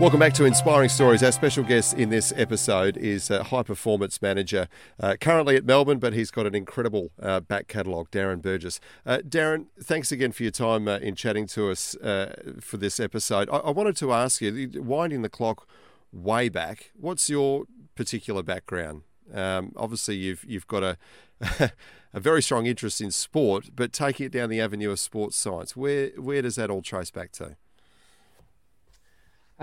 Welcome 0.00 0.18
back 0.18 0.34
to 0.34 0.44
Inspiring 0.44 0.88
Stories. 0.88 1.22
Our 1.22 1.30
special 1.30 1.62
guest 1.62 1.94
in 1.94 2.10
this 2.10 2.32
episode 2.36 2.96
is 2.96 3.30
a 3.30 3.44
high 3.44 3.62
performance 3.62 4.20
manager, 4.20 4.66
uh, 4.98 5.14
currently 5.20 5.54
at 5.54 5.64
Melbourne, 5.64 6.00
but 6.00 6.12
he's 6.12 6.32
got 6.32 6.46
an 6.46 6.54
incredible 6.54 7.12
uh, 7.22 7.38
back 7.38 7.68
catalogue, 7.68 8.10
Darren 8.10 8.42
Burgess. 8.42 8.80
Uh, 9.06 9.18
Darren, 9.18 9.66
thanks 9.80 10.10
again 10.10 10.32
for 10.32 10.42
your 10.42 10.50
time 10.50 10.88
uh, 10.88 10.96
in 10.96 11.14
chatting 11.14 11.46
to 11.46 11.70
us 11.70 11.94
uh, 11.98 12.34
for 12.60 12.76
this 12.76 12.98
episode. 12.98 13.48
I-, 13.48 13.58
I 13.58 13.70
wanted 13.70 13.96
to 13.98 14.12
ask 14.12 14.40
you, 14.40 14.68
winding 14.82 15.22
the 15.22 15.28
clock 15.28 15.68
way 16.12 16.48
back, 16.48 16.90
what's 16.96 17.30
your 17.30 17.64
particular 17.94 18.42
background? 18.42 19.02
Um, 19.32 19.72
obviously, 19.76 20.16
you've 20.16 20.44
you've 20.44 20.66
got 20.66 20.82
a 20.82 20.98
a 22.12 22.20
very 22.20 22.42
strong 22.42 22.66
interest 22.66 23.00
in 23.00 23.12
sport, 23.12 23.70
but 23.74 23.92
taking 23.92 24.26
it 24.26 24.32
down 24.32 24.50
the 24.50 24.60
avenue 24.60 24.90
of 24.90 24.98
sports 24.98 25.36
science, 25.36 25.76
where 25.76 26.08
where 26.16 26.42
does 26.42 26.56
that 26.56 26.68
all 26.68 26.82
trace 26.82 27.12
back 27.12 27.30
to? 27.32 27.56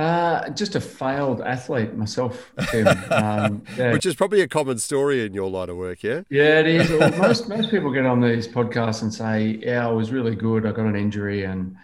Uh, 0.01 0.49
just 0.49 0.73
a 0.73 0.81
failed 0.81 1.41
athlete 1.41 1.93
myself, 1.93 2.51
Tim. 2.71 2.87
Um, 3.11 3.63
yeah. 3.77 3.91
Which 3.91 4.05
is 4.05 4.15
probably 4.15 4.41
a 4.41 4.47
common 4.47 4.79
story 4.79 5.23
in 5.25 5.33
your 5.33 5.49
line 5.49 5.69
of 5.69 5.77
work, 5.77 6.01
yeah. 6.01 6.21
Yeah, 6.29 6.59
it 6.59 6.67
is. 6.67 6.89
Well, 6.89 7.11
most 7.17 7.47
most 7.47 7.69
people 7.69 7.91
get 7.91 8.05
on 8.07 8.19
these 8.19 8.47
podcasts 8.47 9.03
and 9.03 9.13
say, 9.13 9.59
"Yeah, 9.61 9.87
I 9.87 9.91
was 9.91 10.11
really 10.11 10.35
good. 10.35 10.65
I 10.65 10.71
got 10.71 10.85
an 10.85 10.95
injury, 10.95 11.43
and 11.43 11.75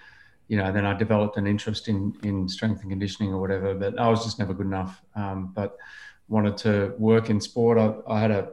you 0.48 0.58
know, 0.58 0.72
then 0.72 0.84
I 0.84 0.94
developed 0.94 1.38
an 1.38 1.46
interest 1.46 1.90
in 1.90 2.18
in 2.24 2.50
strength 2.50 2.82
and 2.82 2.90
conditioning 2.90 3.34
or 3.34 3.40
whatever." 3.40 3.76
But 3.76 4.00
I 4.00 4.10
was 4.10 4.24
just 4.24 4.40
never 4.40 4.54
good 4.54 4.66
enough. 4.66 5.00
Um, 5.16 5.52
but 5.54 5.78
wanted 6.28 6.58
to 6.58 6.96
work 6.98 7.30
in 7.30 7.40
sport. 7.40 7.78
I, 7.78 7.94
I, 8.12 8.20
had 8.20 8.32
a 8.32 8.50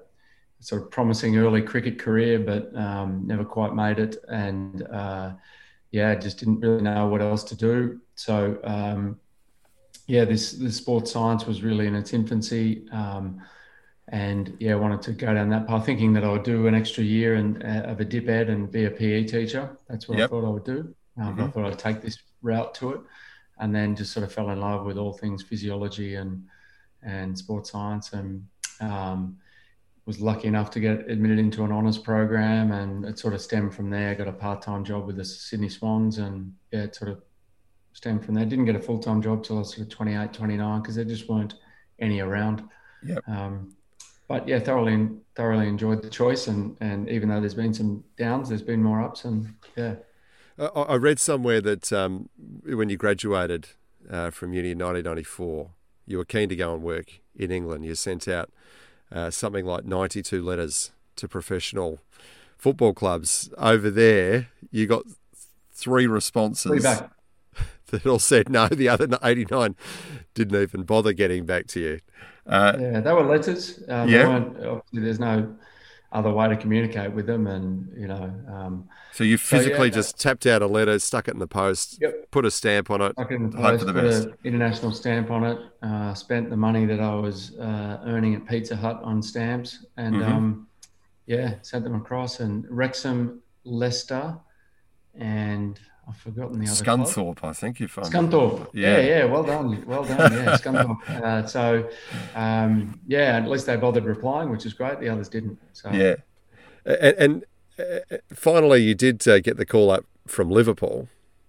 sort 0.61 0.83
of 0.83 0.91
promising 0.91 1.39
early 1.39 1.63
cricket 1.63 1.99
career, 1.99 2.39
but 2.39 2.75
um, 2.77 3.27
never 3.27 3.45
quite 3.45 3.75
made 3.75 3.99
it, 3.99 4.17
and 4.29 4.83
uh, 4.89 5.33
yeah, 5.91 6.15
just 6.17 6.39
didn't 6.39 6.61
really 6.61 6.83
know 6.83 7.09
what 7.09 7.23
else 7.23 7.45
to 7.45 7.57
do. 7.57 8.01
So 8.15 8.59
um, 8.65 9.19
yeah, 10.07 10.25
this 10.25 10.53
this 10.53 10.77
sports 10.77 11.13
science 11.13 11.47
was 11.47 11.63
really 11.63 11.87
in 11.87 11.95
its 11.95 12.13
infancy, 12.13 12.87
um, 12.93 13.41
and 14.09 14.55
yeah, 14.61 14.73
I 14.73 14.77
wanted 14.77 15.03
to 15.03 15.13
go 15.13 15.33
down 15.33 15.49
that 15.51 15.67
path, 15.67 15.87
thinking 15.87 16.13
that 16.13 16.25
I 16.25 16.31
would 16.31 16.43
do 16.43 16.67
an 16.67 16.75
extra 16.75 17.03
year 17.03 17.37
and 17.37 17.63
uh, 17.63 17.91
of 17.91 18.01
a 18.01 18.05
dip 18.05 18.29
ed 18.29 18.51
and 18.51 18.71
be 18.71 18.85
a 18.85 18.91
PE 18.91 19.25
teacher. 19.25 19.79
That's 19.89 20.09
what 20.09 20.19
yep. 20.19 20.29
I 20.29 20.31
thought 20.31 20.45
I 20.45 20.51
would 20.51 20.65
do. 20.65 20.95
Um, 21.17 21.37
mm-hmm. 21.37 21.43
I 21.45 21.49
thought 21.49 21.67
I'd 21.67 21.79
take 21.79 22.03
this 22.03 22.19
route 22.43 22.75
to 22.77 22.93
it, 22.93 23.01
and 23.59 23.75
then 23.75 23.97
just 23.97 24.13
sort 24.13 24.25
of 24.25 24.33
fell 24.33 24.51
in 24.51 24.61
love 24.61 24.85
with 24.85 24.99
all 24.99 25.13
things 25.13 25.43
physiology 25.43 26.17
and 26.17 26.45
and 27.03 27.37
sports 27.37 27.71
science, 27.71 28.13
and 28.13 28.47
um, 28.81 29.39
was 30.05 30.21
lucky 30.21 30.49
enough 30.49 30.71
to 30.73 30.81
get 30.81 31.09
admitted 31.09 31.39
into 31.39 31.65
an 31.65 31.73
honours 31.73 31.97
program, 31.97 32.73
and 32.73 33.07
it 33.07 33.19
sort 33.19 33.33
of 33.33 33.41
stemmed 33.41 33.75
from 33.75 33.89
there. 33.89 34.11
I 34.11 34.15
got 34.15 34.29
a 34.29 34.33
part 34.33 34.61
time 34.61 34.85
job 34.85 35.07
with 35.07 35.17
the 35.17 35.25
Sydney 35.25 35.71
Swans, 35.71 36.19
and 36.19 36.53
yeah, 36.73 36.83
it 36.83 36.95
sort 36.95 37.11
of 37.11 37.23
stemmed 37.95 38.25
from 38.25 38.35
there. 38.35 38.45
Didn't 38.45 38.67
get 38.67 38.77
a 38.77 38.81
full 38.81 38.99
time 38.99 39.23
job 39.23 39.43
till 39.43 39.57
I 39.57 39.59
was 39.61 39.71
sort 39.71 39.87
of 39.87 39.89
28, 39.89 40.33
29 40.33 40.83
because 40.83 40.97
there 40.97 41.05
just 41.05 41.29
weren't 41.29 41.55
any 41.99 42.21
around. 42.21 42.63
Yep. 43.03 43.27
Um, 43.27 43.75
but 44.29 44.47
yeah, 44.47 44.59
thoroughly 44.59 45.09
thoroughly 45.35 45.69
enjoyed 45.69 46.03
the 46.03 46.11
choice, 46.11 46.49
and 46.49 46.77
and 46.81 47.09
even 47.09 47.29
though 47.29 47.41
there's 47.41 47.55
been 47.55 47.75
some 47.75 48.05
downs, 48.17 48.49
there's 48.49 48.63
been 48.63 48.83
more 48.83 49.03
ups, 49.03 49.25
and 49.25 49.55
yeah. 49.77 49.97
I 50.57 50.95
read 50.95 51.19
somewhere 51.19 51.61
that 51.63 51.93
um, 51.93 52.29
when 52.65 52.89
you 52.89 52.97
graduated 52.97 53.71
uh, 54.09 54.31
from 54.31 54.53
uni 54.53 54.71
in 54.71 54.79
1994, 54.79 55.71
you 56.07 56.17
were 56.17 56.25
keen 56.25 56.49
to 56.49 56.55
go 56.55 56.73
and 56.75 56.83
work 56.83 57.21
in 57.35 57.51
England. 57.51 57.85
You 57.85 57.97
sent 57.97 58.29
out 58.29 58.53
uh, 59.11 59.31
something 59.31 59.65
like 59.65 59.85
92 59.85 60.41
letters 60.41 60.93
to 61.17 61.27
professional 61.27 61.99
football 62.57 62.95
clubs 62.95 63.51
over 63.59 63.91
there. 63.91 64.49
You 64.71 64.87
got 64.87 65.03
three 65.73 66.07
responses 66.07 66.87
that 67.91 68.07
all 68.07 68.19
said 68.19 68.49
no. 68.49 68.69
The 68.69 68.89
other 68.89 69.09
89 69.23 69.77
didn't 70.35 70.61
even 70.61 70.83
bother 70.83 71.13
getting 71.13 71.47
back 71.47 71.67
to 71.69 71.81
you. 71.81 72.01
Uh, 72.47 72.77
yeah, 72.79 73.01
they 73.01 73.13
were 73.13 73.25
letters. 73.25 73.83
Um, 73.89 74.09
yeah. 74.09 74.27
obviously, 74.27 75.01
there's 75.01 75.21
no 75.21 75.55
other 76.13 76.33
way 76.33 76.49
to 76.49 76.57
communicate 76.57 77.13
with 77.13 77.27
them, 77.27 77.47
and 77.47 77.93
you 77.97 78.07
know. 78.07 78.33
Um, 78.49 78.89
so 79.13 79.25
you 79.25 79.37
physically 79.39 79.79
so, 79.79 79.85
yeah, 79.85 79.91
just 79.91 80.21
tapped 80.21 80.47
out 80.47 80.63
a 80.63 80.67
letter, 80.67 80.99
stuck 80.99 81.29
it 81.29 81.35
in 81.35 81.41
the 81.41 81.47
post, 81.47 81.99
yep. 82.01 82.31
put 82.31 82.45
a 82.45 82.51
stamp 82.51 82.91
on 82.91 83.01
it, 83.01 83.13
stuck 83.13 83.31
it 83.31 83.35
in 83.35 83.51
the 83.51 83.57
post, 83.57 83.87
put 83.87 83.97
an 83.97 84.35
international 84.45 84.93
stamp 84.93 85.31
on 85.31 85.45
it. 85.45 85.59
Uh, 85.83 86.15
spent 86.15 86.51
the 86.51 86.57
money 86.57 86.87
that 86.87 87.01
I 87.01 87.15
was 87.15 87.57
uh, 87.59 88.01
earning 88.05 88.35
at 88.35 88.47
Pizza 88.47 88.77
Hut 88.77 89.01
on 89.03 89.23
stamps, 89.23 89.85
and 89.97 90.17
mm-hmm. 90.17 90.33
um, 90.33 90.69
yeah, 91.27 91.55
sent 91.63 91.85
them 91.85 91.95
across. 91.95 92.41
And 92.41 92.65
Wrexham, 92.71 93.43
Leicester, 93.65 94.37
and 95.15 95.81
I've 96.09 96.17
forgotten 96.17 96.59
the 96.59 96.67
other 96.71 96.85
Scunthorpe, 96.85 97.37
club. 97.37 97.51
I 97.51 97.53
think 97.53 97.81
you 97.81 97.89
found 97.89 98.09
Scunthorpe. 98.09 98.69
Yeah. 98.73 98.99
yeah, 98.99 99.07
yeah, 99.07 99.25
well 99.25 99.43
done, 99.43 99.85
well 99.87 100.05
done. 100.05 100.33
Yeah, 100.33 100.57
Scunthorpe. 100.57 101.09
Uh, 101.09 101.47
so, 101.47 101.89
um, 102.35 103.01
yeah, 103.07 103.37
at 103.37 103.49
least 103.49 103.67
they 103.67 103.77
bothered 103.77 104.05
replying, 104.05 104.51
which 104.51 104.67
is 104.67 104.75
great. 104.75 105.01
The 105.01 105.09
others 105.09 105.29
didn't. 105.29 105.59
So 105.73 105.91
yeah, 105.91 106.17
and, 106.85 107.17
and 107.17 107.45
uh, 107.79 108.19
finally, 108.33 108.83
you 108.83 108.95
did 108.95 109.27
uh, 109.27 109.41
get 109.41 109.57
the 109.57 109.67
call 109.67 109.91
up 109.91 110.05
from 110.27 110.51
Liverpool. 110.51 111.09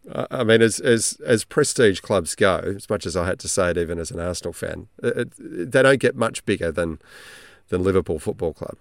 Uh, 0.10 0.28
I 0.32 0.44
mean, 0.44 0.62
as 0.62 0.80
as 0.80 1.20
as 1.26 1.44
prestige 1.44 2.00
clubs 2.00 2.36
go, 2.36 2.58
as 2.76 2.89
much 2.89 3.06
as 3.06 3.18
I 3.18 3.26
had 3.26 3.39
to 3.39 3.48
say 3.48 3.72
it, 3.72 3.78
even 3.78 4.00
as 4.00 4.12
an 4.12 4.20
Arsenal 4.20 4.54
fan, 4.54 4.88
it, 5.02 5.18
it, 5.18 5.72
they 5.72 5.82
don't 5.82 6.00
get 6.00 6.15
much 6.15 6.46
bigger 6.46 6.72
than 6.72 7.00
than 7.70 7.84
Liverpool 7.84 8.20
Football 8.20 8.54
Club. 8.54 8.78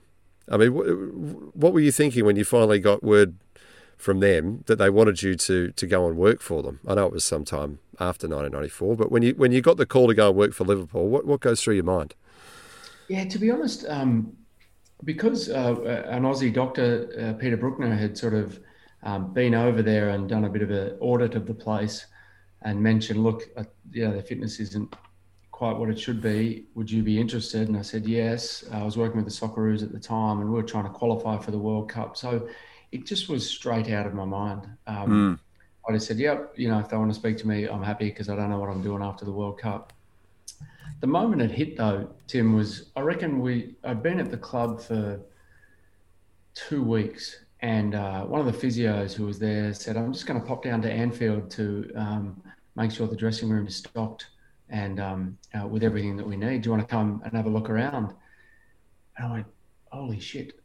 I 0.50 0.58
mean, 0.58 0.72
what 0.72 1.72
were 1.72 1.80
you 1.80 1.92
thinking 1.92 2.26
when 2.26 2.37
you 2.37 2.44
finally 2.44 2.78
got 2.78 3.02
word 3.02 3.37
from 4.04 4.20
them 4.20 4.62
that 4.66 4.76
they 4.76 4.90
wanted 4.90 5.22
you 5.22 5.34
to 5.34 5.72
to 5.72 5.86
go 5.86 6.06
and 6.06 6.16
work 6.18 6.42
for 6.42 6.62
them. 6.62 6.78
I 6.86 6.94
know 6.94 7.06
it 7.06 7.12
was 7.12 7.24
sometime 7.24 7.78
after 7.98 8.28
1994, 8.28 8.96
but 8.96 9.10
when 9.10 9.22
you 9.22 9.34
when 9.34 9.50
you 9.50 9.62
got 9.62 9.78
the 9.78 9.86
call 9.86 10.08
to 10.08 10.14
go 10.14 10.28
and 10.28 10.36
work 10.36 10.52
for 10.52 10.64
Liverpool, 10.64 11.08
what 11.08 11.26
what 11.26 11.40
goes 11.40 11.62
through 11.62 11.76
your 11.76 11.84
mind? 11.84 12.14
Yeah, 13.08 13.24
to 13.24 13.38
be 13.38 13.50
honest, 13.50 13.86
um, 13.88 14.36
because 15.04 15.48
uh, 15.48 16.04
an 16.06 16.22
Aussie 16.24 16.52
doctor, 16.52 17.08
uh, 17.18 17.32
Peter 17.38 17.56
Brukner, 17.56 17.98
had 17.98 18.16
sort 18.16 18.34
of 18.34 18.60
um, 19.02 19.32
been 19.32 19.54
over 19.54 19.80
there 19.82 20.10
and 20.10 20.28
done 20.28 20.44
a 20.44 20.50
bit 20.50 20.62
of 20.62 20.70
an 20.70 20.96
audit 21.00 21.34
of 21.34 21.46
the 21.46 21.54
place 21.54 22.06
and 22.62 22.82
mentioned, 22.82 23.22
look, 23.22 23.42
uh, 23.56 23.64
yeah, 23.92 24.10
the 24.10 24.22
fitness 24.22 24.60
isn't 24.60 24.94
quite 25.50 25.76
what 25.76 25.90
it 25.90 25.98
should 25.98 26.22
be. 26.22 26.66
Would 26.74 26.90
you 26.90 27.02
be 27.02 27.20
interested? 27.20 27.68
And 27.68 27.76
I 27.76 27.82
said 27.82 28.06
yes. 28.06 28.64
I 28.72 28.82
was 28.82 28.96
working 28.96 29.22
with 29.22 29.26
the 29.26 29.46
Socceroos 29.46 29.82
at 29.82 29.92
the 29.92 30.00
time, 30.00 30.40
and 30.40 30.48
we 30.48 30.56
were 30.56 30.62
trying 30.62 30.84
to 30.84 30.90
qualify 30.90 31.36
for 31.38 31.50
the 31.50 31.58
World 31.58 31.90
Cup. 31.90 32.16
So 32.16 32.48
it 32.94 33.04
just 33.04 33.28
was 33.28 33.48
straight 33.48 33.90
out 33.90 34.07
of 34.07 34.14
my 34.14 34.24
mind. 34.24 34.68
Um, 34.87 35.11
mm. 35.11 35.38
I 35.87 35.92
just 35.92 36.07
said, 36.07 36.16
"Yep, 36.18 36.54
you 36.57 36.68
know, 36.68 36.78
if 36.78 36.88
they 36.88 36.96
want 36.96 37.12
to 37.12 37.18
speak 37.18 37.37
to 37.38 37.48
me, 37.48 37.64
I'm 37.64 37.83
happy 37.83 38.09
because 38.09 38.28
I 38.28 38.37
don't 38.37 38.48
know 38.50 38.61
what 38.61 38.70
I'm 38.70 38.83
doing 38.83 39.02
after 39.02 39.24
the 39.24 39.33
World 39.33 39.59
Cup." 39.59 39.92
The 41.00 41.09
moment 41.09 41.42
it 41.42 41.50
hit, 41.50 41.76
though, 41.76 42.09
Tim 42.28 42.54
was 42.54 42.90
I 42.94 43.00
reckon 43.00 43.40
we 43.40 43.74
I'd 43.83 44.02
been 44.02 44.20
at 44.20 44.30
the 44.30 44.37
club 44.37 44.80
for 44.80 45.20
two 46.54 46.85
weeks, 46.85 47.44
and 47.61 47.96
uh, 47.96 48.22
one 48.24 48.40
of 48.40 48.46
the 48.46 48.66
physios 48.66 49.12
who 49.12 49.26
was 49.26 49.40
there 49.40 49.74
said, 49.74 49.96
"I'm 49.96 50.12
just 50.12 50.26
going 50.26 50.40
to 50.40 50.46
pop 50.46 50.62
down 50.62 50.80
to 50.83 50.90
Anfield 50.90 51.50
to 51.50 51.90
um, 51.96 52.42
make 52.76 52.92
sure 52.92 53.09
the 53.09 53.16
dressing 53.16 53.50
room 53.50 53.66
is 53.66 53.74
stocked 53.74 54.28
and 54.68 55.00
um, 55.00 55.37
uh, 55.52 55.66
with 55.66 55.83
everything 55.83 56.16
that 56.16 56.26
we 56.26 56.37
need. 56.37 56.62
Do 56.62 56.68
you 56.68 56.70
want 56.70 56.88
to 56.88 56.90
come 56.90 57.22
and 57.24 57.33
have 57.35 57.46
a 57.46 57.50
look 57.50 57.68
around?" 57.68 58.14
And 59.16 59.26
I 59.26 59.33
went, 59.33 59.46
"Holy 59.90 60.20
shit!" 60.20 60.61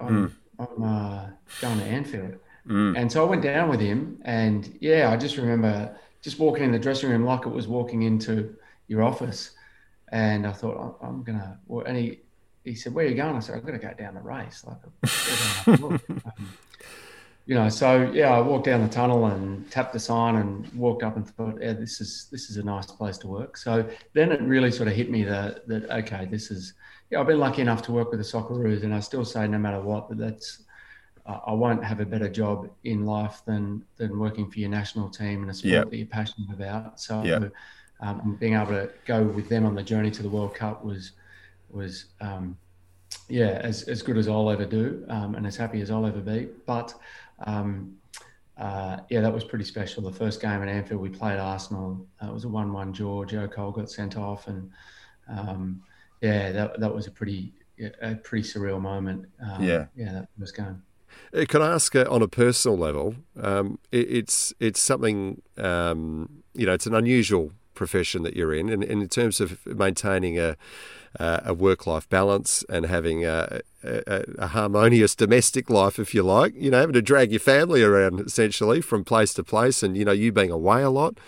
Mm 0.00 0.32
I'm 0.58 0.82
uh, 0.82 1.26
going 1.60 1.78
to 1.78 1.84
Anfield. 1.84 2.36
Mm. 2.66 2.98
And 2.98 3.12
so 3.12 3.26
I 3.26 3.28
went 3.28 3.42
down 3.42 3.68
with 3.68 3.80
him, 3.80 4.18
and 4.24 4.76
yeah, 4.80 5.10
I 5.10 5.16
just 5.16 5.36
remember 5.36 5.96
just 6.22 6.38
walking 6.38 6.64
in 6.64 6.72
the 6.72 6.78
dressing 6.78 7.10
room 7.10 7.24
like 7.24 7.44
it 7.44 7.50
was 7.50 7.68
walking 7.68 8.02
into 8.02 8.56
your 8.88 9.02
office. 9.02 9.50
And 10.10 10.46
I 10.46 10.52
thought, 10.52 10.98
I'm 11.02 11.22
gonna. 11.22 11.58
Well, 11.66 11.84
And 11.84 11.96
he 11.96 12.20
he 12.64 12.74
said, 12.74 12.94
"Where 12.94 13.04
are 13.04 13.08
you 13.08 13.14
going?" 13.14 13.36
I 13.36 13.40
said, 13.40 13.56
"I'm 13.56 13.64
gonna 13.64 13.78
go 13.78 13.92
down 13.92 14.14
the 14.14 14.20
race." 14.20 14.64
Like, 14.64 14.78
um, 15.80 16.00
you 17.46 17.54
know, 17.54 17.68
so 17.68 18.10
yeah, 18.12 18.32
I 18.32 18.40
walked 18.40 18.64
down 18.64 18.82
the 18.82 18.88
tunnel 18.88 19.26
and 19.26 19.70
tapped 19.70 19.92
the 19.92 20.00
sign 20.00 20.36
and 20.36 20.66
walked 20.72 21.02
up 21.02 21.16
and 21.16 21.28
thought, 21.28 21.58
"Yeah, 21.60 21.74
this 21.74 22.00
is 22.00 22.28
this 22.30 22.48
is 22.48 22.56
a 22.56 22.62
nice 22.62 22.86
place 22.86 23.18
to 23.18 23.28
work." 23.28 23.56
So 23.56 23.86
then 24.14 24.32
it 24.32 24.40
really 24.40 24.70
sort 24.70 24.88
of 24.88 24.94
hit 24.94 25.10
me 25.10 25.24
that 25.24 25.68
that 25.68 25.90
okay, 25.90 26.26
this 26.30 26.50
is 26.50 26.72
yeah, 27.10 27.20
I've 27.20 27.26
been 27.26 27.38
lucky 27.38 27.60
enough 27.60 27.82
to 27.82 27.92
work 27.92 28.10
with 28.10 28.20
the 28.20 28.24
Socceroos, 28.24 28.82
and 28.82 28.94
I 28.94 29.00
still 29.00 29.24
say 29.24 29.46
no 29.46 29.58
matter 29.58 29.80
what 29.80 30.08
that 30.08 30.18
that's 30.18 30.64
uh, 31.26 31.40
I 31.46 31.52
won't 31.52 31.82
have 31.82 32.00
a 32.00 32.06
better 32.06 32.28
job 32.28 32.70
in 32.84 33.04
life 33.04 33.42
than 33.46 33.84
than 33.96 34.18
working 34.18 34.50
for 34.50 34.58
your 34.58 34.70
national 34.70 35.08
team 35.08 35.42
and 35.42 35.50
a 35.50 35.54
sport 35.54 35.72
yep. 35.72 35.90
that 35.90 35.96
you're 35.96 36.06
passionate 36.06 36.50
about. 36.50 37.00
So, 37.00 37.22
yep. 37.22 37.52
um, 38.00 38.36
being 38.40 38.54
able 38.54 38.66
to 38.66 38.90
go 39.06 39.22
with 39.22 39.48
them 39.48 39.64
on 39.64 39.74
the 39.74 39.82
journey 39.82 40.10
to 40.10 40.22
the 40.22 40.28
World 40.28 40.54
Cup 40.54 40.84
was 40.84 41.12
was 41.70 42.06
um, 42.20 42.56
yeah 43.28 43.60
as 43.62 43.84
as 43.84 44.02
good 44.02 44.18
as 44.18 44.28
I'll 44.28 44.50
ever 44.50 44.66
do, 44.66 45.04
um, 45.08 45.34
and 45.34 45.46
as 45.46 45.56
happy 45.56 45.80
as 45.80 45.90
I'll 45.90 46.06
ever 46.06 46.20
be. 46.20 46.48
But 46.66 46.94
um, 47.40 47.96
uh, 48.56 48.98
yeah, 49.10 49.20
that 49.20 49.32
was 49.32 49.44
pretty 49.44 49.64
special. 49.64 50.02
The 50.02 50.12
first 50.12 50.40
game 50.40 50.62
at 50.62 50.68
Anfield, 50.68 51.00
we 51.00 51.08
played 51.08 51.38
Arsenal. 51.38 52.06
Uh, 52.22 52.28
it 52.28 52.32
was 52.32 52.44
a 52.44 52.48
one-one 52.48 52.92
draw. 52.92 53.24
Joe 53.24 53.48
Cole 53.48 53.72
got 53.72 53.90
sent 53.90 54.16
off, 54.16 54.46
and 54.46 54.70
um, 55.28 55.82
yeah, 56.20 56.52
that 56.52 56.78
that 56.80 56.94
was 56.94 57.06
a 57.06 57.10
pretty 57.10 57.52
a 58.00 58.14
pretty 58.14 58.46
surreal 58.46 58.80
moment. 58.80 59.26
Um, 59.42 59.62
yeah, 59.62 59.86
yeah, 59.96 60.12
that 60.12 60.28
was 60.38 60.52
going. 60.52 60.80
Uh, 61.34 61.44
can 61.48 61.62
I 61.62 61.72
ask 61.72 61.94
uh, 61.96 62.06
on 62.08 62.22
a 62.22 62.28
personal 62.28 62.76
level? 62.78 63.16
Um, 63.40 63.78
it, 63.90 64.10
it's 64.10 64.52
it's 64.60 64.80
something 64.80 65.42
um, 65.58 66.42
you 66.54 66.66
know. 66.66 66.74
It's 66.74 66.86
an 66.86 66.94
unusual 66.94 67.50
profession 67.74 68.22
that 68.22 68.36
you're 68.36 68.54
in, 68.54 68.68
and, 68.68 68.84
and 68.84 69.02
in 69.02 69.08
terms 69.08 69.40
of 69.40 69.66
maintaining 69.66 70.38
a 70.38 70.56
uh, 71.18 71.40
a 71.44 71.54
work 71.54 71.86
life 71.86 72.08
balance 72.08 72.64
and 72.68 72.86
having 72.86 73.24
a, 73.24 73.60
a, 73.82 74.24
a, 74.38 74.46
harmonious 74.48 75.14
domestic 75.14 75.70
life, 75.70 75.98
if 75.98 76.14
you 76.14 76.22
like. 76.22 76.54
You 76.56 76.70
know, 76.70 76.80
having 76.80 76.94
to 76.94 77.02
drag 77.02 77.30
your 77.30 77.40
family 77.40 77.82
around 77.82 78.20
essentially 78.20 78.80
from 78.80 79.04
place 79.04 79.32
to 79.34 79.44
place, 79.44 79.82
and 79.82 79.96
you 79.96 80.04
know, 80.04 80.12
you 80.12 80.32
being 80.32 80.50
away 80.50 80.82
a 80.82 80.90
lot. 80.90 81.18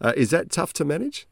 Uh, 0.00 0.12
is 0.16 0.30
that 0.30 0.50
tough 0.50 0.72
to 0.74 0.84
manage? 0.84 1.26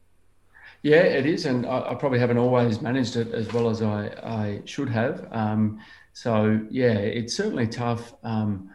Yeah, 0.83 1.03
it 1.03 1.25
is, 1.25 1.45
and 1.45 1.65
I, 1.65 1.91
I, 1.91 1.95
probably 1.95 2.19
haven't 2.19 2.39
always 2.39 2.81
managed 2.81 3.15
it 3.15 3.31
as 3.33 3.51
well 3.53 3.69
as 3.69 3.81
I, 3.81 4.07
I 4.23 4.61
should 4.65 4.89
have. 4.89 5.27
Um, 5.31 5.79
so 6.13 6.59
yeah, 6.69 6.93
it's 6.93 7.35
certainly 7.35 7.67
tough, 7.67 8.13
um, 8.23 8.69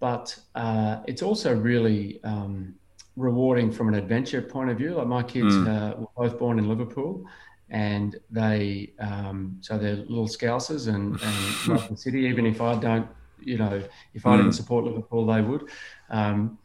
but 0.00 0.36
uh, 0.54 1.00
it's 1.06 1.22
also 1.22 1.54
really 1.54 2.22
um, 2.24 2.74
rewarding 3.16 3.70
from 3.70 3.88
an 3.88 3.94
adventure 3.94 4.40
point 4.40 4.70
of 4.70 4.78
view. 4.78 4.94
Like 4.94 5.06
my 5.06 5.22
kids 5.22 5.54
mm. 5.54 5.68
uh, 5.68 6.00
were 6.00 6.28
both 6.28 6.38
born 6.38 6.58
in 6.58 6.68
Liverpool, 6.68 7.26
and 7.72 8.20
they 8.30 8.92
um, 9.00 9.56
so 9.60 9.78
they're 9.78 9.96
little 9.96 10.28
Scousers 10.28 10.88
and, 10.88 11.18
and 11.20 11.68
love 11.68 11.88
the 11.88 11.96
city. 11.96 12.20
Even 12.20 12.46
if 12.46 12.60
I 12.60 12.74
don't, 12.78 13.08
you 13.40 13.56
know, 13.56 13.82
if 14.14 14.26
I 14.26 14.34
mm. 14.34 14.36
didn't 14.36 14.52
support 14.52 14.84
Liverpool, 14.84 15.26
they 15.26 15.40
would. 15.40 15.68
Um, 16.10 16.58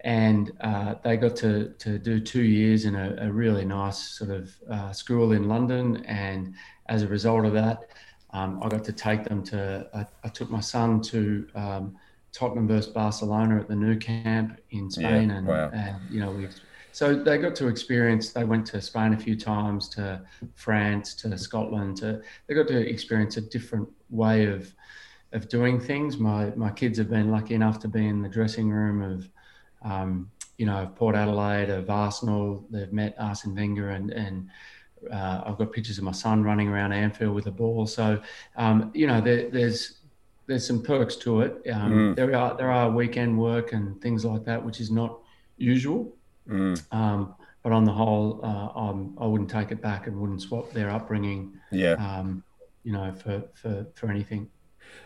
and 0.00 0.50
uh, 0.60 0.96
they 1.04 1.16
got 1.16 1.36
to 1.36 1.72
to 1.78 1.98
do 1.98 2.18
two 2.18 2.42
years 2.42 2.84
in 2.84 2.96
a, 2.96 3.16
a 3.20 3.30
really 3.30 3.64
nice 3.64 3.98
sort 3.98 4.30
of 4.30 4.50
uh, 4.68 4.92
school 4.92 5.32
in 5.32 5.48
London, 5.48 6.04
and 6.06 6.54
as 6.86 7.02
a 7.02 7.06
result 7.06 7.44
of 7.44 7.52
that, 7.52 7.86
um, 8.30 8.60
I 8.60 8.68
got 8.68 8.82
to 8.84 8.92
take 8.92 9.24
them 9.24 9.44
to. 9.44 9.88
I, 9.94 10.06
I 10.24 10.28
took 10.28 10.50
my 10.50 10.60
son 10.60 11.00
to. 11.02 11.48
Um, 11.54 11.96
Tottenham 12.32 12.68
versus 12.68 12.92
Barcelona 12.92 13.58
at 13.58 13.66
the 13.66 13.74
Nou 13.74 13.96
Camp 13.96 14.60
in 14.70 14.88
Spain, 14.88 15.30
yeah, 15.30 15.36
and, 15.36 15.46
wow. 15.48 15.68
and 15.74 15.96
you 16.08 16.20
know 16.20 16.30
we 16.30 16.46
so 16.92 17.14
they 17.14 17.38
got 17.38 17.54
to 17.56 17.68
experience. 17.68 18.30
They 18.32 18.44
went 18.44 18.66
to 18.68 18.80
Spain 18.80 19.12
a 19.12 19.18
few 19.18 19.36
times, 19.36 19.88
to 19.90 20.22
France, 20.54 21.14
to 21.16 21.36
Scotland. 21.38 21.96
To 21.98 22.22
they 22.46 22.54
got 22.54 22.68
to 22.68 22.78
experience 22.78 23.36
a 23.36 23.40
different 23.40 23.88
way 24.10 24.46
of 24.46 24.72
of 25.32 25.48
doing 25.48 25.80
things. 25.80 26.18
My 26.18 26.52
my 26.56 26.70
kids 26.70 26.98
have 26.98 27.10
been 27.10 27.30
lucky 27.30 27.54
enough 27.54 27.78
to 27.80 27.88
be 27.88 28.06
in 28.06 28.22
the 28.22 28.28
dressing 28.28 28.70
room 28.70 29.02
of, 29.02 29.28
um, 29.82 30.30
you 30.58 30.66
know, 30.66 30.90
Port 30.96 31.14
Adelaide, 31.14 31.70
of 31.70 31.88
Arsenal. 31.90 32.66
They've 32.70 32.92
met 32.92 33.14
Arsene 33.18 33.54
Wenger, 33.54 33.90
and 33.90 34.10
and 34.10 34.48
uh, 35.10 35.42
I've 35.46 35.58
got 35.58 35.72
pictures 35.72 35.98
of 35.98 36.04
my 36.04 36.12
son 36.12 36.42
running 36.42 36.68
around 36.68 36.92
Anfield 36.92 37.34
with 37.34 37.46
a 37.46 37.50
ball. 37.50 37.86
So, 37.86 38.20
um, 38.56 38.90
you 38.94 39.06
know, 39.06 39.20
there, 39.20 39.48
there's 39.50 40.00
there's 40.46 40.66
some 40.66 40.82
perks 40.82 41.16
to 41.16 41.42
it. 41.42 41.62
Um, 41.72 41.92
mm. 41.92 42.16
There 42.16 42.34
are 42.34 42.56
there 42.56 42.70
are 42.70 42.90
weekend 42.90 43.38
work 43.38 43.72
and 43.72 44.00
things 44.02 44.24
like 44.24 44.44
that, 44.44 44.64
which 44.64 44.80
is 44.80 44.90
not 44.90 45.20
usual. 45.56 46.16
Mm. 46.48 46.82
Um, 46.92 47.34
but 47.62 47.72
on 47.72 47.84
the 47.84 47.92
whole, 47.92 48.40
uh, 48.42 48.78
um, 48.78 49.16
I 49.20 49.26
wouldn't 49.26 49.50
take 49.50 49.70
it 49.70 49.82
back 49.82 50.06
and 50.06 50.18
wouldn't 50.18 50.42
swap 50.42 50.72
their 50.72 50.90
upbringing. 50.90 51.58
Yeah. 51.70 51.92
Um, 51.92 52.42
you 52.82 52.92
know, 52.92 53.12
for 53.12 53.44
for 53.54 53.86
for 53.94 54.08
anything. 54.08 54.48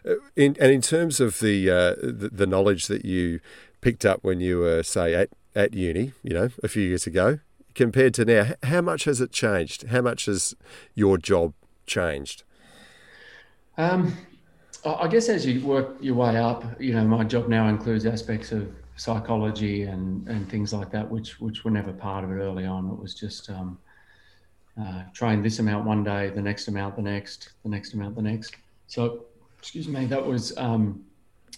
Uh, 0.07 0.15
in, 0.37 0.57
and 0.61 0.73
in 0.73 0.81
terms 0.81 1.21
of 1.21 1.41
the, 1.41 1.69
uh, 1.69 1.95
the, 2.01 2.31
the 2.33 2.47
knowledge 2.47 2.87
that 2.87 3.05
you 3.05 3.41
picked 3.81 4.05
up 4.05 4.21
when 4.23 4.41
you 4.41 4.59
were, 4.61 4.83
say, 4.83 5.15
at 5.15 5.31
at 5.55 5.75
uni, 5.75 6.13
you 6.23 6.35
know, 6.35 6.49
a 6.63 6.69
few 6.69 6.83
years 6.83 7.07
ago, 7.07 7.39
compared 7.75 8.15
to 8.15 8.25
now, 8.25 8.53
how 8.63 8.81
much 8.81 9.05
has 9.05 9.21
it 9.21 9.31
changed? 9.31 9.89
How 9.89 10.01
much 10.01 10.27
has 10.27 10.55
your 10.95 11.19
job 11.19 11.53
changed? 11.87 12.43
Um, 13.77 14.17
I 14.85 15.09
guess 15.09 15.29
as 15.29 15.47
you 15.47 15.65
work 15.67 15.97
your 16.01 16.15
way 16.17 16.37
up, 16.37 16.81
you 16.81 16.93
know, 16.93 17.05
my 17.05 17.25
job 17.25 17.49
now 17.49 17.69
includes 17.69 18.05
aspects 18.07 18.53
of 18.53 18.69
psychology 18.97 19.83
and, 19.83 20.27
and 20.29 20.49
things 20.49 20.73
like 20.73 20.91
that, 20.93 21.11
which 21.11 21.41
which 21.41 21.65
were 21.65 21.71
never 21.71 21.93
part 21.93 22.25
of 22.25 22.31
it 22.31 22.35
early 22.35 22.65
on. 22.65 22.91
It 22.91 22.99
was 22.99 23.15
just 23.15 23.51
um, 23.51 23.79
uh, 24.81 25.03
train 25.13 25.43
this 25.43 25.59
amount 25.59 25.85
one 25.85 26.05
day, 26.05 26.31
the 26.31 26.43
next 26.43 26.69
amount 26.69 26.97
the 26.97 27.03
next, 27.03 27.53
the 27.63 27.69
next 27.69 27.95
amount 27.95 28.17
the 28.17 28.23
next. 28.23 28.57
So, 28.87 29.25
excuse 29.59 29.89
me, 29.89 30.07
that 30.07 30.25
was 30.25 30.57
um, 30.57 31.05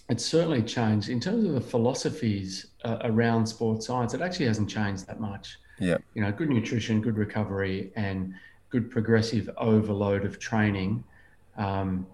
it's 0.09 0.24
certainly 0.24 0.62
changed 0.62 1.09
in 1.09 1.20
terms 1.20 1.45
of 1.45 1.53
the 1.53 1.61
philosophies 1.61 2.68
uh, 2.84 2.99
around 3.05 3.47
sports 3.47 3.87
science. 3.87 4.14
It 4.14 4.20
actually 4.20 4.47
hasn't 4.47 4.70
changed 4.70 5.07
that 5.07 5.20
much. 5.20 5.59
Yeah, 5.78 5.99
you 6.14 6.22
know, 6.22 6.32
good 6.32 6.49
nutrition, 6.49 7.01
good 7.01 7.16
recovery, 7.16 7.93
and 7.97 8.34
good 8.70 8.91
progressive 8.91 9.51
overload 9.59 10.24
of 10.24 10.39
training. 10.39 11.05
Um, 11.57 12.07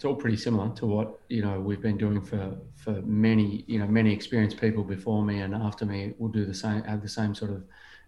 it's 0.00 0.06
all 0.06 0.14
pretty 0.14 0.36
similar 0.38 0.74
to 0.76 0.86
what 0.86 1.20
you 1.28 1.42
know 1.42 1.60
we've 1.60 1.82
been 1.82 1.98
doing 1.98 2.22
for 2.22 2.56
for 2.74 3.02
many 3.02 3.64
you 3.66 3.78
know 3.78 3.86
many 3.86 4.10
experienced 4.10 4.58
people 4.58 4.82
before 4.82 5.22
me 5.22 5.40
and 5.40 5.54
after 5.54 5.84
me 5.84 6.14
will 6.16 6.30
do 6.30 6.46
the 6.46 6.54
same 6.54 6.82
have 6.84 7.02
the 7.02 7.08
same 7.08 7.34
sort 7.34 7.50
of 7.50 7.62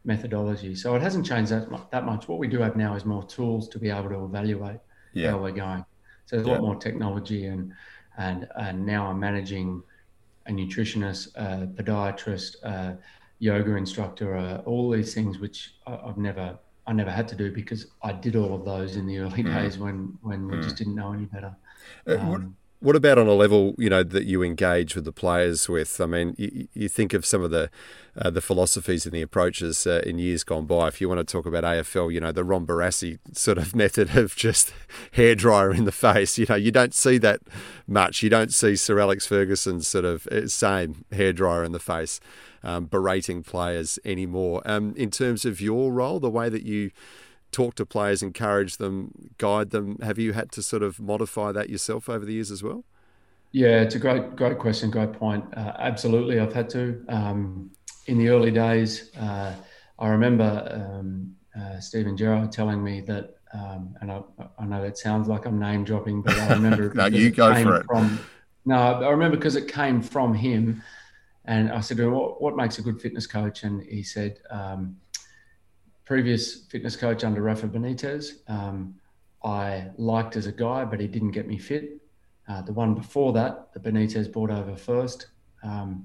methodology. 0.05 0.75
So 0.75 0.95
it 0.97 1.03
hasn't 1.03 1.27
changed 1.27 1.53
that 1.53 1.71
much, 1.71 1.83
that 1.91 2.05
much. 2.05 2.29
What 2.29 2.39
we 2.39 2.49
do 2.49 2.61
have 2.61 2.77
now 2.77 2.95
is 2.95 3.05
more 3.05 3.23
tools 3.25 3.69
to 3.69 3.79
be 3.79 3.91
able 3.91 4.09
to 4.09 4.25
evaluate 4.25 4.81
yeah. 5.13 5.33
how 5.33 5.39
we're 5.39 5.53
going. 5.53 5.85
So 6.27 6.37
there's 6.37 6.47
a 6.47 6.51
yeah. 6.51 6.57
lot 6.57 6.63
more 6.63 6.77
technology 6.77 7.47
and 7.47 7.73
and 8.19 8.49
and 8.57 8.85
now 8.85 9.07
I'm 9.07 9.21
managing 9.21 9.83
a 10.47 10.51
nutritionist, 10.51 11.37
a 11.37 11.67
podiatrist, 11.67 12.63
a 12.63 12.99
yoga 13.39 13.77
instructor, 13.77 14.37
uh, 14.37 14.59
all 14.65 14.91
these 14.91 15.15
things 15.15 15.39
which 15.39 15.75
I've 15.87 16.19
never 16.19 16.59
I 16.87 16.93
never 16.93 17.11
had 17.11 17.29
to 17.29 17.37
do 17.37 17.53
because 17.53 17.87
I 18.03 18.13
did 18.13 18.35
all 18.35 18.55
of 18.55 18.65
those 18.65 18.97
in 18.97 19.07
the 19.07 19.19
early 19.19 19.45
mm. 19.45 19.55
days 19.55 19.79
when 19.79 20.19
when 20.23 20.49
mm. 20.49 20.57
we 20.57 20.63
just 20.63 20.77
didn't 20.77 20.95
know 20.95 21.13
any 21.13 21.27
better. 21.27 21.55
Uh, 22.07 22.19
um, 22.19 22.29
what, 22.29 22.41
what 22.83 22.97
about 22.97 23.17
on 23.17 23.29
a 23.29 23.33
level 23.33 23.75
you 23.79 23.89
know 23.89 24.03
that 24.03 24.25
you 24.25 24.43
engage 24.43 24.97
with 24.97 25.05
the 25.05 25.13
players 25.13 25.69
with? 25.69 26.01
I 26.01 26.07
mean, 26.07 26.35
you, 26.37 26.69
you 26.75 26.89
think 26.89 27.15
of 27.15 27.25
some 27.25 27.43
of 27.43 27.51
the 27.53 27.71
uh, 28.17 28.29
the 28.29 28.41
philosophies 28.41 29.07
and 29.07 29.15
the 29.15 29.23
approaches 29.23 29.87
uh, 29.87 30.03
in 30.05 30.19
years 30.19 30.43
gone 30.43 30.67
by. 30.67 30.89
If 30.89 31.01
you 31.01 31.09
want 31.09 31.21
to 31.21 31.25
talk 31.25 31.47
about 31.47 31.63
AFL, 31.63 32.13
you 32.13 32.21
know 32.21 32.33
the 32.33 32.45
Ron 32.45 32.67
Barassi 32.67 33.19
sort 33.33 33.57
of 33.57 33.77
method 33.77 34.17
of 34.17 34.35
just 34.35 34.75
hair 35.13 35.37
dryer 35.37 35.73
in 35.73 35.85
the 35.85 35.93
face. 35.93 36.37
You 36.39 36.47
know, 36.49 36.57
you 36.57 36.73
don't 36.73 36.93
see 36.93 37.19
that 37.19 37.41
much. 37.87 38.23
You 38.23 38.31
don't 38.31 38.53
see 38.53 38.75
Sir 38.75 38.99
Alex 38.99 39.27
Ferguson's 39.27 39.87
sort 39.87 40.05
of 40.05 40.27
uh, 40.27 40.49
same 40.49 41.05
hair 41.13 41.33
dryer 41.33 41.63
in 41.63 41.73
the 41.73 41.79
face. 41.79 42.21
Um, 42.65 42.85
berating 42.85 43.43
players 43.43 43.99
anymore. 44.05 44.63
Um, 44.65 44.95
in 44.97 45.11
terms 45.11 45.45
of 45.45 45.61
your 45.61 45.93
role, 45.93 46.21
the 46.21 46.31
way 46.31 46.49
that 46.49 46.63
you 46.63 46.93
talk 47.53 47.75
to 47.77 47.87
players, 47.87 48.23
encourage 48.23 48.79
them, 48.79 49.31
guide 49.39 49.71
them? 49.71 49.99
Have 50.03 50.19
you 50.19 50.33
had 50.33 50.51
to 50.53 50.63
sort 50.63 50.83
of 50.83 50.99
modify 50.99 51.53
that 51.53 51.71
yourself 51.71 52.09
over 52.09 52.25
the 52.25 52.33
years 52.33 52.51
as 52.51 52.63
well? 52.63 52.85
Yeah, 53.53 53.83
it's 53.83 53.95
a 53.95 53.99
great, 53.99 54.35
great 54.35 54.59
question, 54.59 54.91
great 54.91 55.13
point. 55.13 55.45
Uh, 55.55 55.75
absolutely, 55.79 56.41
I've 56.41 56.55
had 56.55 56.71
to. 56.71 57.05
Um, 57.09 57.71
in 58.07 58.19
the 58.19 58.31
early 58.31 58.51
days, 58.51 59.11
uh, 59.21 59.55
I 59.99 60.09
remember 60.09 60.69
um, 60.73 61.37
uh, 61.59 61.79
Steven 61.79 62.17
Gerrard 62.17 62.51
telling 62.51 62.83
me 62.83 63.03
that, 63.03 63.37
um, 63.53 63.95
and 64.01 64.11
I, 64.11 64.23
I, 64.59 64.65
know 64.65 64.83
that 64.83 64.97
sounds 64.97 65.29
like 65.29 65.45
I'm 65.45 65.61
name 65.61 65.85
dropping, 65.85 66.23
but 66.23 66.35
I 66.39 66.55
remember. 66.55 66.93
no, 66.95 67.07
you 67.07 67.31
go 67.31 67.55
for 67.63 67.77
it. 67.77 67.87
From, 67.87 68.19
no, 68.65 68.77
I 68.77 69.11
remember 69.11 69.37
because 69.37 69.57
it 69.57 69.69
came 69.69 70.01
from 70.01 70.33
him, 70.33 70.83
and 71.45 71.71
I 71.71 71.81
said, 71.81 72.01
"What, 72.01 72.41
what 72.41 72.57
makes 72.57 72.79
a 72.79 72.83
good 72.83 73.03
fitness 73.03 73.27
coach?" 73.27 73.65
And 73.65 73.83
he 73.83 74.03
said, 74.03 74.39
um, 74.51 74.97
previous 76.13 76.67
fitness 76.67 76.95
coach 76.95 77.25
under 77.25 77.41
Rafa 77.41 77.67
Benitez, 77.67 78.47
um, 78.47 78.95
I 79.43 79.87
liked 79.97 80.37
as 80.37 80.47
a 80.47 80.53
guy, 80.53 80.85
but 80.85 81.01
he 81.01 81.07
didn't 81.07 81.31
get 81.31 81.49
me 81.49 81.57
fit. 81.57 82.03
Uh, 82.47 82.61
the 82.61 82.73
one 82.75 82.95
before 82.95 83.33
that, 83.33 83.73
the 83.73 83.81
Benitez 83.81 84.31
brought 84.31 84.51
over 84.51 84.77
first, 84.77 85.29
um, 85.63 86.05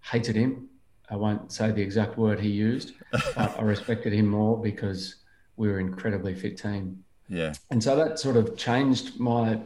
hated 0.00 0.36
him. 0.36 0.68
I 1.10 1.16
won't 1.16 1.50
say 1.50 1.72
the 1.72 1.82
exact 1.82 2.16
word 2.16 2.38
he 2.38 2.48
used, 2.48 2.92
but 3.10 3.58
I 3.58 3.62
respected 3.62 4.12
him 4.12 4.28
more 4.28 4.56
because 4.56 5.16
we 5.56 5.66
were 5.66 5.80
an 5.80 5.88
incredibly 5.88 6.36
fit 6.36 6.56
team. 6.56 7.02
Yeah. 7.28 7.52
And 7.72 7.82
so 7.82 7.96
that 7.96 8.20
sort 8.20 8.36
of 8.36 8.56
changed 8.56 9.18
my 9.18 9.58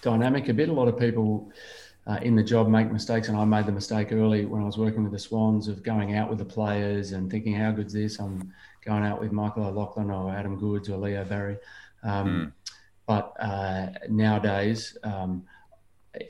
dynamic 0.00 0.48
a 0.48 0.54
bit. 0.54 0.68
A 0.68 0.72
lot 0.72 0.86
of 0.86 0.96
people 0.96 1.50
uh, 2.06 2.18
in 2.22 2.36
the 2.36 2.42
job 2.44 2.68
make 2.68 2.92
mistakes, 2.92 3.28
and 3.28 3.36
I 3.36 3.44
made 3.44 3.66
the 3.66 3.72
mistake 3.72 4.12
early 4.12 4.44
when 4.44 4.62
I 4.62 4.64
was 4.64 4.78
working 4.78 5.02
with 5.02 5.12
the 5.12 5.18
Swans 5.18 5.66
of 5.66 5.82
going 5.82 6.14
out 6.14 6.28
with 6.28 6.38
the 6.38 6.44
players 6.44 7.12
and 7.12 7.30
thinking, 7.30 7.54
"How 7.54 7.72
good's 7.72 7.94
this?" 7.94 8.20
I'm 8.20 8.52
going 8.84 9.04
out 9.04 9.20
with 9.20 9.32
Michael 9.32 9.66
O'Loughlin 9.66 10.10
or 10.10 10.30
Adam 10.30 10.58
Goodes 10.58 10.88
or 10.88 10.98
Leo 10.98 11.24
Barry. 11.24 11.58
Um, 12.02 12.28
mm. 12.28 12.52
But 13.06 13.32
uh, 13.38 13.86
nowadays, 14.08 14.96
um, 15.02 15.44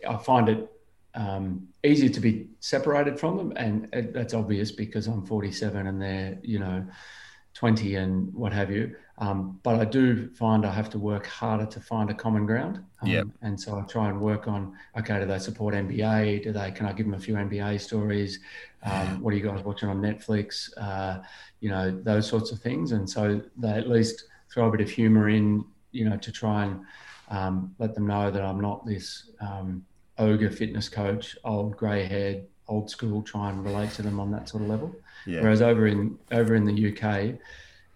I 0.09 0.17
find 0.17 0.49
it 0.49 0.71
um, 1.15 1.69
easier 1.85 2.09
to 2.09 2.21
be 2.21 2.49
separated 2.61 3.19
from 3.19 3.37
them, 3.37 3.53
and 3.57 4.13
that's 4.13 4.35
obvious 4.35 4.73
because 4.73 5.07
I'm 5.07 5.25
47 5.25 5.87
and 5.87 6.03
they're 6.03 6.39
you 6.43 6.59
know 6.59 6.85
20 7.55 7.95
and 7.97 8.35
what 8.35 8.53
have 8.53 8.71
you. 8.71 8.97
Um, 9.19 9.61
but 9.62 9.77
I 9.77 9.85
do 9.85 10.29
find 10.31 10.67
I 10.67 10.73
have 10.73 10.91
to 10.91 10.99
work 10.99 11.27
harder 11.27 11.67
to 11.67 11.81
find 11.81 12.11
a 12.11 12.15
common 12.15 12.47
ground. 12.47 12.85
Um. 13.03 13.09
And 13.43 13.61
so 13.61 13.79
I 13.79 13.83
try 13.83 14.09
and 14.09 14.21
work 14.21 14.49
on 14.49 14.77
okay, 14.99 15.21
do 15.21 15.27
they 15.27 15.39
support 15.39 15.75
NBA? 15.75 16.43
Do 16.43 16.53
they? 16.53 16.71
Can 16.73 16.87
I 16.87 16.93
give 16.93 17.07
them 17.07 17.15
a 17.15 17.21
few 17.21 17.35
NBA 17.35 17.81
stories? 17.81 18.41
Um, 18.83 19.23
what 19.23 19.33
are 19.33 19.37
you 19.37 19.47
guys 19.47 19.65
watching 19.65 19.89
on 19.89 20.01
Netflix? 20.01 20.71
Uh, 20.77 21.23
you 21.61 21.71
know 21.71 21.91
those 21.91 22.27
sorts 22.27 22.51
of 22.51 22.61
things. 22.61 22.93
And 22.93 23.09
so 23.09 23.41
they 23.57 23.71
at 23.71 23.89
least 23.89 24.25
throw 24.53 24.69
a 24.69 24.71
bit 24.71 24.81
of 24.81 24.91
humour 24.91 25.29
in, 25.29 25.65
you 25.93 26.09
know, 26.09 26.17
to 26.17 26.33
try 26.33 26.65
and 26.65 26.81
um, 27.29 27.75
let 27.79 27.95
them 27.95 28.07
know 28.07 28.31
that 28.31 28.43
I'm 28.43 28.61
not 28.61 28.85
this 28.85 29.31
um, 29.41 29.85
ogre 30.19 30.51
fitness 30.51 30.89
coach, 30.89 31.37
old 31.45 31.77
grey 31.77 32.05
haired, 32.05 32.45
old 32.69 32.91
school, 32.91 33.23
try 33.23 33.51
and 33.51 33.65
relate 33.65 33.91
to 33.93 34.03
them 34.03 34.21
on 34.21 34.31
that 34.33 34.49
sort 34.49 34.62
of 34.62 34.69
level. 34.69 34.95
Yeah. 35.27 35.41
Whereas 35.41 35.62
over 35.62 35.87
in 35.87 36.19
over 36.33 36.55
in 36.55 36.65
the 36.65 36.93
UK, 36.93 37.39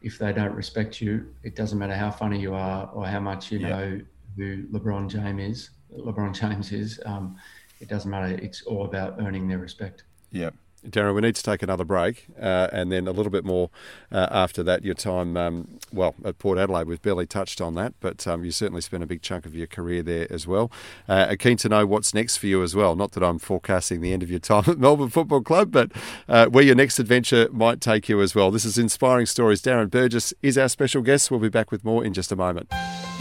if 0.02 0.18
they 0.18 0.32
don't 0.32 0.54
respect 0.54 1.00
you, 1.00 1.34
it 1.42 1.56
doesn't 1.56 1.78
matter 1.78 1.94
how 1.94 2.10
funny 2.10 2.40
you 2.40 2.54
are 2.54 2.88
or 2.92 3.06
how 3.06 3.20
much 3.20 3.50
you 3.50 3.58
Yeah. 3.58 3.68
know 3.68 4.00
who 4.36 4.62
LeBron 4.68 5.08
James 5.08 5.40
is. 5.58 5.70
LeBron 5.96 6.32
James 6.38 6.72
is. 6.72 7.00
Um, 7.04 7.36
it 7.80 7.88
doesn't 7.88 8.10
matter. 8.10 8.34
It's 8.42 8.62
all 8.62 8.84
about 8.84 9.16
earning 9.20 9.48
their 9.48 9.58
respect. 9.58 10.04
Yeah. 10.30 10.50
Darren, 10.86 11.14
we 11.14 11.20
need 11.20 11.36
to 11.36 11.42
take 11.42 11.62
another 11.62 11.84
break 11.84 12.26
uh, 12.40 12.68
and 12.72 12.90
then 12.92 13.06
a 13.06 13.12
little 13.12 13.30
bit 13.30 13.44
more 13.44 13.70
uh, 14.12 14.28
after 14.30 14.62
that. 14.62 14.84
Your 14.84 14.94
time, 14.94 15.36
um, 15.36 15.78
well, 15.92 16.14
at 16.24 16.38
Port 16.38 16.58
Adelaide, 16.58 16.86
we've 16.86 17.02
barely 17.02 17.26
touched 17.26 17.60
on 17.60 17.74
that, 17.74 17.94
but 18.00 18.26
um, 18.26 18.44
you 18.44 18.50
certainly 18.50 18.80
spent 18.80 19.02
a 19.02 19.06
big 19.06 19.22
chunk 19.22 19.46
of 19.46 19.54
your 19.54 19.66
career 19.66 20.02
there 20.02 20.26
as 20.30 20.46
well. 20.46 20.70
Uh, 21.08 21.34
keen 21.38 21.56
to 21.58 21.68
know 21.68 21.86
what's 21.86 22.14
next 22.14 22.36
for 22.36 22.46
you 22.46 22.62
as 22.62 22.74
well. 22.74 22.96
Not 22.96 23.12
that 23.12 23.22
I'm 23.22 23.38
forecasting 23.38 24.00
the 24.00 24.12
end 24.12 24.22
of 24.22 24.30
your 24.30 24.40
time 24.40 24.64
at 24.66 24.78
Melbourne 24.78 25.10
Football 25.10 25.42
Club, 25.42 25.70
but 25.72 25.92
uh, 26.28 26.46
where 26.46 26.64
your 26.64 26.74
next 26.74 26.98
adventure 26.98 27.48
might 27.52 27.80
take 27.80 28.08
you 28.08 28.20
as 28.20 28.34
well. 28.34 28.50
This 28.50 28.64
is 28.64 28.78
Inspiring 28.78 29.26
Stories. 29.26 29.62
Darren 29.62 29.90
Burgess 29.90 30.32
is 30.42 30.56
our 30.56 30.68
special 30.68 31.02
guest. 31.02 31.30
We'll 31.30 31.40
be 31.40 31.48
back 31.48 31.70
with 31.70 31.84
more 31.84 32.04
in 32.04 32.14
just 32.14 32.32
a 32.32 32.36
moment. 32.36 32.72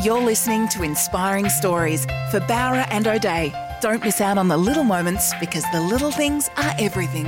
You're 0.03 0.21
listening 0.21 0.67
to 0.69 0.83
Inspiring 0.83 1.49
Stories 1.49 2.05
for 2.29 2.39
Bowra 2.41 2.87
and 2.91 3.07
O'Dea. 3.07 3.66
Don't 3.79 4.03
miss 4.03 4.21
out 4.21 4.39
on 4.39 4.47
the 4.47 4.57
little 4.57 4.83
moments 4.83 5.33
because 5.39 5.63
the 5.71 5.79
little 5.79 6.09
things 6.09 6.49
are 6.57 6.73
everything. 6.79 7.27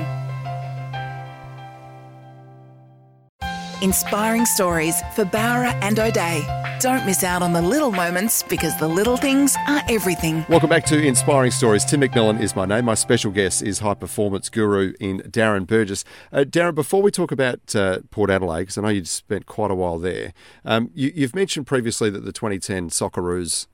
Inspiring 3.84 4.46
Stories 4.46 5.00
for 5.16 5.26
Bowra 5.26 5.78
and 5.84 6.00
O'Dea. 6.00 6.44
Don't 6.80 7.06
miss 7.06 7.24
out 7.24 7.44
on 7.44 7.54
the 7.54 7.62
little 7.62 7.92
moments 7.92 8.42
because 8.44 8.76
the 8.80 8.88
little 8.88 9.16
things 9.16 9.56
are 9.68 9.82
everything. 9.90 10.44
Welcome 10.50 10.70
back 10.70 10.86
to 10.88 11.00
Inspiring 11.00 11.52
Stories. 11.52 11.86
Tim 11.86 12.02
McMillan 12.02 12.42
is 12.42 12.56
my 12.56 12.66
name. 12.66 12.86
My 12.86 12.96
special 12.96 13.32
guest 13.32 13.62
is 13.62 13.80
high 13.80 13.94
performance 13.94 14.50
guru 14.50 14.94
in 15.00 15.20
Darren 15.20 15.68
Burgess. 15.68 16.04
Uh, 16.32 16.46
Darren, 16.46 16.74
before 16.74 17.02
we 17.02 17.12
talk 17.12 17.32
about 17.32 17.76
uh, 17.76 18.00
Port 18.10 18.30
Adelaide, 18.30 18.62
because 18.62 18.78
I 18.78 18.82
know 18.82 18.90
you 18.90 19.06
spent 19.06 19.46
quite 19.46 19.70
a 19.72 19.76
while 19.76 20.00
there, 20.00 20.34
um, 20.66 20.90
you, 20.96 21.12
you've 21.14 21.36
mentioned 21.36 21.68
previously 21.68 22.10
that 22.10 22.26
the 22.26 22.34
2010 22.34 22.90
Socceroos 22.90 23.68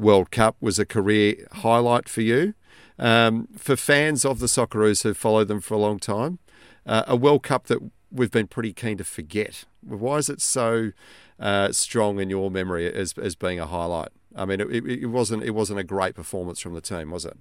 World 0.00 0.30
Cup 0.30 0.56
was 0.60 0.78
a 0.78 0.86
career 0.86 1.46
highlight 1.52 2.08
for 2.08 2.22
you. 2.22 2.54
Um, 2.98 3.48
for 3.56 3.76
fans 3.76 4.24
of 4.24 4.40
the 4.40 4.46
Socceroos 4.46 5.02
who've 5.02 5.16
followed 5.16 5.48
them 5.48 5.60
for 5.60 5.74
a 5.74 5.78
long 5.78 5.98
time, 5.98 6.38
uh, 6.84 7.04
a 7.06 7.16
World 7.16 7.42
Cup 7.42 7.66
that 7.68 7.78
we've 8.10 8.30
been 8.30 8.46
pretty 8.46 8.72
keen 8.72 8.98
to 8.98 9.04
forget. 9.04 9.64
Why 9.80 10.16
is 10.16 10.28
it 10.28 10.40
so 10.40 10.92
uh, 11.38 11.72
strong 11.72 12.20
in 12.20 12.28
your 12.28 12.50
memory 12.50 12.92
as, 12.92 13.14
as 13.16 13.34
being 13.36 13.58
a 13.58 13.66
highlight? 13.66 14.08
I 14.36 14.44
mean, 14.44 14.60
it, 14.60 14.70
it, 14.70 14.84
it 14.86 15.06
wasn't 15.06 15.42
it 15.42 15.50
wasn't 15.50 15.80
a 15.80 15.84
great 15.84 16.14
performance 16.14 16.60
from 16.60 16.74
the 16.74 16.80
team, 16.80 17.10
was 17.10 17.24
it? 17.24 17.36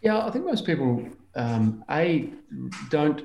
Yeah, 0.00 0.24
I 0.24 0.30
think 0.30 0.44
most 0.44 0.64
people, 0.64 1.08
um, 1.34 1.84
A, 1.90 2.30
don't 2.88 3.22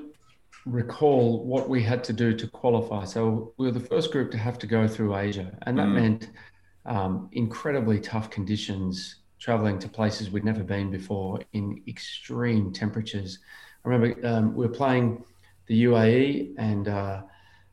recall 0.66 1.44
what 1.44 1.68
we 1.68 1.82
had 1.82 2.02
to 2.04 2.12
do 2.12 2.34
to 2.34 2.48
qualify. 2.48 3.04
So 3.04 3.52
we 3.58 3.66
were 3.66 3.72
the 3.72 3.80
first 3.80 4.10
group 4.10 4.32
to 4.32 4.38
have 4.38 4.58
to 4.60 4.66
go 4.66 4.88
through 4.88 5.16
Asia, 5.16 5.56
and 5.62 5.78
that 5.78 5.86
meant 5.88 6.30
um, 6.86 7.28
incredibly 7.32 7.98
tough 7.98 8.30
conditions, 8.30 9.16
traveling 9.38 9.78
to 9.78 9.88
places 9.88 10.30
we'd 10.30 10.44
never 10.44 10.62
been 10.62 10.90
before 10.90 11.40
in 11.52 11.82
extreme 11.88 12.72
temperatures. 12.72 13.38
I 13.84 13.88
remember 13.88 14.26
um, 14.26 14.54
we 14.54 14.66
were 14.66 14.72
playing 14.72 15.24
the 15.66 15.84
UAE, 15.84 16.54
and 16.58 16.88
uh, 16.88 17.22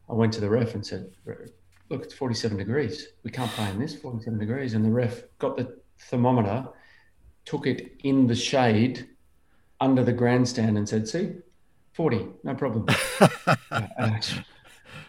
I 0.09 0.14
went 0.14 0.34
to 0.34 0.41
the 0.41 0.49
ref 0.49 0.76
and 0.76 0.86
said, 0.86 1.12
"Look, 1.89 2.03
it's 2.03 2.14
47 2.14 2.57
degrees. 2.57 3.09
We 3.24 3.32
can't 3.32 3.51
play 3.51 3.70
in 3.70 3.80
this 3.80 3.95
47 3.95 4.39
degrees." 4.39 4.74
And 4.74 4.84
the 4.84 4.91
ref 4.91 5.24
got 5.39 5.57
the 5.57 5.78
thermometer, 5.99 6.68
took 7.45 7.68
it 7.68 7.95
in 8.03 8.28
the 8.28 8.36
shade 8.36 9.07
under 9.80 10.03
the 10.03 10.14
grandstand, 10.14 10.78
and 10.78 10.88
said, 10.88 11.07
"See, 11.07 11.34
40, 11.93 12.28
no 12.43 12.55
problem." 12.55 12.88
Uh, 13.72 14.20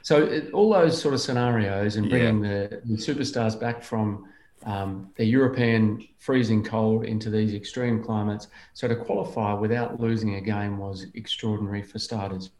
so 0.02 0.22
it, 0.24 0.52
all 0.52 0.72
those 0.72 1.00
sort 1.00 1.14
of 1.14 1.20
scenarios 1.20 1.96
and 1.96 2.08
bringing 2.08 2.40
the, 2.40 2.80
the 2.84 2.96
superstars 2.96 3.58
back 3.58 3.82
from 3.82 4.26
um, 4.64 5.10
the 5.16 5.24
European 5.24 6.06
freezing 6.18 6.62
cold 6.62 7.04
into 7.04 7.30
these 7.30 7.54
extreme 7.54 8.02
climates. 8.02 8.48
So 8.74 8.88
to 8.88 8.96
qualify 8.96 9.54
without 9.54 10.00
losing 10.00 10.36
a 10.36 10.40
game 10.40 10.78
was 10.78 11.06
extraordinary 11.14 11.82
for 11.82 11.98
starters. 11.98 12.50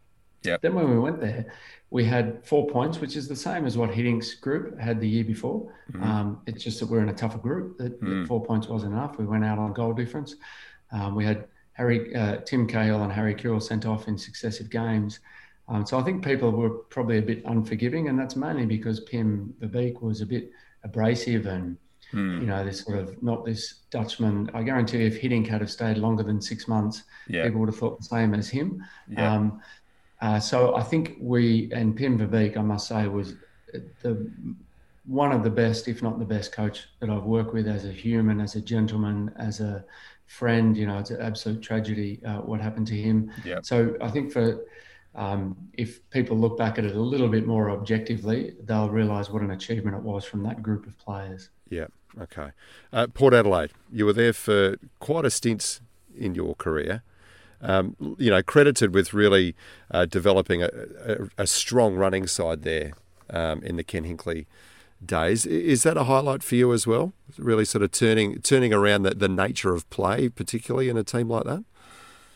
Yep. 0.45 0.63
Then 0.63 0.75
when 0.75 0.91
we 0.91 0.99
went 0.99 1.21
there, 1.21 1.53
we 1.91 2.05
had 2.05 2.45
four 2.45 2.67
points, 2.67 2.99
which 3.01 3.17
is 3.17 3.29
the 3.29 3.37
same 3.37 3.65
as 3.65 3.77
what 3.77 3.91
Hiddink 3.91 4.41
group 4.41 4.79
had 4.79 5.01
the 5.01 5.09
year 5.09 5.25
before. 5.25 5.73
Um, 6.03 6.41
it's 6.47 6.65
just 6.65 6.81
that 6.81 6.89
we're 6.89 7.03
in 7.03 7.11
a 7.11 7.15
tougher 7.15 7.39
group. 7.39 7.79
That, 7.79 8.01
that 8.01 8.27
four 8.27 8.45
points 8.45 8.67
wasn't 8.67 8.95
enough. 8.95 9.19
We 9.19 9.27
went 9.27 9.45
out 9.45 9.59
on 9.59 9.73
goal 9.73 9.93
difference. 9.93 10.35
Um, 10.91 11.15
we 11.15 11.25
had 11.25 11.47
Harry, 11.75 12.15
uh, 12.15 12.39
Tim 12.39 12.67
Cahill, 12.67 13.03
and 13.03 13.13
Harry 13.13 13.35
Kewell 13.35 13.63
sent 13.63 13.87
off 13.87 14.09
in 14.09 14.19
successive 14.19 14.71
games. 14.71 15.21
Um, 15.73 15.87
so 15.87 15.99
I 15.99 16.03
think 16.03 16.23
people 16.23 16.51
were 16.51 16.69
probably 16.69 17.17
a 17.17 17.23
bit 17.23 17.43
unforgiving, 17.47 18.09
and 18.09 18.19
that's 18.19 18.37
mainly 18.37 18.67
because 18.67 19.01
Pim 19.01 19.55
Verbeek 19.61 20.03
was 20.03 20.21
a 20.21 20.27
bit 20.27 20.51
abrasive 20.85 21.47
and 21.47 21.79
you 22.15 22.45
know 22.45 22.63
this 22.63 22.81
sort 22.81 22.99
of 22.99 23.23
not 23.23 23.43
this 23.47 23.63
Dutchman. 23.91 24.51
I 24.53 24.63
guarantee 24.63 24.99
you, 24.99 25.07
if 25.07 25.23
Hiddink 25.23 25.47
had 25.47 25.63
have 25.63 25.71
stayed 25.71 25.97
longer 25.97 26.23
than 26.23 26.43
six 26.43 26.69
months, 26.69 27.05
Yeah. 27.27 27.45
people 27.45 27.61
would 27.61 27.71
have 27.71 27.79
thought 27.79 27.97
the 27.99 28.05
same 28.05 28.35
as 28.35 28.51
him. 28.51 28.85
Yeah. 29.09 29.33
Um, 29.35 29.63
uh, 30.21 30.39
so 30.39 30.77
I 30.77 30.83
think 30.83 31.17
we 31.19 31.71
and 31.73 31.97
Pim 31.97 32.19
Verbeek, 32.19 32.59
I 32.59 32.61
must 32.61 32.87
say, 32.87 33.09
was 33.09 33.37
the 34.03 34.31
one 35.07 35.33
of 35.33 35.43
the 35.43 35.51
best, 35.51 35.89
if 35.89 36.03
not 36.03 36.19
the 36.19 36.27
best, 36.27 36.53
coach 36.53 36.87
that 37.01 37.09
I've 37.09 37.25
worked 37.25 37.55
with 37.55 37.67
as 37.67 37.87
a 37.87 37.93
human, 37.93 38.43
as 38.43 38.57
a 38.57 38.61
gentleman, 38.61 39.33
as 39.39 39.61
a 39.61 39.83
friend. 40.27 40.77
You 40.77 40.87
know, 40.89 40.99
it's 40.99 41.11
an 41.11 41.23
absolute 41.23 41.63
tragedy 41.63 42.21
uh, 42.27 42.41
what 42.43 42.61
happened 42.61 42.89
to 42.89 42.95
him. 42.95 43.33
Yep. 43.45 43.65
So 43.65 43.97
I 44.03 44.11
think 44.11 44.33
for 44.33 44.67
um, 45.15 45.57
if 45.75 46.09
people 46.11 46.37
look 46.39 46.57
back 46.57 46.79
at 46.79 46.85
it 46.85 46.95
a 46.97 47.01
little 47.01 47.29
bit 47.29 47.47
more 47.47 47.71
objectively, 47.71 48.55
they'll 48.65 48.91
realise 48.91 49.29
what 49.29 49.43
an 49.43 49.51
achievement 49.51 49.97
it 49.97 50.03
was 50.03 50.25
from 50.25 50.43
that 50.45 50.63
group 50.63 50.87
of 50.87 50.97
players. 50.99 51.51
Yeah. 51.69 51.87
Okay. 52.21 52.51
Uh, 52.93 53.07
Port 53.09 53.35
Adelaide, 53.35 53.73
you 53.91 54.07
were 54.07 54.13
there 54.13 54.33
for 54.33 54.77
quite 55.01 55.25
a 55.25 55.31
stint 55.31 55.81
in 56.17 56.35
your 56.35 56.55
career. 56.55 57.03
Um, 57.61 57.97
you 58.19 58.31
know, 58.31 58.43
credited 58.43 58.93
with 58.93 59.15
really 59.15 59.55
uh, 59.91 60.05
developing 60.07 60.63
a, 60.63 60.71
a, 61.07 61.17
a 61.39 61.47
strong 61.47 61.95
running 61.95 62.27
side 62.27 62.63
there 62.63 62.93
um, 63.31 63.63
in 63.63 63.77
the 63.77 63.85
Ken 63.85 64.05
Hinkley 64.05 64.47
days. 65.05 65.47
Is 65.47 65.85
that 65.85 65.97
a 65.97 66.05
highlight 66.05 66.43
for 66.43 66.57
you 66.57 66.73
as 66.73 66.87
well? 66.87 67.13
Really, 67.39 67.65
sort 67.65 67.83
of 67.83 67.93
turning 67.93 68.41
turning 68.41 68.73
around 68.73 69.03
the, 69.03 69.11
the 69.11 69.29
nature 69.29 69.75
of 69.75 69.89
play, 69.91 70.29
particularly 70.29 70.89
in 70.89 70.97
a 70.97 71.05
team 71.05 71.29
like 71.29 71.45
that. 71.45 71.65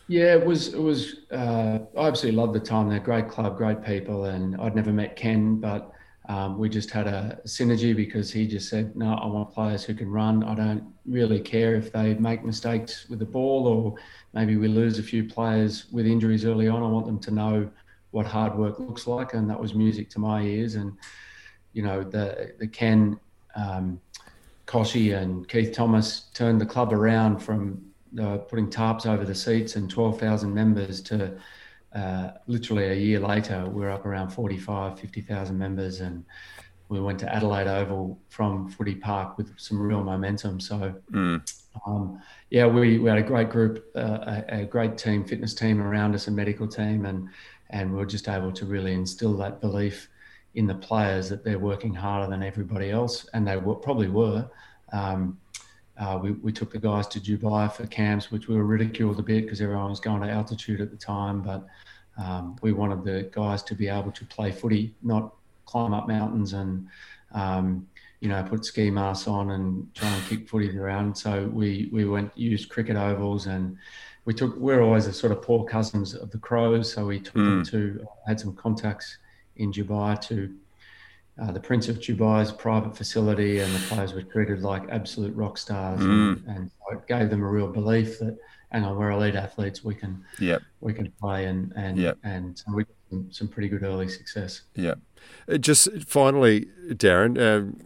Yeah, 0.07 0.35
it 0.35 0.45
was. 0.45 0.73
It 0.73 0.81
was. 0.81 1.15
Uh, 1.31 1.79
I 1.97 2.07
absolutely 2.07 2.37
loved 2.39 2.53
the 2.53 2.61
time 2.61 2.89
there. 2.89 2.99
Great 2.99 3.27
club, 3.27 3.57
great 3.57 3.83
people, 3.83 4.25
and 4.25 4.55
I'd 4.61 4.75
never 4.75 4.93
met 4.93 5.17
Ken, 5.17 5.59
but 5.59 5.91
um, 6.29 6.57
we 6.57 6.69
just 6.69 6.89
had 6.91 7.07
a 7.07 7.39
synergy 7.45 7.93
because 7.93 8.31
he 8.31 8.47
just 8.47 8.69
said, 8.69 8.95
"No, 8.95 9.15
I 9.15 9.25
want 9.25 9.53
players 9.53 9.83
who 9.83 9.93
can 9.93 10.09
run. 10.09 10.45
I 10.45 10.55
don't 10.55 10.83
really 11.05 11.41
care 11.41 11.75
if 11.75 11.91
they 11.91 12.13
make 12.15 12.45
mistakes 12.45 13.07
with 13.09 13.19
the 13.19 13.25
ball 13.25 13.67
or 13.67 13.95
maybe 14.33 14.55
we 14.55 14.69
lose 14.69 14.97
a 14.97 15.03
few 15.03 15.25
players 15.25 15.91
with 15.91 16.05
injuries 16.05 16.45
early 16.45 16.69
on. 16.69 16.83
I 16.83 16.87
want 16.87 17.05
them 17.05 17.19
to 17.19 17.31
know 17.31 17.69
what 18.11 18.25
hard 18.25 18.57
work 18.57 18.79
looks 18.79 19.07
like." 19.07 19.33
And 19.33 19.49
that 19.49 19.59
was 19.59 19.73
music 19.73 20.09
to 20.11 20.19
my 20.19 20.41
ears. 20.41 20.75
And 20.75 20.93
you 21.73 21.83
know, 21.83 22.03
the 22.03 22.53
the 22.59 22.67
Ken. 22.67 23.19
Um, 23.55 23.99
Kochie 24.67 25.17
and 25.17 25.47
Keith 25.47 25.71
Thomas 25.71 26.25
turned 26.33 26.59
the 26.59 26.65
club 26.65 26.91
around 26.91 27.39
from 27.39 27.81
uh, 28.19 28.37
putting 28.37 28.69
tarps 28.69 29.05
over 29.05 29.25
the 29.25 29.35
seats 29.35 29.75
and 29.75 29.89
12,000 29.89 30.53
members 30.53 31.01
to 31.01 31.37
uh, 31.93 32.31
literally 32.47 32.85
a 32.85 32.93
year 32.93 33.19
later, 33.19 33.65
we're 33.67 33.89
up 33.89 34.05
around 34.05 34.29
45, 34.29 34.99
50,000 34.99 35.57
members. 35.57 36.01
And 36.01 36.25
we 36.89 36.99
went 36.99 37.19
to 37.19 37.33
Adelaide 37.33 37.67
Oval 37.67 38.19
from 38.29 38.69
Footy 38.69 38.95
Park 38.95 39.37
with 39.37 39.51
some 39.57 39.81
real 39.81 40.03
momentum. 40.03 40.59
So, 40.59 40.93
um, 41.85 42.21
yeah, 42.49 42.65
we, 42.65 42.99
we 42.99 43.09
had 43.09 43.17
a 43.17 43.23
great 43.23 43.49
group, 43.49 43.89
uh, 43.95 44.41
a, 44.49 44.61
a 44.61 44.65
great 44.65 44.97
team, 44.97 45.23
fitness 45.25 45.53
team 45.53 45.81
around 45.81 46.15
us, 46.15 46.27
a 46.27 46.31
medical 46.31 46.67
team, 46.67 47.05
and, 47.05 47.29
and 47.69 47.91
we 47.91 47.97
were 47.97 48.05
just 48.05 48.27
able 48.29 48.51
to 48.51 48.65
really 48.65 48.93
instill 48.93 49.35
that 49.37 49.59
belief 49.59 50.09
in 50.55 50.65
the 50.65 50.75
players 50.75 51.29
that 51.29 51.43
they're 51.43 51.59
working 51.59 51.93
harder 51.93 52.29
than 52.29 52.41
everybody 52.41 52.89
else. 52.89 53.27
And 53.33 53.47
they 53.47 53.57
were, 53.57 53.75
probably 53.75 54.07
were. 54.07 54.49
Um, 54.93 55.37
uh, 55.99 56.19
we, 56.21 56.31
we 56.31 56.51
took 56.51 56.71
the 56.71 56.79
guys 56.79 57.07
to 57.07 57.19
Dubai 57.19 57.71
for 57.71 57.87
camps, 57.87 58.31
which 58.31 58.47
we 58.47 58.55
were 58.55 58.65
ridiculed 58.65 59.19
a 59.19 59.23
bit 59.23 59.43
because 59.43 59.61
everyone 59.61 59.89
was 59.89 59.99
going 59.99 60.21
to 60.21 60.29
altitude 60.29 60.79
at 60.79 60.91
the 60.91 60.97
time. 60.97 61.41
But 61.41 61.65
um, 62.17 62.55
we 62.61 62.71
wanted 62.71 63.03
the 63.03 63.29
guys 63.31 63.63
to 63.63 63.75
be 63.75 63.87
able 63.87 64.11
to 64.11 64.25
play 64.25 64.51
footy, 64.51 64.93
not 65.01 65.33
climb 65.65 65.93
up 65.93 66.07
mountains 66.07 66.53
and, 66.53 66.87
um, 67.33 67.87
you 68.19 68.29
know, 68.29 68.43
put 68.43 68.65
ski 68.65 68.89
masks 68.89 69.27
on 69.27 69.51
and 69.51 69.93
try 69.95 70.09
and 70.09 70.25
kick 70.25 70.47
footies 70.47 70.75
around. 70.75 71.17
So 71.17 71.49
we, 71.51 71.89
we 71.91 72.05
went, 72.05 72.31
used 72.37 72.69
cricket 72.69 72.95
ovals 72.95 73.47
and 73.47 73.77
we 74.25 74.33
took, 74.33 74.55
we're 74.57 74.81
always 74.81 75.07
a 75.07 75.13
sort 75.13 75.31
of 75.31 75.41
poor 75.41 75.65
cousins 75.65 76.13
of 76.13 76.29
the 76.31 76.37
Crows. 76.37 76.93
So 76.93 77.05
we 77.05 77.19
took 77.19 77.33
them 77.33 77.65
to, 77.65 78.05
had 78.27 78.39
some 78.39 78.55
contacts 78.55 79.17
in 79.55 79.71
Dubai 79.71 80.19
to 80.27 80.53
uh, 81.39 81.51
the 81.51 81.59
Prince 81.59 81.87
of 81.87 81.99
Dubai's 81.99 82.51
private 82.51 82.95
facility, 82.95 83.59
and 83.59 83.73
the 83.73 83.79
players 83.87 84.13
were 84.13 84.23
treated 84.23 84.61
like 84.61 84.83
absolute 84.89 85.35
rock 85.35 85.57
stars, 85.57 85.99
mm. 85.99 86.03
and, 86.47 86.57
and 86.57 86.71
so 86.71 86.97
it 86.97 87.07
gave 87.07 87.29
them 87.29 87.41
a 87.43 87.47
real 87.47 87.67
belief 87.67 88.19
that, 88.19 88.37
hang 88.71 88.83
on, 88.83 88.97
we're 88.97 89.11
elite 89.11 89.35
athletes, 89.35 89.83
we 89.83 89.95
can, 89.95 90.23
yep. 90.39 90.61
we 90.81 90.93
can 90.93 91.11
play, 91.19 91.45
and 91.45 91.73
and 91.75 91.97
yep. 91.97 92.17
and 92.23 92.61
we 92.73 92.85
some, 93.09 93.31
some 93.31 93.47
pretty 93.47 93.69
good 93.69 93.83
early 93.83 94.07
success. 94.07 94.61
Yeah. 94.75 94.95
Uh, 95.49 95.57
just 95.57 95.89
finally, 96.01 96.67
Darren, 96.89 97.39
um, 97.39 97.79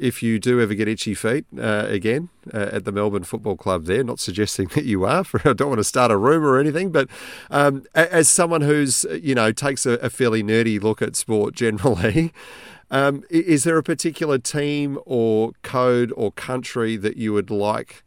if 0.00 0.22
you 0.22 0.38
do 0.38 0.60
ever 0.60 0.74
get 0.74 0.88
itchy 0.88 1.14
feet 1.14 1.44
uh, 1.58 1.84
again 1.86 2.30
uh, 2.52 2.70
at 2.72 2.84
the 2.84 2.92
Melbourne 2.92 3.22
Football 3.22 3.56
Club, 3.56 3.84
there, 3.84 4.02
not 4.02 4.18
suggesting 4.18 4.68
that 4.74 4.84
you 4.84 5.04
are, 5.04 5.22
for, 5.22 5.46
I 5.48 5.52
don't 5.52 5.68
want 5.68 5.78
to 5.78 5.84
start 5.84 6.10
a 6.10 6.16
rumour 6.16 6.48
or 6.48 6.58
anything, 6.58 6.90
but 6.90 7.08
um, 7.50 7.84
as 7.94 8.28
someone 8.28 8.62
who's, 8.62 9.04
you 9.22 9.34
know, 9.34 9.52
takes 9.52 9.84
a, 9.86 9.92
a 9.92 10.10
fairly 10.10 10.42
nerdy 10.42 10.82
look 10.82 11.02
at 11.02 11.16
sport 11.16 11.54
generally, 11.54 12.32
um, 12.90 13.22
is 13.28 13.64
there 13.64 13.76
a 13.76 13.82
particular 13.82 14.38
team 14.38 14.98
or 15.04 15.52
code 15.62 16.12
or 16.16 16.32
country 16.32 16.96
that 16.96 17.16
you 17.16 17.32
would 17.34 17.50
like 17.50 18.02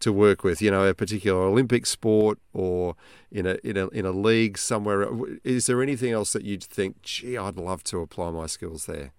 to 0.00 0.12
work 0.12 0.44
with? 0.44 0.60
You 0.60 0.70
know, 0.70 0.86
a 0.86 0.94
particular 0.94 1.42
Olympic 1.42 1.86
sport 1.86 2.38
or 2.52 2.94
in 3.32 3.46
a 3.46 3.56
in 3.64 3.76
a 3.76 3.88
in 3.88 4.04
a 4.04 4.12
league 4.12 4.58
somewhere. 4.58 5.08
Is 5.44 5.66
there 5.66 5.82
anything 5.82 6.12
else 6.12 6.32
that 6.34 6.44
you'd 6.44 6.62
think, 6.62 7.02
gee, 7.02 7.36
I'd 7.36 7.56
love 7.56 7.82
to 7.84 8.00
apply 8.00 8.30
my 8.30 8.46
skills 8.46 8.86
there? 8.86 9.12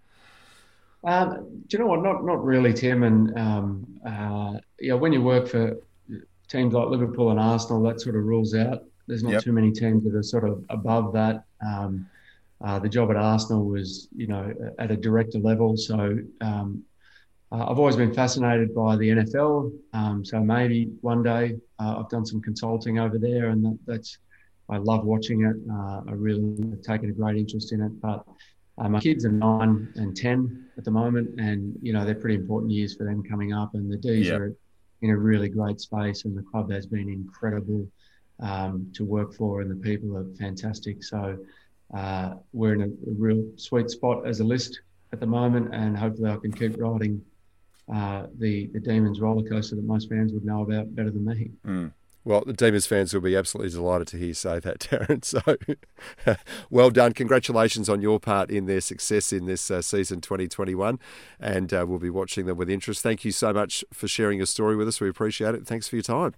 Um, 1.04 1.64
do 1.68 1.78
you 1.78 1.80
know 1.80 1.88
what? 1.88 2.04
Not 2.04 2.26
not 2.26 2.44
really, 2.44 2.74
Tim. 2.74 3.04
And 3.04 3.38
um, 3.38 3.88
uh, 4.06 4.60
yeah, 4.80 4.94
when 4.94 5.14
you 5.14 5.22
work 5.22 5.48
for 5.48 5.78
teams 6.50 6.74
like 6.74 6.90
Liverpool 6.90 7.32
and 7.32 7.40
Arsenal, 7.40 7.82
that 7.84 8.02
sort 8.02 8.16
of 8.16 8.24
rules 8.24 8.56
out. 8.56 8.84
There's 9.08 9.24
not 9.24 9.34
yep. 9.34 9.44
too 9.44 9.54
many 9.54 9.72
teams 9.72 10.04
that 10.04 10.16
are 10.16 10.24
sort 10.24 10.48
of 10.48 10.64
above 10.70 11.14
that. 11.14 11.46
Um, 11.66 12.08
uh, 12.62 12.78
the 12.78 12.90
job 12.90 13.10
at 13.10 13.16
Arsenal 13.16 13.66
was, 13.66 14.10
you 14.16 14.28
know, 14.28 14.54
at 14.80 14.92
a 14.92 14.98
director 14.98 15.40
level. 15.40 15.78
So 15.78 16.18
um, 16.42 16.84
uh, 17.52 17.68
I've 17.70 17.80
always 17.80 17.96
been 17.96 18.14
fascinated 18.14 18.76
by 18.76 18.98
the 18.98 19.10
NFL. 19.10 19.72
Um, 19.94 20.26
so 20.26 20.40
maybe 20.42 20.92
one 21.02 21.24
day 21.24 21.58
uh, 21.80 22.00
I've 22.00 22.10
done 22.10 22.26
some 22.26 22.42
consulting 22.42 23.00
over 23.00 23.18
there, 23.18 23.50
and 23.50 23.64
that, 23.64 23.80
that's 23.88 24.18
I 24.70 24.78
love 24.78 25.06
watching 25.06 25.46
it. 25.46 25.56
Uh, 25.72 26.02
I 26.08 26.12
really 26.12 26.56
have 26.70 26.82
taken 26.82 27.10
a 27.10 27.14
great 27.14 27.38
interest 27.38 27.72
in 27.72 27.82
it. 27.82 28.00
But 28.02 28.26
uh, 28.80 28.90
my 28.90 29.00
kids 29.00 29.26
are 29.26 29.32
nine 29.32 29.92
and 29.96 30.16
ten 30.16 30.66
at 30.78 30.86
the 30.86 30.92
moment, 30.92 31.40
and 31.40 31.78
you 31.82 31.92
know 31.92 32.06
they're 32.06 32.16
pretty 32.16 32.36
important 32.36 32.72
years 32.72 32.96
for 32.96 33.04
them 33.04 33.22
coming 33.24 33.54
up. 33.54 33.74
And 33.74 33.92
the 33.92 33.98
D's 33.98 34.28
yep. 34.28 34.40
are 34.40 34.56
in 35.02 35.10
a 35.10 35.18
really 35.18 35.50
great 35.50 35.80
space, 35.82 36.26
and 36.26 36.38
the 36.38 36.44
club 36.44 36.72
has 36.72 36.86
been 36.86 37.10
incredible 37.10 37.88
um, 38.40 38.90
to 38.96 39.04
work 39.04 39.34
for, 39.34 39.62
and 39.62 39.70
the 39.70 39.76
people 39.76 40.18
are 40.18 40.26
fantastic. 40.38 41.04
So 41.04 41.38
uh, 41.94 42.36
we're 42.54 42.74
in 42.74 42.82
a, 42.82 42.86
a, 42.86 43.14
real 43.18 43.44
sweet 43.58 43.90
spot 43.90 44.26
as 44.26 44.40
a 44.40 44.44
list 44.44 44.80
at 45.12 45.20
the 45.20 45.28
moment, 45.28 45.74
and 45.74 45.98
hopefully 45.98 46.32
I 46.32 46.38
can 46.38 46.52
keep 46.52 46.80
riding 46.80 47.22
uh, 47.94 48.28
the 48.38 48.68
the 48.68 48.80
Demons 48.80 49.20
roller 49.20 49.48
coaster 49.48 49.76
that 49.76 49.84
most 49.84 50.10
fans 50.10 50.32
would 50.32 50.46
know 50.46 50.62
about 50.62 50.96
better 50.96 51.12
than 51.12 51.26
me. 51.26 51.52
Mm. 51.66 51.92
Well, 52.26 52.44
the 52.46 52.54
Demons 52.54 52.86
fans 52.86 53.14
will 53.14 53.22
be 53.22 53.36
absolutely 53.36 53.72
delighted 53.72 54.08
to 54.10 54.18
hear 54.18 54.28
you 54.28 54.34
say 54.34 54.60
that, 54.60 54.80
Darren. 54.80 55.24
So, 55.24 55.42
well 56.70 56.90
done. 56.90 57.14
Congratulations 57.14 57.88
on 57.90 58.02
your 58.02 58.20
part 58.20 58.52
in 58.52 58.66
their 58.66 58.82
success 58.82 59.32
in 59.32 59.46
this 59.46 59.72
uh, 59.72 59.82
season 59.82 60.22
2021. 60.22 61.00
And 61.40 61.74
uh, 61.74 61.86
we'll 61.88 62.00
be 62.00 62.10
watching 62.10 62.46
them 62.46 62.58
with 62.58 62.70
interest. 62.70 63.02
Thank 63.02 63.24
you 63.24 63.32
so 63.32 63.54
much 63.54 63.86
for 63.94 64.08
sharing 64.08 64.38
your 64.38 64.48
story 64.48 64.76
with 64.76 64.88
us. 64.88 65.00
We 65.00 65.10
appreciate 65.10 65.56
it. 65.56 65.66
Thanks 65.66 65.88
for 65.88 65.96
your 65.96 66.04
time. 66.04 66.36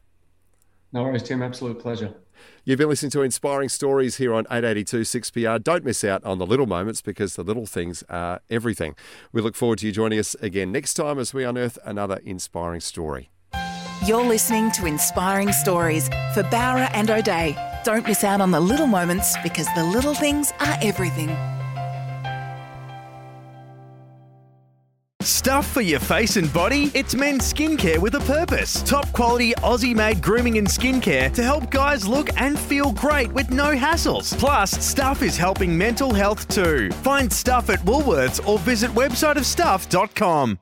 No 0.93 1.03
worries, 1.03 1.23
Tim. 1.23 1.41
Absolute 1.41 1.79
pleasure. 1.79 2.13
You've 2.63 2.77
been 2.77 2.89
listening 2.89 3.11
to 3.11 3.21
Inspiring 3.21 3.69
Stories 3.69 4.17
here 4.17 4.33
on 4.33 4.45
882 4.51 5.01
6PR. 5.01 5.63
Don't 5.63 5.85
miss 5.85 6.03
out 6.03 6.23
on 6.23 6.37
the 6.37 6.45
little 6.45 6.67
moments 6.67 7.01
because 7.01 7.35
the 7.35 7.43
little 7.43 7.65
things 7.65 8.03
are 8.09 8.41
everything. 8.49 8.95
We 9.31 9.41
look 9.41 9.55
forward 9.55 9.79
to 9.79 9.87
you 9.87 9.91
joining 9.91 10.19
us 10.19 10.35
again 10.35 10.71
next 10.71 10.95
time 10.95 11.17
as 11.17 11.33
we 11.33 11.43
unearth 11.43 11.79
another 11.85 12.19
inspiring 12.23 12.81
story. 12.81 13.31
You're 14.07 14.25
listening 14.25 14.71
to 14.71 14.87
Inspiring 14.87 15.51
Stories 15.51 16.07
for 16.33 16.41
Bowra 16.43 16.89
and 16.93 17.11
O'Dea. 17.11 17.55
Don't 17.83 18.05
miss 18.05 18.23
out 18.23 18.41
on 18.41 18.49
the 18.49 18.59
little 18.59 18.87
moments 18.87 19.35
because 19.43 19.67
the 19.75 19.83
little 19.83 20.15
things 20.15 20.51
are 20.59 20.75
everything. 20.81 21.29
Stuff 25.21 25.67
for 25.67 25.81
your 25.81 25.99
face 25.99 26.35
and 26.37 26.51
body? 26.51 26.89
It's 26.95 27.13
men's 27.13 27.53
skincare 27.53 27.99
with 27.99 28.15
a 28.15 28.19
purpose. 28.21 28.81
Top 28.81 29.11
quality 29.11 29.53
Aussie 29.55 29.95
made 29.95 30.21
grooming 30.21 30.57
and 30.57 30.67
skincare 30.67 31.31
to 31.33 31.43
help 31.43 31.69
guys 31.69 32.07
look 32.07 32.29
and 32.41 32.57
feel 32.57 32.91
great 32.93 33.31
with 33.33 33.51
no 33.51 33.75
hassles. 33.75 34.35
Plus, 34.37 34.71
Stuff 34.71 35.21
is 35.21 35.37
helping 35.37 35.77
mental 35.77 36.11
health 36.11 36.47
too. 36.47 36.89
Find 37.03 37.31
Stuff 37.31 37.69
at 37.69 37.79
Woolworths 37.79 38.45
or 38.47 38.57
visit 38.59 38.89
websiteofstuff.com. 38.91 40.57